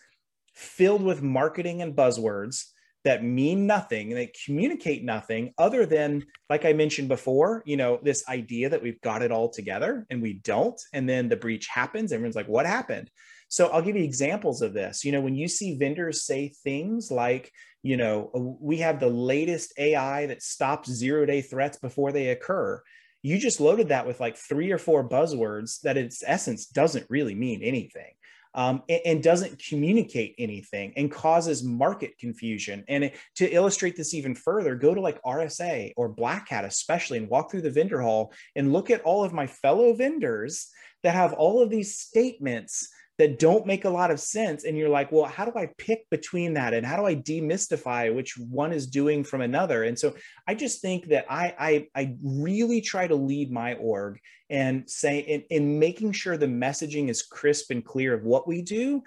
filled 0.55 1.03
with 1.03 1.23
marketing 1.23 1.83
and 1.83 1.97
buzzwords 1.97 2.67
that 3.05 3.23
mean 3.23 3.67
nothing 3.67 4.09
and 4.09 4.17
they 4.17 4.33
communicate 4.45 5.05
nothing 5.05 5.53
other 5.59 5.85
than 5.85 6.25
like 6.49 6.65
i 6.65 6.73
mentioned 6.73 7.09
before 7.09 7.63
you 7.67 7.77
know 7.77 7.99
this 8.03 8.27
idea 8.29 8.69
that 8.69 8.83
we've 8.83 9.01
got 9.03 9.23
it 9.23 9.31
all 9.31 9.49
together 9.49 10.07
and 10.11 10.23
we 10.23 10.35
don't 10.35 10.81
and 10.93 11.09
then 11.09 11.29
the 11.29 11.37
breach 11.37 11.67
happens 11.67 12.13
everyone's 12.13 12.37
like 12.37 12.49
what 12.49 12.67
happened 12.67 13.11
so 13.49 13.69
I'll 13.69 13.83
give 13.83 13.97
you 13.97 14.05
examples 14.05 14.63
of 14.63 14.73
this. 14.73 15.05
You 15.05 15.13
know, 15.13 15.21
when 15.21 15.35
you 15.35 15.49
see 15.49 15.77
vendors 15.77 16.25
say 16.25 16.53
things 16.63 17.11
like, 17.11 17.53
you 17.83 17.97
know, 17.97 18.31
uh, 18.35 18.41
we 18.41 18.79
have 18.79 18.99
the 18.99 19.09
latest 19.09 19.75
AI 19.79 20.27
that 20.27 20.43
stops 20.43 20.91
zero 20.91 21.27
day 21.27 21.43
threats 21.43 21.79
before 21.79 22.13
they 22.13 22.29
occur. 22.29 22.83
You 23.23 23.39
just 23.39 23.61
loaded 23.61 23.89
that 23.89 24.07
with 24.07 24.21
like 24.21 24.37
three 24.37 24.71
or 24.71 24.79
four 24.79 25.09
buzzwords 25.09 25.81
that 25.83 25.97
its 25.97 26.23
essence 26.27 26.67
doesn't 26.67 27.07
really 27.09 27.35
mean 27.35 27.63
anything. 27.63 28.13
Um, 28.57 28.85
and, 28.89 29.01
and, 29.05 29.23
doesn't 29.23 29.61
communicate 29.69 30.37
anything 30.39 30.93
and 30.97 31.11
causes 31.11 31.65
market 31.65 32.17
confusion. 32.19 32.85
And 32.87 33.03
it, 33.03 33.17
to 33.35 33.51
illustrate 33.51 33.97
this 33.97 34.15
even 34.15 34.37
further, 34.37 34.77
go 34.77 34.95
to 34.95 35.01
like 35.01 35.21
RSA 35.25 35.93
or 35.97 36.09
Black 36.09 36.51
Hat, 36.51 36.65
especially, 36.65 37.19
and 37.19 37.29
walk 37.29 37.51
through 37.51 37.63
the 37.63 37.73
vendor 37.73 38.01
hall 38.01 38.33
and 38.55 38.73
look 38.73 38.91
at 38.91 39.03
all 39.03 39.25
of 39.25 39.33
my 39.33 39.49
fellow 39.49 39.93
vendors 39.93 40.69
that 41.03 41.17
have 41.17 41.33
all 41.33 41.61
of 41.63 41.69
these 41.69 41.99
statements 41.99 42.89
that 43.19 43.39
don't 43.39 43.67
make 43.67 43.85
a 43.85 43.91
lot 43.91 44.11
of 44.11 44.19
sense 44.19 44.65
and 44.65 44.77
you're 44.77 44.89
like 44.89 45.13
well 45.13 45.25
how 45.25 45.45
do 45.45 45.53
i 45.57 45.69
pick 45.79 46.09
between 46.11 46.55
that 46.55 46.75
and 46.75 46.85
how 46.85 46.97
do 46.97 47.07
i 47.07 47.15
demystify 47.15 48.15
which 48.15 48.37
one 48.37 48.73
is 48.73 48.87
doing 48.87 49.23
from 49.25 49.41
another? 49.41 49.85
And 49.85 49.99
so 49.99 50.15
i 50.47 50.55
just 50.55 50.81
think 50.81 51.07
that 51.09 51.27
i 51.31 51.55
i, 51.59 52.01
I 52.01 52.17
really 52.23 52.81
try 52.81 53.07
to 53.07 53.15
lead 53.15 53.51
my 53.51 53.75
org 53.75 54.19
and 54.51 54.89
say 54.89 55.21
in, 55.21 55.43
in 55.51 55.79
making 55.79 56.13
sure 56.13 56.37
the 56.37 56.47
messaging 56.47 57.09
is 57.09 57.23
crisp 57.23 57.71
and 57.71 57.85
clear 57.85 58.15
of 58.15 58.25
what 58.25 58.47
we 58.47 58.63
do 58.63 59.03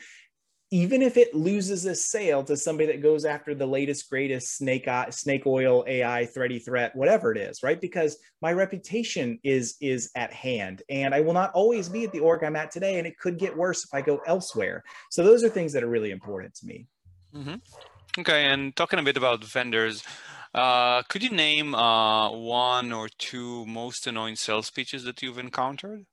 even 0.70 1.02
if 1.02 1.16
it 1.16 1.34
loses 1.34 1.86
a 1.86 1.96
sale 1.96 2.44
to 2.44 2.58
somebody 2.58 2.88
that 2.88 3.02
goes 3.02 3.24
after 3.24 3.56
the 3.56 3.66
latest 3.66 4.10
greatest 4.10 4.58
snake 4.58 4.88
snake 5.12 5.46
oil 5.46 5.84
ai 5.88 6.26
thready 6.26 6.60
threat 6.60 6.96
whatever 6.96 7.32
it 7.32 7.38
is 7.38 7.64
right? 7.64 7.80
Because 7.80 8.18
my 8.42 8.52
reputation 8.52 9.40
is 9.44 9.76
is 9.82 10.12
at 10.16 10.32
hand 10.34 10.84
and 10.90 11.14
i 11.14 11.22
will 11.22 11.34
not 11.34 11.52
always 11.54 11.90
be 11.90 12.04
at 12.04 12.12
the 12.12 12.20
org 12.20 12.44
i'm 12.44 12.56
at 12.56 12.72
today 12.72 12.98
and 12.98 13.08
it 13.08 13.18
could 13.18 13.38
get 13.38 13.56
worse 13.56 13.84
if 13.84 13.94
i 13.94 14.02
go 14.02 14.20
elsewhere. 14.28 14.84
So 15.10 15.24
those 15.24 15.44
are 15.44 15.50
things 15.50 15.74
that 15.74 15.84
are 15.84 15.90
really 15.90 16.12
important 16.12 16.56
to 16.56 16.66
me. 16.66 16.86
Mm-hmm. 17.36 17.56
okay 18.20 18.46
and 18.46 18.76
talking 18.76 19.00
a 19.00 19.04
bit 19.04 19.18
about 19.18 19.44
vendors 19.44 20.04
uh, 20.54 21.04
could 21.04 21.22
you 21.22 21.30
name 21.30 21.76
uh, 21.76 22.32
one 22.32 22.92
or 22.92 23.10
two 23.20 23.66
most 23.66 24.08
annoying 24.08 24.36
sales 24.36 24.72
pitches 24.72 25.04
that 25.04 25.22
you've 25.22 25.38
encountered 25.38 26.06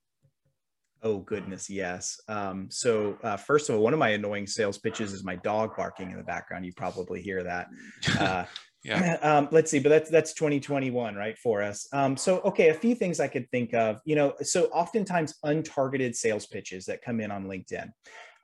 Oh 1.04 1.18
goodness, 1.18 1.68
yes. 1.68 2.18
Um, 2.28 2.66
so 2.70 3.18
uh, 3.22 3.36
first 3.36 3.68
of 3.68 3.76
all, 3.76 3.82
one 3.82 3.92
of 3.92 3.98
my 3.98 4.10
annoying 4.10 4.46
sales 4.46 4.78
pitches 4.78 5.12
is 5.12 5.22
my 5.22 5.36
dog 5.36 5.76
barking 5.76 6.10
in 6.10 6.16
the 6.16 6.24
background. 6.24 6.64
You 6.64 6.72
probably 6.72 7.22
hear 7.22 7.44
that. 7.44 7.68
Uh, 8.18 8.44
yeah. 8.82 9.16
Um, 9.22 9.48
let's 9.50 9.70
see, 9.70 9.78
but 9.78 9.88
that's 9.88 10.10
that's 10.10 10.34
2021, 10.34 11.14
right, 11.14 11.38
for 11.38 11.62
us. 11.62 11.88
Um, 11.94 12.18
so 12.18 12.40
okay, 12.40 12.68
a 12.68 12.74
few 12.74 12.94
things 12.94 13.18
I 13.18 13.28
could 13.28 13.50
think 13.50 13.72
of. 13.72 14.00
You 14.04 14.14
know, 14.14 14.34
so 14.42 14.64
oftentimes 14.66 15.34
untargeted 15.42 16.14
sales 16.14 16.46
pitches 16.46 16.84
that 16.84 17.00
come 17.00 17.20
in 17.20 17.30
on 17.30 17.46
LinkedIn 17.46 17.90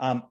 um, 0.01 0.25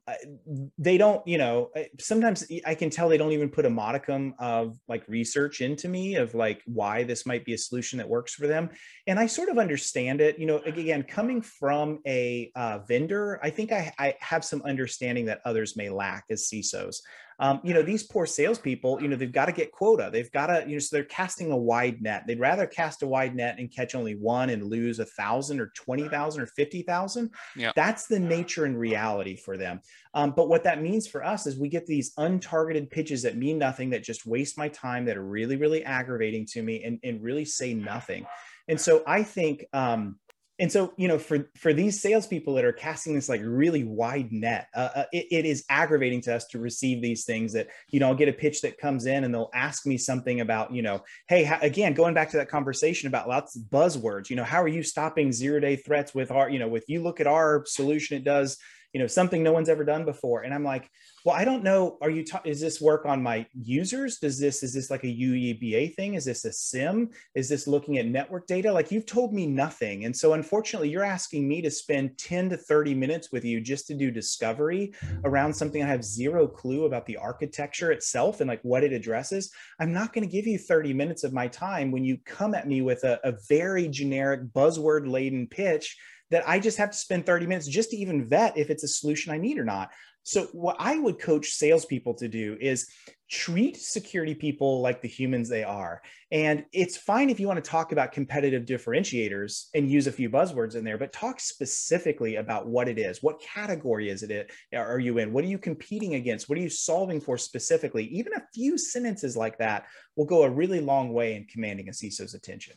they 0.78 0.98
don't 0.98 1.26
you 1.28 1.38
know 1.38 1.70
sometimes 2.00 2.46
i 2.66 2.76
can 2.76 2.90
tell 2.90 3.08
they 3.08 3.18
don't 3.18 3.32
even 3.32 3.50
put 3.50 3.66
a 3.66 3.70
modicum 3.70 4.34
of 4.40 4.78
like 4.88 5.04
research 5.08 5.62
into 5.62 5.88
me 5.88 6.16
of 6.16 6.34
like 6.34 6.62
why 6.66 7.04
this 7.04 7.26
might 7.26 7.46
be 7.46 7.54
a 7.54 7.58
solution 7.58 7.98
that 7.98 8.10
works 8.10 8.34
for 8.34 8.48
them. 8.48 8.70
And 9.08 9.20
i 9.20 9.28
sort 9.28 9.50
of 9.50 9.58
understand 9.58 10.22
it 10.22 10.38
you 10.40 10.46
know 10.46 10.58
again 10.66 11.04
coming 11.04 11.42
from 11.42 12.00
a 12.06 12.52
uh, 12.56 12.80
vendor 12.88 13.40
i 13.44 13.50
think 13.50 13.72
I, 13.72 13.94
I 13.98 14.16
have 14.20 14.44
some 14.44 14.62
understanding 14.64 15.26
that 15.26 15.42
others 15.46 15.78
may 15.78 15.90
lack 15.90 16.26
as 16.30 16.50
cisos 16.50 16.98
um, 17.40 17.62
you 17.64 17.74
know, 17.74 17.82
these 17.82 18.04
poor 18.04 18.26
salespeople, 18.26 19.02
you 19.02 19.08
know, 19.08 19.16
they've 19.16 19.32
got 19.32 19.46
to 19.46 19.54
get 19.54 19.72
quota. 19.72 20.10
They've 20.12 20.32
got 20.32 20.48
to, 20.48 20.66
you 20.68 20.74
know, 20.74 20.80
so 20.80 20.96
they're 20.96 21.06
casting 21.06 21.52
a 21.52 21.58
wide 21.58 22.02
net. 22.02 22.26
They'd 22.28 22.40
rather 22.40 22.68
cast 22.68 23.02
a 23.02 23.08
wide 23.08 23.34
net 23.34 23.58
and 23.60 23.74
catch 23.74 23.96
only 23.96 24.16
one 24.16 24.50
and 24.50 24.66
lose 24.66 25.00
a 25.00 25.06
thousand 25.06 25.62
or 25.62 25.72
20,000 25.76 26.42
or 26.42 26.46
50,000. 26.46 27.32
Yeah. 27.56 27.72
That's 27.76 28.08
the 28.08 28.20
nature 28.20 28.66
and 28.66 28.78
reality 28.78 29.38
for 29.38 29.56
them. 29.56 29.80
Um, 30.14 30.34
but 30.36 30.50
what 30.50 30.66
that 30.66 30.82
means 30.82 31.08
for 31.08 31.24
us 31.24 31.48
is 31.48 31.58
we 31.58 31.70
get 31.70 31.86
these 31.86 32.14
untargeted 32.16 32.90
pitches 32.90 33.22
that 33.24 33.38
mean 33.38 33.58
nothing, 33.58 33.90
that 33.92 34.04
just 34.04 34.26
waste 34.26 34.58
my 34.58 34.68
time, 34.68 35.06
that 35.06 35.16
are 35.16 35.26
really, 35.26 35.56
really 35.56 35.84
aggravating 35.86 36.46
to 36.48 36.62
me 36.62 36.84
and, 36.84 37.00
and 37.04 37.24
really 37.24 37.46
say 37.46 37.74
nothing. 37.74 38.26
And 38.68 38.80
so 38.80 39.02
I 39.08 39.24
think, 39.24 39.66
um, 39.72 40.18
and 40.60 40.72
so 40.72 40.94
you 40.98 41.08
know 41.08 41.18
for 41.18 41.50
for 41.58 41.74
these 41.74 42.02
salespeople 42.02 42.54
that 42.54 42.66
are 42.66 42.74
casting 42.74 43.16
this 43.16 43.30
like 43.30 43.42
really 43.44 43.84
wide 43.84 44.32
net 44.32 44.68
uh, 44.76 44.90
uh, 44.96 45.04
it, 45.12 45.28
it 45.32 45.46
is 45.46 45.64
aggravating 45.70 46.22
to 46.22 46.36
us 46.36 46.46
to 46.46 46.60
receive 46.60 47.02
these 47.02 47.26
things 47.26 47.54
that 47.54 47.68
you 47.90 48.00
know 48.00 48.08
i'll 48.08 48.16
get 48.16 48.28
a 48.28 48.34
pitch 48.34 48.62
that 48.62 48.78
comes 48.78 49.06
in 49.06 49.24
and 49.24 49.34
they'll 49.34 49.50
ask 49.54 49.86
me 49.86 49.98
something 49.98 50.42
about 50.42 50.74
you 50.74 50.82
know 50.82 51.02
hey 51.28 51.50
again 51.62 51.94
going 51.94 52.14
back 52.14 52.30
to 52.30 52.38
that 52.38 52.50
conversation 52.50 53.08
about 53.08 53.30
lots 53.30 53.56
of 53.56 53.64
buzzwords 53.64 54.30
you 54.30 54.36
know 54.36 54.44
how 54.44 54.62
are 54.62 54.68
you 54.68 54.84
stopping 54.84 55.32
zero 55.32 55.60
day 55.60 55.76
threats 55.76 56.14
with 56.14 56.32
our 56.32 56.50
you 56.50 56.60
know 56.60 56.76
if 56.76 56.84
you 56.88 57.02
look 57.02 57.20
at 57.20 57.28
our 57.28 57.64
solution 57.66 58.18
it 58.18 58.24
does 58.24 58.58
you 58.94 59.00
know 59.00 59.08
something 59.08 59.44
no 59.44 59.54
one's 59.54 59.70
ever 59.70 59.84
done 59.84 60.06
before. 60.06 60.42
And 60.44 60.54
i'm 60.54 60.64
like 60.64 60.90
well 61.26 61.36
i 61.36 61.44
don't 61.44 61.64
know 61.64 61.98
are 62.02 62.10
you 62.10 62.24
ta- 62.24 62.42
is 62.46 62.60
this 62.60 62.82
work 62.82 63.06
on 63.06 63.22
my 63.22 63.46
users? 63.54 64.18
Does 64.18 64.40
this 64.40 64.64
is 64.64 64.74
this 64.74 64.90
like 64.90 65.04
a 65.04 65.08
ueba 65.08 65.94
thing? 65.96 66.16
Is 66.16 66.26
this 66.26 66.46
a 66.46 66.52
SIEM? 66.52 67.10
Is 67.36 67.50
this 67.50 67.68
looking 67.68 67.98
at 67.98 68.06
network 68.06 68.48
data? 68.48 68.72
Like 68.72 68.92
you've 68.92 69.06
told 69.06 69.34
me 69.34 69.46
nothing. 69.46 70.06
And 70.06 70.16
so 70.16 70.34
unfortunately 70.34 70.90
you're 70.90 71.04
asking 71.04 71.48
me 71.48 71.62
to 71.62 71.72
spend 71.72 72.18
10 72.18 72.50
to 72.50 72.58
30 72.58 72.96
minutes 72.96 73.32
with 73.32 73.46
you 73.46 73.62
just 73.62 73.88
to 73.88 73.94
do 73.94 74.12
discovery 74.12 74.94
around 75.24 75.54
something 75.54 75.84
i 75.84 75.88
have 75.88 76.04
zero 76.04 76.48
clue 76.48 76.86
about 76.86 77.06
the 77.06 77.18
architecture 77.18 77.92
itself 77.92 78.42
and 78.42 78.48
like 78.48 78.62
what 78.64 78.84
it 78.84 78.94
addresses. 78.94 79.52
I'm 79.80 79.94
not 79.94 80.14
going 80.14 80.28
to 80.28 80.32
give 80.32 80.48
you 80.48 80.58
30 80.58 80.94
minutes 80.94 81.24
of 81.24 81.34
my 81.34 81.48
time 81.48 81.92
when 81.92 82.04
you 82.04 82.18
come 82.26 82.54
at 82.54 82.68
me 82.68 82.82
with 82.82 83.04
a, 83.04 83.20
a 83.24 83.34
very 83.48 83.88
generic 83.88 84.52
buzzword 84.54 85.10
laden 85.10 85.48
pitch 85.48 85.98
that 86.32 86.48
I 86.48 86.60
just 86.60 86.78
have 86.78 86.92
to 86.92 86.98
spend 86.98 87.26
30 87.26 87.48
minutes 87.48 87.68
just 87.68 87.90
to 87.92 87.98
even 87.98 88.28
vet 88.28 88.58
if 88.58 88.70
it's 88.70 88.84
a 88.84 88.88
solution 88.88 89.34
I 89.34 89.38
need 89.38 89.58
or 89.58 89.66
not. 89.66 89.90
So, 90.24 90.46
what 90.52 90.76
I 90.80 91.00
would 91.00 91.20
coach 91.20 91.52
salespeople 91.52 92.14
to 92.16 92.28
do 92.28 92.58
is 92.60 92.88
treat 93.30 93.78
security 93.78 94.34
people 94.34 94.82
like 94.82 95.02
the 95.02 95.08
humans 95.08 95.50
they 95.50 95.64
are. 95.64 96.02
And 96.32 96.66
it's 96.74 96.98
fine 96.98 97.30
if 97.30 97.40
you 97.40 97.48
want 97.48 97.64
to 97.64 97.70
talk 97.70 97.92
about 97.92 98.12
competitive 98.12 98.66
differentiators 98.66 99.68
and 99.74 99.90
use 99.90 100.08
a 100.08 100.12
few 100.12 100.30
buzzwords 100.30 100.76
in 100.76 100.84
there, 100.84 100.98
but 100.98 101.14
talk 101.14 101.40
specifically 101.40 102.38
about 102.38 102.68
what 102.68 102.88
it 102.88 102.98
is. 102.98 103.22
What 103.22 103.42
category 103.42 104.10
is 104.10 104.24
it? 104.24 104.52
Are 104.74 105.00
you 105.00 105.20
in? 105.20 105.32
What 105.32 105.44
are 105.44 105.48
you 105.48 105.60
competing 105.60 106.16
against? 106.16 106.50
What 106.50 106.58
are 106.58 106.62
you 106.62 106.70
solving 106.70 107.22
for 107.22 107.38
specifically? 107.38 108.06
Even 108.06 108.34
a 108.34 108.44
few 108.54 108.78
sentences 108.78 109.38
like 109.38 109.58
that 109.60 109.86
will 110.16 110.26
go 110.26 110.44
a 110.44 110.50
really 110.50 110.80
long 110.80 111.14
way 111.14 111.36
in 111.36 111.46
commanding 111.46 111.90
a 111.90 111.92
CISO's 111.92 112.34
attention. 112.34 112.76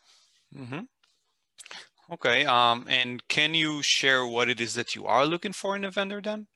Mm-hmm. 0.56 0.80
Okay. 2.12 2.44
Um, 2.44 2.86
and 2.88 3.26
can 3.28 3.54
you 3.54 3.82
share 3.82 4.26
what 4.26 4.50
it 4.50 4.60
is 4.60 4.74
that 4.74 4.94
you 4.94 5.06
are 5.06 5.24
looking 5.24 5.52
for 5.52 5.76
in 5.76 5.84
a 5.84 5.90
vendor 5.90 6.20
then? 6.20 6.46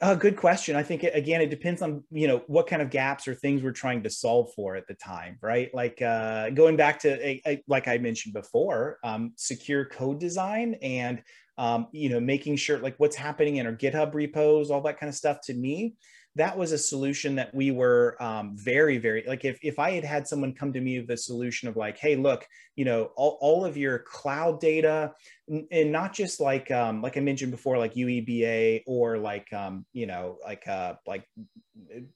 A 0.00 0.16
good 0.16 0.36
question. 0.36 0.76
I 0.76 0.82
think 0.82 1.02
again, 1.02 1.40
it 1.40 1.50
depends 1.50 1.82
on 1.82 2.04
you 2.10 2.28
know 2.28 2.42
what 2.46 2.66
kind 2.66 2.82
of 2.82 2.90
gaps 2.90 3.26
or 3.26 3.34
things 3.34 3.62
we're 3.62 3.72
trying 3.72 4.02
to 4.02 4.10
solve 4.10 4.52
for 4.54 4.76
at 4.76 4.86
the 4.86 4.94
time, 4.94 5.38
right? 5.40 5.74
Like 5.74 6.00
uh, 6.00 6.50
going 6.50 6.76
back 6.76 6.98
to 7.00 7.10
a, 7.26 7.42
a, 7.46 7.62
like 7.66 7.88
I 7.88 7.98
mentioned 7.98 8.34
before, 8.34 8.98
um, 9.04 9.32
secure 9.36 9.84
code 9.84 10.20
design 10.20 10.76
and 10.82 11.22
um, 11.58 11.88
you 11.92 12.08
know 12.08 12.20
making 12.20 12.56
sure 12.56 12.78
like 12.78 12.94
what's 12.98 13.16
happening 13.16 13.56
in 13.56 13.66
our 13.66 13.74
GitHub 13.74 14.14
repos, 14.14 14.70
all 14.70 14.82
that 14.82 14.98
kind 14.98 15.08
of 15.08 15.16
stuff. 15.16 15.38
To 15.44 15.54
me, 15.54 15.96
that 16.34 16.56
was 16.56 16.72
a 16.72 16.78
solution 16.78 17.34
that 17.36 17.54
we 17.54 17.70
were 17.70 18.16
um, 18.22 18.56
very 18.56 18.98
very 18.98 19.24
like 19.26 19.44
if, 19.44 19.58
if 19.62 19.78
i 19.78 19.90
had 19.90 20.04
had 20.04 20.26
someone 20.26 20.52
come 20.52 20.72
to 20.72 20.80
me 20.80 21.00
with 21.00 21.10
a 21.10 21.16
solution 21.16 21.68
of 21.68 21.76
like 21.76 21.98
hey 21.98 22.16
look 22.16 22.46
you 22.76 22.84
know 22.84 23.10
all, 23.16 23.38
all 23.40 23.64
of 23.64 23.76
your 23.76 23.98
cloud 24.00 24.60
data 24.60 25.12
and 25.70 25.92
not 25.92 26.12
just 26.12 26.40
like 26.40 26.70
um, 26.70 27.02
like 27.02 27.16
i 27.16 27.20
mentioned 27.20 27.50
before 27.50 27.78
like 27.78 27.94
ueba 27.94 28.82
or 28.86 29.18
like 29.18 29.52
um, 29.52 29.84
you 29.92 30.06
know 30.06 30.38
like 30.44 30.66
uh, 30.66 30.94
like 31.06 31.26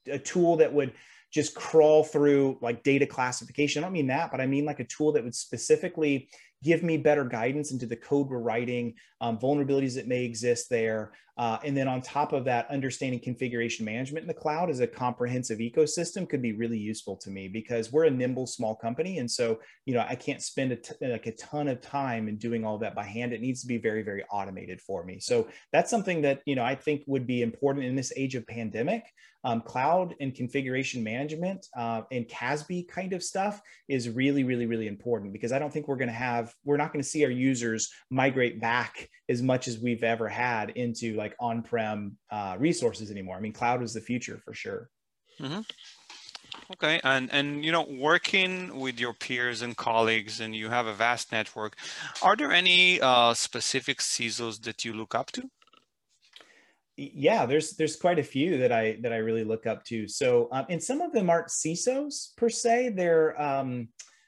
a 0.07 0.19
tool 0.19 0.57
that 0.57 0.73
would 0.73 0.93
just 1.31 1.53
crawl 1.53 2.03
through 2.03 2.57
like 2.61 2.83
data 2.83 3.05
classification 3.05 3.83
i 3.83 3.85
don't 3.85 3.93
mean 3.93 4.07
that 4.07 4.31
but 4.31 4.41
i 4.41 4.47
mean 4.47 4.65
like 4.65 4.79
a 4.79 4.85
tool 4.85 5.11
that 5.11 5.23
would 5.23 5.35
specifically 5.35 6.29
give 6.63 6.83
me 6.83 6.97
better 6.97 7.23
guidance 7.23 7.71
into 7.71 7.85
the 7.85 7.95
code 7.95 8.29
we're 8.29 8.39
writing, 8.39 8.95
um, 9.21 9.37
vulnerabilities 9.37 9.95
that 9.95 10.07
may 10.07 10.23
exist 10.23 10.69
there. 10.69 11.11
Uh, 11.37 11.59
and 11.63 11.77
then 11.77 11.87
on 11.87 12.01
top 12.01 12.33
of 12.33 12.45
that, 12.45 12.69
understanding 12.71 13.19
configuration 13.19 13.85
management 13.85 14.23
in 14.23 14.27
the 14.27 14.33
cloud 14.33 14.69
as 14.69 14.79
a 14.79 14.87
comprehensive 14.87 15.59
ecosystem 15.59 16.27
could 16.27 16.41
be 16.41 16.53
really 16.53 16.77
useful 16.77 17.15
to 17.15 17.29
me 17.29 17.47
because 17.47 17.91
we're 17.91 18.05
a 18.05 18.11
nimble 18.11 18.47
small 18.47 18.75
company. 18.75 19.19
And 19.19 19.29
so, 19.29 19.59
you 19.85 19.93
know, 19.93 20.05
I 20.07 20.15
can't 20.15 20.41
spend 20.41 20.71
a 20.71 20.77
like 21.07 21.27
a 21.27 21.33
ton 21.33 21.67
of 21.67 21.79
time 21.81 22.27
in 22.27 22.37
doing 22.37 22.65
all 22.65 22.77
that 22.79 22.95
by 22.95 23.03
hand. 23.03 23.33
It 23.33 23.41
needs 23.41 23.61
to 23.61 23.67
be 23.67 23.77
very, 23.77 24.01
very 24.01 24.23
automated 24.31 24.81
for 24.81 25.03
me. 25.03 25.19
So 25.19 25.47
that's 25.71 25.91
something 25.91 26.21
that, 26.23 26.41
you 26.45 26.55
know, 26.55 26.63
I 26.63 26.75
think 26.75 27.03
would 27.05 27.27
be 27.27 27.43
important 27.43 27.85
in 27.85 27.95
this 27.95 28.11
age 28.15 28.35
of 28.35 28.47
pandemic. 28.47 29.03
Um, 29.43 29.61
cloud 29.61 30.15
and 30.19 30.35
configuration 30.35 31.03
management 31.03 31.67
uh, 31.77 32.01
and 32.11 32.27
CASB 32.27 32.89
kind 32.89 33.13
of 33.13 33.23
stuff 33.23 33.61
is 33.87 34.09
really, 34.09 34.43
really, 34.43 34.65
really 34.65 34.87
important 34.87 35.31
because 35.31 35.51
I 35.53 35.59
don't 35.59 35.71
think 35.71 35.87
we're 35.87 35.95
going 35.95 36.09
to 36.09 36.13
have, 36.13 36.53
we're 36.65 36.75
not 36.75 36.91
going 36.91 37.01
to 37.01 37.07
see 37.07 37.23
our 37.23 37.31
users 37.31 37.89
migrate 38.09 38.59
back 38.59 39.07
as 39.29 39.41
much 39.41 39.67
as 39.67 39.79
we've 39.79 40.03
ever 40.03 40.27
had 40.27 40.69
into 40.71 41.15
like 41.15 41.35
on-prem 41.39 42.17
uh, 42.31 42.55
resources 42.59 43.11
anymore. 43.11 43.35
I 43.35 43.39
mean, 43.39 43.53
cloud 43.53 43.83
is 43.83 43.93
the 43.93 44.01
future 44.01 44.39
for 44.43 44.53
sure. 44.53 44.89
Mm-hmm. 45.39 45.61
Okay, 46.73 46.99
and 47.03 47.31
and 47.31 47.63
you 47.63 47.71
know, 47.71 47.85
working 47.89 48.77
with 48.79 48.99
your 48.99 49.13
peers 49.13 49.61
and 49.61 49.77
colleagues, 49.77 50.41
and 50.41 50.55
you 50.55 50.69
have 50.69 50.85
a 50.85 50.93
vast 50.93 51.31
network. 51.31 51.77
Are 52.21 52.35
there 52.35 52.51
any 52.51 52.99
uh, 52.99 53.33
specific 53.33 53.99
CISOs 53.99 54.61
that 54.63 54.83
you 54.83 54.93
look 54.93 55.15
up 55.15 55.31
to? 55.33 55.49
yeah 56.97 57.45
there's 57.45 57.73
there's 57.73 57.95
quite 57.95 58.17
a 58.17 58.23
few 58.23 58.57
that 58.57 58.71
i 58.71 58.97
that 59.01 59.13
i 59.13 59.17
really 59.17 59.43
look 59.43 59.67
up 59.67 59.83
to 59.85 60.07
so 60.07 60.49
um, 60.51 60.65
and 60.69 60.81
some 60.81 60.99
of 60.99 61.11
them 61.13 61.29
aren't 61.29 61.47
cisos 61.47 62.35
per 62.35 62.49
se 62.49 62.89
they're 62.89 63.39
um 63.39 63.87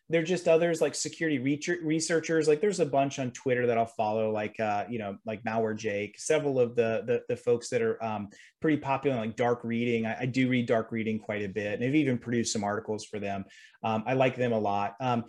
they're 0.09 0.23
just 0.23 0.47
others 0.47 0.81
like 0.81 0.95
security 0.95 1.37
researchers 1.83 2.47
like 2.47 2.61
there's 2.61 2.79
a 2.79 2.85
bunch 2.85 3.19
on 3.19 3.31
twitter 3.31 3.67
that 3.67 3.77
i'll 3.77 3.85
follow 3.85 4.31
like 4.31 4.59
uh, 4.59 4.83
you 4.89 4.99
know 4.99 5.17
like 5.25 5.43
malware 5.43 5.77
jake 5.77 6.19
several 6.19 6.59
of 6.59 6.75
the 6.75 7.03
the, 7.05 7.23
the 7.29 7.35
folks 7.35 7.69
that 7.69 7.81
are 7.81 8.03
um, 8.03 8.29
pretty 8.61 8.77
popular 8.77 9.17
like 9.17 9.35
dark 9.35 9.63
reading. 9.63 10.05
I, 10.05 10.21
I, 10.21 10.25
do 10.25 10.49
read 10.49 10.65
dark 10.65 10.91
reading 10.91 11.19
quite 11.19 11.43
a 11.43 11.47
bit 11.47 11.79
and 11.79 11.83
I've 11.83 11.95
even 11.95 12.17
produced 12.17 12.51
some 12.51 12.63
articles 12.63 13.05
for 13.05 13.19
them. 13.19 13.45
Um, 13.83 14.03
i 14.05 14.13
like 14.13 14.35
them 14.35 14.51
a 14.51 14.59
lot. 14.59 14.95
Um, 14.99 15.25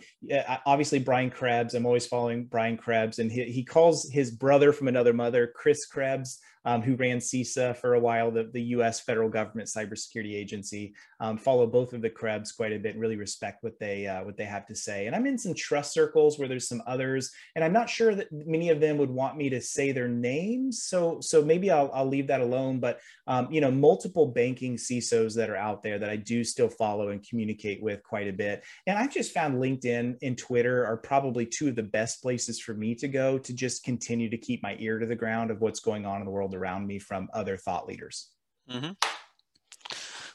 obviously 0.65 0.99
brian 0.99 1.29
krebs 1.29 1.73
i'm 1.73 1.85
always 1.85 2.05
following 2.05 2.45
brian 2.45 2.77
krebs 2.77 3.19
and 3.19 3.31
he, 3.31 3.45
he 3.45 3.63
calls 3.63 4.09
his 4.09 4.31
brother 4.31 4.73
from 4.73 4.87
another 4.87 5.13
mother 5.13 5.51
chris 5.55 5.85
krebs 5.85 6.39
um, 6.65 6.81
who 6.81 6.95
ran 6.95 7.17
CISA 7.17 7.75
for 7.77 7.95
a 7.95 7.99
while, 7.99 8.31
the, 8.31 8.43
the 8.43 8.61
US 8.75 8.99
federal 8.99 9.29
government 9.29 9.69
cybersecurity 9.69 10.35
agency. 10.35 10.93
Um, 11.19 11.37
follow 11.37 11.67
both 11.67 11.93
of 11.93 12.01
the 12.01 12.09
Krebs 12.09 12.51
quite 12.51 12.73
a 12.73 12.79
bit, 12.79 12.97
really 12.97 13.15
respect 13.15 13.63
what 13.63 13.79
they 13.79 14.07
uh, 14.07 14.23
what 14.23 14.37
they 14.37 14.45
have 14.45 14.65
to 14.67 14.75
say. 14.75 15.07
And 15.07 15.15
I'm 15.15 15.25
in 15.25 15.37
some 15.37 15.53
trust 15.53 15.93
circles 15.93 16.37
where 16.37 16.47
there's 16.47 16.67
some 16.67 16.83
others, 16.85 17.31
and 17.55 17.63
I'm 17.63 17.73
not 17.73 17.89
sure 17.89 18.15
that 18.15 18.31
many 18.31 18.69
of 18.69 18.79
them 18.79 18.97
would 18.97 19.09
want 19.09 19.37
me 19.37 19.49
to 19.49 19.61
say 19.61 19.91
their 19.91 20.07
names. 20.07 20.83
So 20.83 21.19
so 21.21 21.43
maybe 21.43 21.71
I'll, 21.71 21.91
I'll 21.93 22.07
leave 22.07 22.27
that 22.27 22.41
alone. 22.41 22.79
But 22.79 22.99
um, 23.31 23.47
you 23.49 23.61
know, 23.61 23.71
multiple 23.71 24.25
banking 24.25 24.75
CISOs 24.75 25.33
that 25.35 25.49
are 25.49 25.55
out 25.55 25.81
there 25.83 25.97
that 25.97 26.09
I 26.09 26.17
do 26.17 26.43
still 26.43 26.67
follow 26.67 27.09
and 27.09 27.25
communicate 27.25 27.81
with 27.81 28.03
quite 28.03 28.27
a 28.27 28.33
bit. 28.33 28.61
And 28.87 28.99
I've 28.99 29.13
just 29.13 29.31
found 29.31 29.55
LinkedIn 29.55 30.17
and 30.21 30.37
Twitter 30.37 30.85
are 30.85 30.97
probably 30.97 31.45
two 31.45 31.69
of 31.69 31.77
the 31.77 31.83
best 31.83 32.21
places 32.21 32.59
for 32.59 32.73
me 32.73 32.93
to 32.95 33.07
go 33.07 33.37
to 33.37 33.53
just 33.53 33.85
continue 33.85 34.29
to 34.29 34.37
keep 34.37 34.61
my 34.61 34.75
ear 34.79 34.99
to 34.99 35.05
the 35.05 35.15
ground 35.15 35.49
of 35.49 35.61
what's 35.61 35.79
going 35.79 36.05
on 36.05 36.19
in 36.19 36.25
the 36.25 36.31
world 36.31 36.53
around 36.53 36.85
me 36.85 36.99
from 36.99 37.29
other 37.33 37.55
thought 37.55 37.87
leaders. 37.87 38.31
Mm-hmm. 38.69 38.91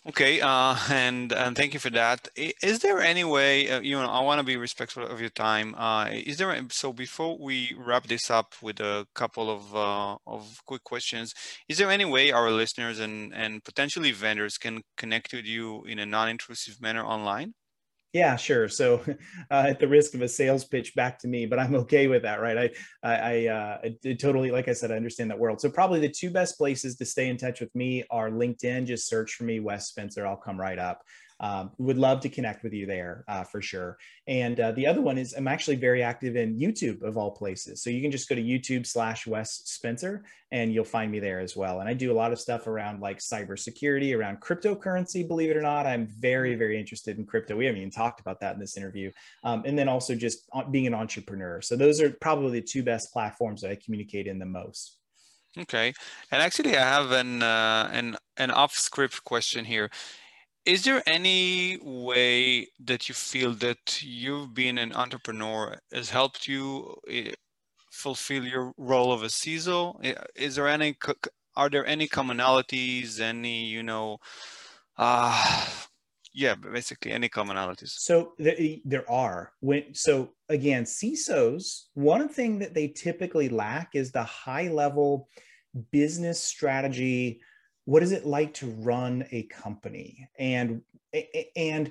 Okay, 0.09 0.41
uh, 0.41 0.77
and 0.91 1.33
and 1.33 1.57
thank 1.57 1.75
you 1.75 1.81
for 1.81 1.91
that. 1.91 2.29
Is 2.37 2.79
there 2.79 3.01
any 3.01 3.25
way 3.25 3.69
uh, 3.69 3.81
you 3.81 3.97
know? 3.97 4.07
I 4.09 4.21
want 4.21 4.39
to 4.39 4.45
be 4.45 4.57
respectful 4.57 5.05
of 5.05 5.21
your 5.21 5.31
time. 5.31 5.75
Uh, 5.77 6.09
is 6.11 6.37
there 6.39 6.55
so 6.71 6.93
before 6.93 7.37
we 7.39 7.75
wrap 7.77 8.07
this 8.07 8.31
up 8.31 8.55
with 8.63 8.79
a 8.79 9.07
couple 9.15 9.51
of 9.51 9.75
uh, 9.75 10.17
of 10.27 10.63
quick 10.65 10.85
questions? 10.85 11.35
Is 11.69 11.79
there 11.79 11.91
any 11.91 12.05
way 12.05 12.31
our 12.31 12.51
listeners 12.53 13.01
and 13.01 13.35
and 13.35 13.65
potentially 13.65 14.13
vendors 14.13 14.59
can 14.59 14.83
connect 14.97 15.33
with 15.33 15.45
you 15.45 15.85
in 15.85 15.99
a 15.99 16.07
non-intrusive 16.07 16.81
manner 16.81 17.05
online? 17.05 17.55
Yeah, 18.17 18.37
sure. 18.37 18.67
So, 18.67 19.03
uh, 19.51 19.67
at 19.69 19.79
the 19.79 19.87
risk 19.87 20.15
of 20.15 20.23
a 20.23 20.29
sales 20.29 20.65
pitch 20.65 20.95
back 20.95 21.19
to 21.19 21.29
me, 21.29 21.45
but 21.45 21.59
I'm 21.59 21.75
okay 21.75 22.07
with 22.07 22.23
that, 22.23 22.41
right? 22.41 22.57
I, 22.57 22.71
I, 23.03 23.15
I, 23.15 23.47
uh, 23.49 23.79
I 24.09 24.13
totally, 24.15 24.51
like 24.51 24.69
I 24.69 24.73
said, 24.73 24.91
I 24.91 24.97
understand 24.97 25.31
that 25.31 25.39
world. 25.39 25.61
So, 25.61 25.69
probably 25.69 26.01
the 26.01 26.09
two 26.09 26.31
best 26.31 26.57
places 26.57 26.97
to 26.97 27.05
stay 27.05 27.29
in 27.29 27.37
touch 27.37 27.61
with 27.61 27.75
me 27.75 28.05
are 28.11 28.31
LinkedIn. 28.31 28.87
Just 28.87 29.07
search 29.07 29.35
for 29.35 29.45
me, 29.45 29.61
Wes 29.61 29.89
Spencer. 29.89 30.27
I'll 30.27 30.37
come 30.37 30.59
right 30.59 30.79
up. 30.79 31.03
Um, 31.41 31.71
would 31.79 31.99
love 31.99 32.21
to 32.21 32.29
connect 32.29 32.63
with 32.63 32.73
you 32.73 32.87
there 32.87 33.25
uh, 33.29 33.45
for 33.45 33.61
sure. 33.61 33.99
And 34.27 34.59
uh, 34.59 34.73
the 34.73 34.87
other 34.87 35.03
one 35.03 35.19
is 35.19 35.35
I'm 35.35 35.49
actually 35.49 35.77
very 35.77 36.03
active 36.03 36.37
in 36.37 36.59
YouTube 36.59 37.03
of 37.03 37.19
all 37.19 37.31
places. 37.31 37.83
So 37.83 37.91
you 37.91 38.01
can 38.01 38.11
just 38.11 38.29
go 38.29 38.35
to 38.35 38.43
YouTube 38.43 38.87
slash 38.87 39.27
Wes 39.27 39.63
Spencer 39.67 40.25
and 40.51 40.73
you'll 40.73 40.85
find 40.85 41.13
me 41.13 41.21
there 41.21 41.41
as 41.41 41.55
well. 41.55 41.81
And 41.81 41.89
I 41.89 41.95
do 41.95 42.11
a 42.11 42.15
lot 42.15 42.33
of 42.33 42.41
stuff 42.41 42.67
around 42.67 43.01
like 43.01 43.19
cybersecurity, 43.19 44.17
around 44.17 44.41
cryptocurrency. 44.41 45.27
Believe 45.27 45.51
it 45.51 45.57
or 45.57 45.63
not, 45.63 45.87
I'm 45.87 46.07
very, 46.07 46.55
very 46.55 46.79
interested 46.81 47.19
in 47.19 47.27
crypto. 47.27 47.57
We 47.57 47.67
haven't 47.67 47.81
even 47.81 47.91
talked 47.91 48.21
about 48.21 48.41
that 48.41 48.55
in 48.55 48.61
this 48.61 48.77
interview. 48.77 49.11
Um, 49.45 49.63
and 49.67 49.79
then 49.79 49.89
also 49.89 50.15
just 50.15 50.49
being 50.71 50.87
an 50.87 50.95
entrepreneur. 50.95 51.61
So 51.61 51.77
those 51.77 52.01
are 52.01 52.11
probably 52.11 52.61
the 52.61 52.67
two 52.67 52.83
best 52.83 53.13
platforms 53.13 53.61
that 53.61 53.71
I 53.71 53.79
communicate 53.85 54.27
in 54.27 54.39
the 54.39 54.47
most. 54.47 54.97
Okay, 55.59 55.95
and 56.31 56.43
actually, 56.43 56.77
I 56.77 56.83
have 56.83 57.13
an 57.13 57.43
uh, 57.43 57.89
an 57.91 58.17
an 58.37 58.51
off-script 58.51 59.25
question 59.25 59.65
here 59.65 59.91
is 60.67 60.83
there 60.85 61.03
any 61.07 61.79
way 61.83 62.69
that 62.85 63.09
you 63.09 63.15
feel 63.15 63.53
that 63.55 64.03
you've 64.03 64.53
been 64.53 64.79
an 64.79 64.93
entrepreneur 64.93 65.79
has 65.93 66.11
helped 66.11 66.49
you 66.49 66.97
eh, 67.09 67.33
fulfill 67.91 68.45
your 68.45 68.73
role 68.77 69.13
of 69.13 69.23
a 69.23 69.27
CISO? 69.27 69.99
Eh, 70.05 70.15
is 70.35 70.57
there 70.57 70.69
any, 70.69 70.97
are 71.57 71.71
there 71.71 71.87
any 71.87 72.09
commonalities, 72.09 73.21
any, 73.21 73.65
you 73.65 73.83
know, 73.83 74.19
uh, 74.99 75.67
yeah, 76.37 76.55
basically 76.55 77.13
any 77.13 77.31
commonalities. 77.31 77.95
So 77.97 78.35
there, 78.39 78.57
there 78.85 79.11
are. 79.11 79.53
When 79.61 79.95
so 79.95 80.33
again, 80.51 80.85
CISOs, 80.85 81.85
one 81.95 82.29
thing 82.29 82.59
that 82.59 82.75
they 82.75 82.89
typically 82.89 83.49
lack 83.49 83.95
is 83.95 84.13
the 84.13 84.25
high 84.25 84.69
level 84.69 85.29
business 85.93 86.39
strategy. 86.39 87.41
What 87.87 88.03
is 88.03 88.13
it 88.13 88.27
like 88.27 88.53
to 88.55 88.67
run 88.71 89.27
a 89.33 89.45
company? 89.45 90.29
And 90.39 90.83
and 91.57 91.91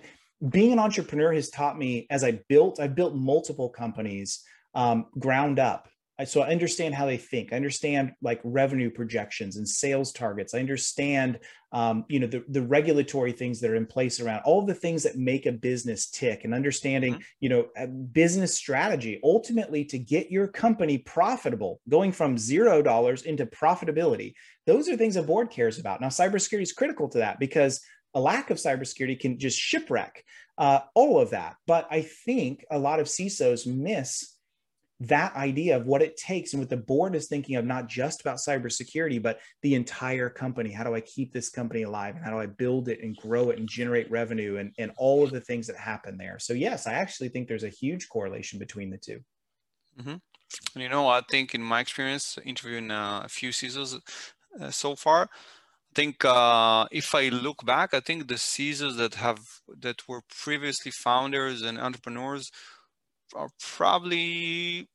being 0.49 0.71
an 0.71 0.79
entrepreneur 0.79 1.33
has 1.33 1.49
taught 1.49 1.77
me 1.77 2.05
as 2.09 2.23
I 2.23 2.39
built, 2.47 2.79
I 2.79 2.87
built 2.87 3.15
multiple 3.15 3.69
companies 3.69 4.43
um, 4.75 5.07
ground 5.17 5.57
up 5.57 5.87
so 6.23 6.41
I 6.41 6.51
understand 6.51 6.95
how 6.95 7.05
they 7.05 7.17
think. 7.17 7.51
I 7.51 7.57
understand 7.57 8.13
like 8.21 8.39
revenue 8.45 8.89
projections 8.89 9.57
and 9.57 9.67
sales 9.67 10.13
targets. 10.13 10.53
I 10.53 10.59
understand, 10.59 11.39
um, 11.73 12.05
you 12.07 12.21
know, 12.21 12.27
the, 12.27 12.45
the 12.47 12.61
regulatory 12.61 13.33
things 13.33 13.59
that 13.59 13.69
are 13.69 13.75
in 13.75 13.85
place 13.85 14.21
around 14.21 14.41
all 14.45 14.65
the 14.65 14.73
things 14.73 15.03
that 15.03 15.17
make 15.17 15.45
a 15.45 15.51
business 15.51 16.09
tick 16.09 16.45
and 16.45 16.53
understanding, 16.53 17.15
mm-hmm. 17.15 17.21
you 17.41 17.49
know, 17.49 17.67
business 18.13 18.53
strategy 18.53 19.19
ultimately 19.25 19.83
to 19.85 19.99
get 19.99 20.31
your 20.31 20.47
company 20.47 20.97
profitable, 20.99 21.81
going 21.89 22.13
from 22.13 22.37
zero 22.37 22.81
dollars 22.81 23.23
into 23.23 23.45
profitability. 23.45 24.35
Those 24.65 24.87
are 24.87 24.95
things 24.95 25.17
a 25.17 25.23
board 25.23 25.49
cares 25.49 25.79
about. 25.79 25.99
Now, 25.99 26.07
cybersecurity 26.07 26.63
is 26.63 26.71
critical 26.71 27.09
to 27.09 27.17
that 27.17 27.39
because 27.39 27.81
a 28.13 28.21
lack 28.21 28.51
of 28.51 28.57
cybersecurity 28.57 29.19
can 29.19 29.37
just 29.37 29.59
shipwreck 29.59 30.23
uh, 30.57 30.79
all 30.93 31.19
of 31.19 31.31
that. 31.31 31.57
But 31.67 31.87
I 31.91 32.01
think 32.01 32.65
a 32.71 32.79
lot 32.79 33.01
of 33.01 33.07
CISOs 33.07 33.67
miss 33.67 34.34
that 35.01 35.35
idea 35.35 35.75
of 35.75 35.85
what 35.85 36.01
it 36.01 36.15
takes 36.15 36.53
and 36.53 36.61
what 36.61 36.69
the 36.69 36.77
board 36.77 37.15
is 37.15 37.27
thinking 37.27 37.57
of 37.57 37.65
not 37.65 37.87
just 37.87 38.21
about 38.21 38.37
cybersecurity 38.37 39.21
but 39.21 39.39
the 39.61 39.75
entire 39.75 40.29
company. 40.29 40.71
How 40.71 40.83
do 40.83 40.95
i 40.95 41.01
keep 41.01 41.33
this 41.33 41.49
company 41.49 41.83
alive? 41.83 42.15
And 42.15 42.23
how 42.23 42.31
do 42.31 42.39
i 42.39 42.45
build 42.45 42.87
it 42.87 43.01
and 43.03 43.15
grow 43.17 43.49
it 43.49 43.59
and 43.59 43.67
generate 43.67 44.09
revenue 44.09 44.57
and, 44.57 44.73
and 44.77 44.91
all 44.97 45.23
of 45.23 45.31
the 45.31 45.41
things 45.41 45.67
that 45.67 45.77
happen 45.77 46.17
there? 46.17 46.39
So 46.39 46.53
yes 46.53 46.87
i 46.87 46.93
actually 46.93 47.29
think 47.29 47.47
there's 47.47 47.63
a 47.63 47.69
huge 47.69 48.07
correlation 48.09 48.59
between 48.59 48.89
the 48.89 48.97
2 48.97 49.19
mm-hmm. 49.99 50.09
and 50.09 50.83
you 50.83 50.89
know 50.89 51.07
i 51.07 51.21
think 51.29 51.53
in 51.53 51.61
my 51.61 51.81
experience 51.81 52.37
interviewing 52.45 52.91
uh, 52.91 53.21
a 53.25 53.29
few 53.29 53.49
CISOs 53.49 53.99
uh, 54.61 54.71
so 54.71 54.95
far 54.95 55.29
I 55.91 55.95
think 55.95 56.25
uh, 56.25 56.85
if 56.91 57.15
I 57.15 57.29
look 57.29 57.65
back, 57.65 57.93
I 57.93 58.01
think 58.01 58.27
the 58.27 58.35
CISOs 58.35 58.97
that 58.97 59.15
have 59.15 59.39
that 59.79 60.05
were 60.09 60.23
previously 60.43 60.91
founders 60.91 61.61
and 61.61 61.79
entrepreneurs 61.79 62.51
are 63.33 63.49
probably 63.59 64.87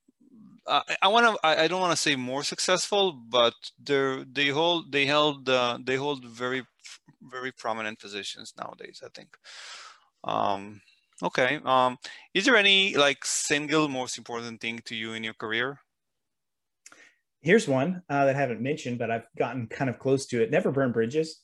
uh, 0.66 0.82
I 1.02 1.08
want 1.08 1.26
to. 1.26 1.46
I, 1.46 1.66
don't 1.68 1.80
want 1.80 1.92
to 1.92 1.96
say 1.96 2.16
more 2.16 2.44
successful, 2.44 3.12
but 3.12 3.54
they 3.82 4.24
they 4.30 4.48
hold 4.48 4.92
they 4.92 5.06
held 5.06 5.48
uh, 5.48 5.78
they 5.82 5.96
hold 5.96 6.24
very 6.24 6.64
very 7.22 7.50
prominent 7.50 7.98
positions 7.98 8.54
nowadays. 8.56 9.02
I 9.04 9.08
think. 9.14 9.36
Um, 10.22 10.80
okay. 11.22 11.60
Um, 11.64 11.98
is 12.34 12.44
there 12.44 12.56
any 12.56 12.94
like 12.96 13.24
single 13.24 13.88
most 13.88 14.18
important 14.18 14.60
thing 14.60 14.80
to 14.84 14.94
you 14.94 15.12
in 15.12 15.24
your 15.24 15.34
career? 15.34 15.80
Here's 17.40 17.66
one 17.66 18.02
uh, 18.08 18.26
that 18.26 18.36
I 18.36 18.38
haven't 18.38 18.60
mentioned, 18.60 18.98
but 18.98 19.10
I've 19.10 19.26
gotten 19.38 19.66
kind 19.66 19.88
of 19.88 19.98
close 19.98 20.26
to 20.26 20.42
it. 20.42 20.50
Never 20.50 20.70
burn 20.70 20.92
bridges. 20.92 21.40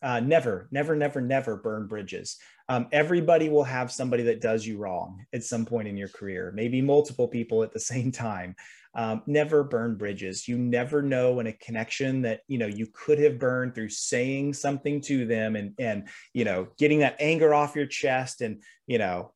Uh, 0.00 0.20
never, 0.20 0.68
never, 0.70 0.96
never, 0.96 1.20
never 1.20 1.56
burn 1.56 1.86
bridges 1.86 2.38
um, 2.68 2.86
everybody 2.92 3.48
will 3.48 3.64
have 3.64 3.90
somebody 3.90 4.22
that 4.24 4.40
does 4.40 4.66
you 4.66 4.78
wrong 4.78 5.24
at 5.32 5.44
some 5.44 5.64
point 5.64 5.88
in 5.88 5.96
your 5.96 6.08
career, 6.08 6.52
maybe 6.54 6.82
multiple 6.82 7.28
people 7.28 7.62
at 7.62 7.72
the 7.72 7.80
same 7.92 8.12
time. 8.12 8.54
Um, 8.94 9.22
never 9.26 9.62
burn 9.62 9.96
bridges. 9.96 10.48
You 10.48 10.58
never 10.58 11.02
know 11.02 11.40
in 11.40 11.46
a 11.46 11.52
connection 11.52 12.22
that 12.22 12.40
you 12.48 12.58
know 12.58 12.66
you 12.66 12.86
could 12.92 13.18
have 13.20 13.38
burned 13.38 13.74
through 13.74 13.90
saying 13.90 14.54
something 14.54 15.00
to 15.02 15.26
them 15.26 15.56
and 15.56 15.74
and 15.78 16.08
you 16.32 16.44
know 16.44 16.68
getting 16.78 17.00
that 17.00 17.16
anger 17.20 17.52
off 17.54 17.76
your 17.76 17.86
chest 17.86 18.40
and 18.40 18.62
you 18.86 18.98
know 18.98 19.32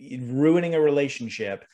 ruining 0.00 0.74
a 0.74 0.80
relationship 0.80 1.64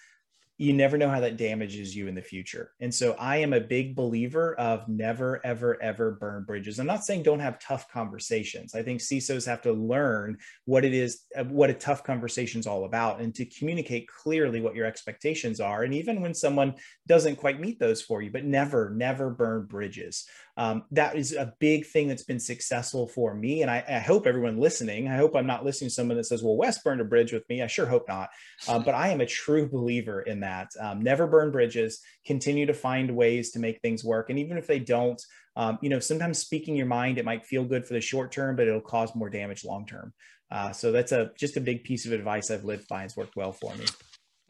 you 0.62 0.72
never 0.72 0.96
know 0.96 1.08
how 1.08 1.18
that 1.18 1.36
damages 1.36 1.96
you 1.96 2.06
in 2.06 2.14
the 2.14 2.22
future. 2.22 2.70
And 2.78 2.94
so 2.94 3.16
I 3.18 3.38
am 3.38 3.52
a 3.52 3.60
big 3.60 3.96
believer 3.96 4.54
of 4.60 4.88
never, 4.88 5.44
ever, 5.44 5.82
ever 5.82 6.12
burn 6.12 6.44
bridges. 6.44 6.78
I'm 6.78 6.86
not 6.86 7.04
saying 7.04 7.24
don't 7.24 7.40
have 7.40 7.58
tough 7.58 7.90
conversations. 7.90 8.72
I 8.72 8.84
think 8.84 9.00
CISOs 9.00 9.44
have 9.46 9.60
to 9.62 9.72
learn 9.72 10.38
what 10.64 10.84
it 10.84 10.94
is, 10.94 11.22
uh, 11.36 11.42
what 11.42 11.70
a 11.70 11.74
tough 11.74 12.04
conversation 12.04 12.60
is 12.60 12.68
all 12.68 12.84
about, 12.84 13.20
and 13.20 13.34
to 13.34 13.44
communicate 13.44 14.06
clearly 14.06 14.60
what 14.60 14.76
your 14.76 14.86
expectations 14.86 15.58
are. 15.58 15.82
And 15.82 15.94
even 15.94 16.20
when 16.20 16.32
someone 16.32 16.74
doesn't 17.08 17.36
quite 17.36 17.58
meet 17.58 17.80
those 17.80 18.00
for 18.00 18.22
you, 18.22 18.30
but 18.30 18.44
never, 18.44 18.90
never 18.90 19.30
burn 19.30 19.66
bridges 19.66 20.28
um, 20.56 20.84
that 20.90 21.16
is 21.16 21.32
a 21.32 21.54
big 21.60 21.86
thing 21.86 22.08
that's 22.08 22.24
been 22.24 22.40
successful 22.40 23.08
for 23.08 23.34
me. 23.34 23.62
And 23.62 23.70
I, 23.70 23.82
I, 23.88 23.98
hope 24.00 24.26
everyone 24.26 24.58
listening, 24.58 25.08
I 25.08 25.16
hope 25.16 25.34
I'm 25.34 25.46
not 25.46 25.64
listening 25.64 25.88
to 25.88 25.94
someone 25.94 26.18
that 26.18 26.24
says, 26.24 26.42
well, 26.42 26.56
Wes 26.56 26.82
burned 26.82 27.00
a 27.00 27.04
bridge 27.04 27.32
with 27.32 27.48
me. 27.48 27.62
I 27.62 27.68
sure 27.68 27.86
hope 27.86 28.06
not. 28.06 28.28
Uh, 28.68 28.78
but 28.78 28.94
I 28.94 29.08
am 29.08 29.22
a 29.22 29.26
true 29.26 29.66
believer 29.66 30.20
in 30.20 30.40
that. 30.40 30.51
Um, 30.80 31.03
never 31.03 31.26
burn 31.26 31.50
bridges, 31.50 32.00
continue 32.26 32.66
to 32.66 32.74
find 32.74 33.14
ways 33.14 33.50
to 33.53 33.59
make 33.59 33.80
things 33.80 34.05
work. 34.05 34.30
And 34.30 34.38
even 34.38 34.57
if 34.57 34.66
they 34.66 34.78
don't, 34.78 35.20
um, 35.57 35.78
you 35.82 35.90
know, 35.90 35.98
sometimes 35.98 36.38
speaking 36.38 36.76
your 36.76 36.86
mind, 36.86 37.18
it 37.18 37.24
might 37.24 37.44
feel 37.44 37.64
good 37.64 37.86
for 37.86 37.94
the 37.94 38.00
short 38.00 38.32
term, 38.32 38.57
but 38.57 38.66
it'll 38.66 38.80
cause 38.80 39.14
more 39.14 39.30
damage 39.30 39.64
long 39.64 39.86
term. 39.86 40.12
Uh, 40.50 40.72
so 40.72 40.92
that's 40.92 41.12
a 41.12 41.30
just 41.38 41.57
a 41.57 41.61
big 41.61 41.82
piece 41.84 42.07
of 42.07 42.12
advice 42.12 42.50
I've 42.50 42.64
lived 42.64 42.88
by. 42.88 43.05
It's 43.05 43.16
worked 43.16 43.36
well 43.36 43.53
for 43.53 43.74
me. 43.74 43.86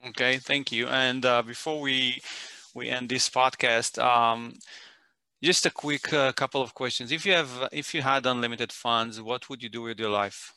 Okay, 0.09 0.39
thank 0.39 0.73
you. 0.73 0.89
And 0.89 1.25
uh, 1.25 1.43
before 1.43 1.81
we 1.81 2.21
we 2.75 2.89
end 2.89 3.09
this 3.09 3.31
podcast, 3.31 4.03
um, 4.03 4.55
just 5.43 5.67
a 5.67 5.71
quick 5.71 6.13
uh, 6.13 6.33
couple 6.33 6.63
of 6.63 6.75
questions. 6.75 7.13
If 7.13 7.27
you 7.27 7.33
have, 7.33 7.69
if 7.73 7.95
you 7.95 8.03
had 8.03 8.27
unlimited 8.27 8.73
funds, 8.73 9.21
what 9.21 9.49
would 9.49 9.63
you 9.63 9.69
do 9.69 9.83
with 9.83 9.99
your 9.99 10.11
life? 10.11 10.53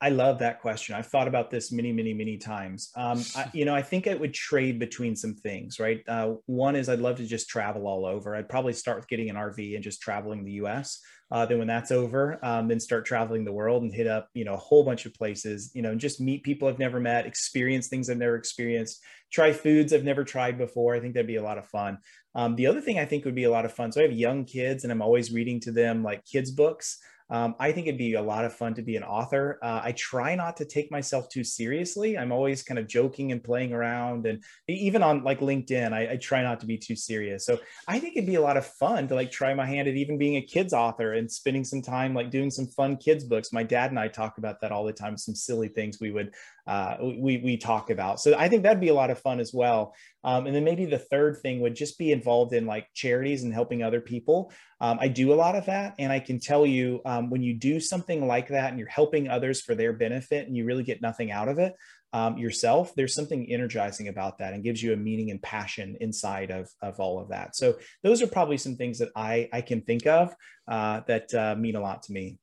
I 0.00 0.10
love 0.10 0.38
that 0.38 0.60
question. 0.60 0.94
I've 0.94 1.08
thought 1.08 1.26
about 1.26 1.50
this 1.50 1.72
many, 1.72 1.92
many, 1.92 2.14
many 2.14 2.36
times. 2.36 2.90
Um, 2.96 3.22
I, 3.34 3.50
you 3.52 3.64
know, 3.64 3.74
I 3.74 3.82
think 3.82 4.06
I 4.06 4.14
would 4.14 4.32
trade 4.32 4.78
between 4.78 5.16
some 5.16 5.34
things, 5.34 5.80
right? 5.80 6.02
Uh, 6.06 6.34
one 6.46 6.76
is 6.76 6.88
I'd 6.88 7.00
love 7.00 7.16
to 7.16 7.26
just 7.26 7.48
travel 7.48 7.86
all 7.86 8.06
over. 8.06 8.36
I'd 8.36 8.48
probably 8.48 8.72
start 8.72 8.98
with 8.98 9.08
getting 9.08 9.28
an 9.28 9.36
RV 9.36 9.74
and 9.74 9.82
just 9.82 10.00
traveling 10.00 10.44
the 10.44 10.52
U.S. 10.52 11.00
Uh, 11.30 11.44
then 11.44 11.58
when 11.58 11.66
that's 11.66 11.90
over, 11.90 12.38
um, 12.42 12.68
then 12.68 12.80
start 12.80 13.04
traveling 13.04 13.44
the 13.44 13.52
world 13.52 13.82
and 13.82 13.92
hit 13.92 14.06
up, 14.06 14.28
you 14.34 14.44
know, 14.44 14.54
a 14.54 14.58
whole 14.58 14.84
bunch 14.84 15.04
of 15.04 15.12
places. 15.14 15.72
You 15.74 15.82
know, 15.82 15.94
just 15.94 16.20
meet 16.20 16.42
people 16.42 16.68
I've 16.68 16.78
never 16.78 17.00
met, 17.00 17.26
experience 17.26 17.88
things 17.88 18.08
I've 18.08 18.18
never 18.18 18.36
experienced, 18.36 19.02
try 19.32 19.52
foods 19.52 19.92
I've 19.92 20.04
never 20.04 20.24
tried 20.24 20.56
before. 20.56 20.94
I 20.94 21.00
think 21.00 21.14
that'd 21.14 21.26
be 21.26 21.36
a 21.36 21.42
lot 21.42 21.58
of 21.58 21.66
fun. 21.66 21.98
Um, 22.34 22.54
the 22.54 22.66
other 22.68 22.80
thing 22.80 22.98
I 22.98 23.04
think 23.04 23.24
would 23.24 23.34
be 23.34 23.44
a 23.44 23.50
lot 23.50 23.64
of 23.64 23.72
fun. 23.72 23.90
So 23.90 24.00
I 24.00 24.04
have 24.04 24.12
young 24.12 24.44
kids, 24.44 24.84
and 24.84 24.92
I'm 24.92 25.02
always 25.02 25.32
reading 25.32 25.60
to 25.60 25.72
them 25.72 26.04
like 26.04 26.24
kids 26.24 26.50
books. 26.50 26.98
Um, 27.30 27.54
I 27.58 27.72
think 27.72 27.86
it'd 27.86 27.98
be 27.98 28.14
a 28.14 28.22
lot 28.22 28.44
of 28.44 28.54
fun 28.54 28.74
to 28.74 28.82
be 28.82 28.96
an 28.96 29.02
author. 29.02 29.58
Uh, 29.62 29.80
I 29.84 29.92
try 29.92 30.34
not 30.34 30.56
to 30.58 30.64
take 30.64 30.90
myself 30.90 31.28
too 31.28 31.44
seriously. 31.44 32.16
I'm 32.16 32.32
always 32.32 32.62
kind 32.62 32.78
of 32.78 32.86
joking 32.86 33.32
and 33.32 33.42
playing 33.42 33.72
around, 33.72 34.26
and 34.26 34.42
even 34.68 35.02
on 35.02 35.24
like 35.24 35.40
LinkedIn, 35.40 35.92
I, 35.92 36.12
I, 36.12 36.16
try 36.16 36.42
not 36.42 36.60
to 36.60 36.66
be 36.66 36.78
too 36.78 36.96
serious. 36.96 37.44
So 37.44 37.58
I 37.86 37.98
think 37.98 38.16
it'd 38.16 38.26
be 38.26 38.36
a 38.36 38.40
lot 38.40 38.56
of 38.56 38.66
fun 38.66 39.08
to 39.08 39.14
like 39.14 39.30
try 39.30 39.52
my 39.54 39.66
hand 39.66 39.88
at 39.88 39.94
even 39.94 40.18
being 40.18 40.36
a 40.36 40.42
kids 40.42 40.72
author 40.72 41.14
and 41.14 41.30
spending 41.30 41.64
some 41.64 41.82
time 41.82 42.14
like 42.14 42.30
doing 42.30 42.50
some 42.50 42.66
fun 42.66 42.96
kids 42.96 43.24
books. 43.24 43.52
My 43.52 43.62
dad 43.62 43.90
and 43.90 43.98
I 43.98 44.08
talk 44.08 44.38
about 44.38 44.60
that 44.60 44.72
all 44.72 44.84
the 44.84 44.92
time. 44.92 45.16
Some 45.16 45.34
silly 45.34 45.68
things 45.68 46.00
we 46.00 46.10
would 46.10 46.32
uh, 46.68 46.96
we 47.00 47.38
we 47.38 47.56
talk 47.56 47.90
about. 47.90 48.20
So 48.20 48.36
I 48.38 48.48
think 48.48 48.62
that'd 48.62 48.80
be 48.80 48.88
a 48.88 48.94
lot 48.94 49.10
of 49.10 49.18
fun 49.18 49.40
as 49.40 49.52
well. 49.54 49.94
Um, 50.22 50.46
and 50.46 50.54
then 50.54 50.64
maybe 50.64 50.84
the 50.84 50.98
third 50.98 51.38
thing 51.42 51.60
would 51.60 51.74
just 51.74 51.98
be 51.98 52.12
involved 52.12 52.52
in 52.52 52.66
like 52.66 52.86
charities 52.94 53.42
and 53.42 53.52
helping 53.54 53.82
other 53.82 54.00
people. 54.00 54.52
Um, 54.80 54.98
I 55.00 55.08
do 55.08 55.32
a 55.32 55.34
lot 55.34 55.56
of 55.56 55.66
that, 55.66 55.94
and 55.98 56.12
I 56.12 56.20
can 56.20 56.38
tell 56.38 56.66
you 56.66 57.00
um, 57.06 57.30
when 57.30 57.42
you 57.42 57.54
do 57.54 57.80
something 57.80 58.26
like 58.26 58.48
that 58.48 58.70
and 58.70 58.78
you're 58.78 58.88
helping 58.88 59.28
others 59.28 59.62
for 59.62 59.74
their 59.74 59.92
benefit, 59.92 60.46
and 60.46 60.56
you 60.56 60.64
really 60.64 60.84
get 60.84 61.00
nothing 61.02 61.32
out 61.32 61.48
of 61.48 61.58
it 61.58 61.74
um, 62.12 62.38
yourself, 62.38 62.94
there's 62.94 63.14
something 63.14 63.50
energizing 63.50 64.08
about 64.08 64.38
that 64.38 64.54
and 64.54 64.64
gives 64.64 64.82
you 64.82 64.92
a 64.92 64.96
meaning 64.96 65.30
and 65.30 65.42
passion 65.42 65.96
inside 66.00 66.50
of 66.50 66.68
of 66.80 67.00
all 67.00 67.20
of 67.20 67.28
that. 67.28 67.56
So 67.56 67.78
those 68.02 68.22
are 68.22 68.26
probably 68.26 68.56
some 68.56 68.76
things 68.76 68.98
that 68.98 69.10
I 69.14 69.48
I 69.52 69.60
can 69.60 69.82
think 69.82 70.06
of 70.06 70.34
uh, 70.66 71.00
that 71.06 71.32
uh, 71.34 71.54
mean 71.56 71.76
a 71.76 71.80
lot 71.80 72.02
to 72.04 72.12
me. 72.12 72.38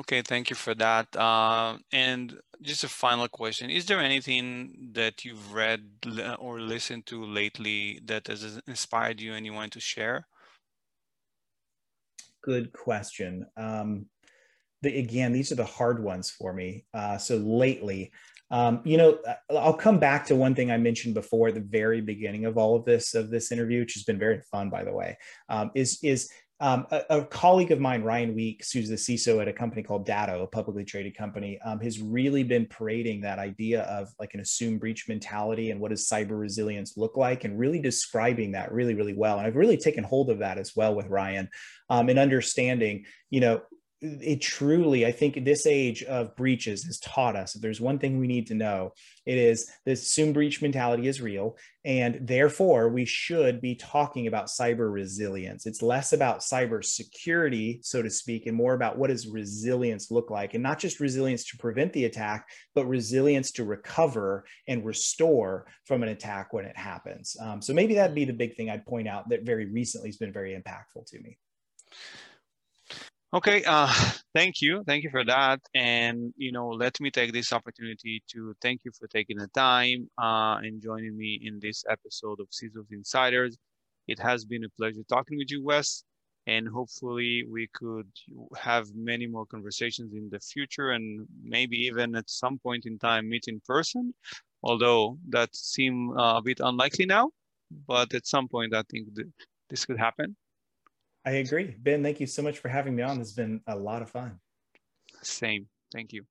Okay, 0.00 0.22
thank 0.22 0.48
you 0.48 0.56
for 0.56 0.74
that. 0.74 1.14
Uh, 1.14 1.76
and 1.92 2.38
just 2.62 2.84
a 2.84 2.88
final 2.88 3.28
question: 3.28 3.70
Is 3.70 3.86
there 3.86 4.00
anything 4.00 4.90
that 4.92 5.24
you've 5.24 5.52
read 5.52 5.82
or 6.38 6.60
listened 6.60 7.06
to 7.06 7.24
lately 7.24 8.00
that 8.06 8.26
has 8.28 8.60
inspired 8.66 9.20
you 9.20 9.34
and 9.34 9.44
you 9.44 9.52
want 9.52 9.72
to 9.72 9.80
share? 9.80 10.26
Good 12.42 12.72
question. 12.72 13.46
Um, 13.56 14.06
the, 14.80 14.98
again, 14.98 15.32
these 15.32 15.52
are 15.52 15.56
the 15.56 15.64
hard 15.64 16.02
ones 16.02 16.30
for 16.30 16.52
me. 16.52 16.84
Uh, 16.92 17.16
so 17.16 17.36
lately, 17.36 18.10
um, 18.50 18.80
you 18.84 18.96
know, 18.96 19.18
uh, 19.26 19.34
I'll 19.56 19.72
come 19.72 19.98
back 19.98 20.26
to 20.26 20.36
one 20.36 20.54
thing 20.54 20.70
I 20.70 20.76
mentioned 20.76 21.14
before 21.14 21.48
at 21.48 21.54
the 21.54 21.60
very 21.60 22.00
beginning 22.00 22.44
of 22.44 22.58
all 22.58 22.76
of 22.76 22.84
this 22.84 23.14
of 23.14 23.30
this 23.30 23.52
interview, 23.52 23.80
which 23.80 23.94
has 23.94 24.02
been 24.02 24.18
very 24.18 24.40
fun, 24.50 24.70
by 24.70 24.84
the 24.84 24.92
way. 24.92 25.16
Um, 25.48 25.70
is 25.74 25.98
is 26.02 26.30
Um, 26.62 26.86
a, 26.92 27.02
a, 27.10 27.24
colleague 27.24 27.72
of 27.72 27.80
mine, 27.80 28.04
Ryan 28.04 28.36
Weeks, 28.36 28.70
who's 28.70 28.88
the 28.88 28.94
CISO 28.94 29.42
at 29.42 29.48
a 29.48 29.52
company 29.52 29.82
called 29.82 30.06
Datto, 30.06 30.44
a 30.44 30.46
publicly 30.46 30.84
traded 30.84 31.16
company, 31.16 31.58
um, 31.64 31.80
has 31.80 32.00
really 32.00 32.44
been 32.44 32.66
parading 32.66 33.22
that 33.22 33.40
idea 33.40 33.82
of 33.82 34.14
like 34.20 34.34
an 34.34 34.40
assumed 34.40 34.78
breach 34.78 35.08
mentality 35.08 35.72
and 35.72 35.80
what 35.80 35.90
does 35.90 36.08
cyber 36.08 36.38
resilience 36.38 36.96
look 36.96 37.16
like, 37.16 37.42
and 37.42 37.58
really 37.58 37.80
describing 37.80 38.52
that 38.52 38.70
really, 38.70 38.94
really 38.94 39.12
well. 39.12 39.38
And 39.38 39.46
I've 39.46 39.56
really 39.56 39.76
taken 39.76 40.04
hold 40.04 40.30
of 40.30 40.38
that 40.38 40.56
as 40.56 40.76
well 40.76 40.94
with 40.94 41.08
Ryan 41.08 41.48
um, 41.90 42.08
and 42.08 42.18
understanding, 42.20 43.06
you 43.28 43.40
know, 43.40 43.62
it 44.02 44.40
truly, 44.40 45.06
I 45.06 45.12
think 45.12 45.44
this 45.44 45.64
age 45.64 46.02
of 46.02 46.34
breaches 46.34 46.82
has 46.84 46.98
taught 46.98 47.36
us 47.36 47.54
if 47.54 47.62
there's 47.62 47.80
one 47.80 48.00
thing 48.00 48.18
we 48.18 48.26
need 48.26 48.48
to 48.48 48.54
know, 48.54 48.94
it 49.26 49.38
is 49.38 49.70
the 49.86 49.92
assumed 49.92 50.34
breach 50.34 50.60
mentality 50.60 51.06
is 51.06 51.20
real. 51.20 51.56
And 51.84 52.18
therefore, 52.26 52.88
we 52.88 53.04
should 53.04 53.60
be 53.60 53.76
talking 53.76 54.26
about 54.26 54.46
cyber 54.48 54.92
resilience. 54.92 55.66
It's 55.66 55.82
less 55.82 56.12
about 56.12 56.40
cyber 56.40 56.84
security, 56.84 57.78
so 57.82 58.02
to 58.02 58.10
speak, 58.10 58.46
and 58.46 58.56
more 58.56 58.74
about 58.74 58.98
what 58.98 59.10
does 59.10 59.28
resilience 59.28 60.10
look 60.10 60.30
like. 60.30 60.54
And 60.54 60.62
not 60.64 60.80
just 60.80 60.98
resilience 60.98 61.44
to 61.50 61.56
prevent 61.56 61.92
the 61.92 62.04
attack, 62.04 62.48
but 62.74 62.86
resilience 62.86 63.52
to 63.52 63.64
recover 63.64 64.44
and 64.66 64.84
restore 64.84 65.66
from 65.84 66.02
an 66.02 66.08
attack 66.08 66.52
when 66.52 66.64
it 66.64 66.76
happens. 66.76 67.36
Um, 67.40 67.62
so 67.62 67.72
maybe 67.72 67.94
that'd 67.94 68.16
be 68.16 68.24
the 68.24 68.32
big 68.32 68.56
thing 68.56 68.68
I'd 68.68 68.86
point 68.86 69.06
out 69.06 69.28
that 69.28 69.46
very 69.46 69.66
recently 69.66 70.08
has 70.08 70.16
been 70.16 70.32
very 70.32 70.60
impactful 70.60 71.06
to 71.06 71.20
me. 71.20 71.38
Okay, 73.34 73.64
uh, 73.66 73.86
thank 74.34 74.60
you. 74.60 74.84
Thank 74.86 75.04
you 75.04 75.10
for 75.10 75.24
that. 75.24 75.60
And, 75.74 76.34
you 76.36 76.52
know, 76.52 76.68
let 76.68 77.00
me 77.00 77.10
take 77.10 77.32
this 77.32 77.52
opportunity 77.52 78.22
to 78.32 78.54
thank 78.60 78.82
you 78.84 78.92
for 78.98 79.06
taking 79.08 79.38
the 79.38 79.48
time 79.48 80.10
uh, 80.18 80.58
and 80.62 80.82
joining 80.82 81.16
me 81.16 81.40
in 81.42 81.58
this 81.58 81.84
episode 81.88 82.40
of 82.40 82.48
CISO's 82.50 82.90
Insiders. 82.90 83.56
It 84.06 84.18
has 84.18 84.44
been 84.44 84.64
a 84.64 84.68
pleasure 84.70 85.02
talking 85.08 85.38
with 85.38 85.50
you, 85.50 85.62
Wes. 85.62 86.04
And 86.46 86.68
hopefully 86.68 87.44
we 87.48 87.68
could 87.72 88.08
have 88.58 88.88
many 88.94 89.28
more 89.28 89.46
conversations 89.46 90.12
in 90.12 90.28
the 90.28 90.40
future 90.40 90.90
and 90.90 91.26
maybe 91.42 91.76
even 91.86 92.16
at 92.16 92.28
some 92.28 92.58
point 92.58 92.84
in 92.84 92.98
time 92.98 93.28
meet 93.28 93.46
in 93.46 93.60
person, 93.64 94.12
although 94.64 95.18
that 95.28 95.54
seems 95.54 96.12
uh, 96.18 96.34
a 96.38 96.42
bit 96.42 96.58
unlikely 96.58 97.06
now. 97.06 97.30
But 97.86 98.12
at 98.12 98.26
some 98.26 98.48
point, 98.48 98.74
I 98.74 98.82
think 98.90 99.08
this 99.70 99.86
could 99.86 99.98
happen. 99.98 100.36
I 101.24 101.32
agree. 101.32 101.76
Ben, 101.78 102.02
thank 102.02 102.20
you 102.20 102.26
so 102.26 102.42
much 102.42 102.58
for 102.58 102.68
having 102.68 102.96
me 102.96 103.02
on. 103.02 103.18
This 103.18 103.28
has 103.28 103.36
been 103.36 103.60
a 103.66 103.76
lot 103.76 104.02
of 104.02 104.10
fun. 104.10 104.40
Same. 105.22 105.68
Thank 105.92 106.12
you. 106.12 106.24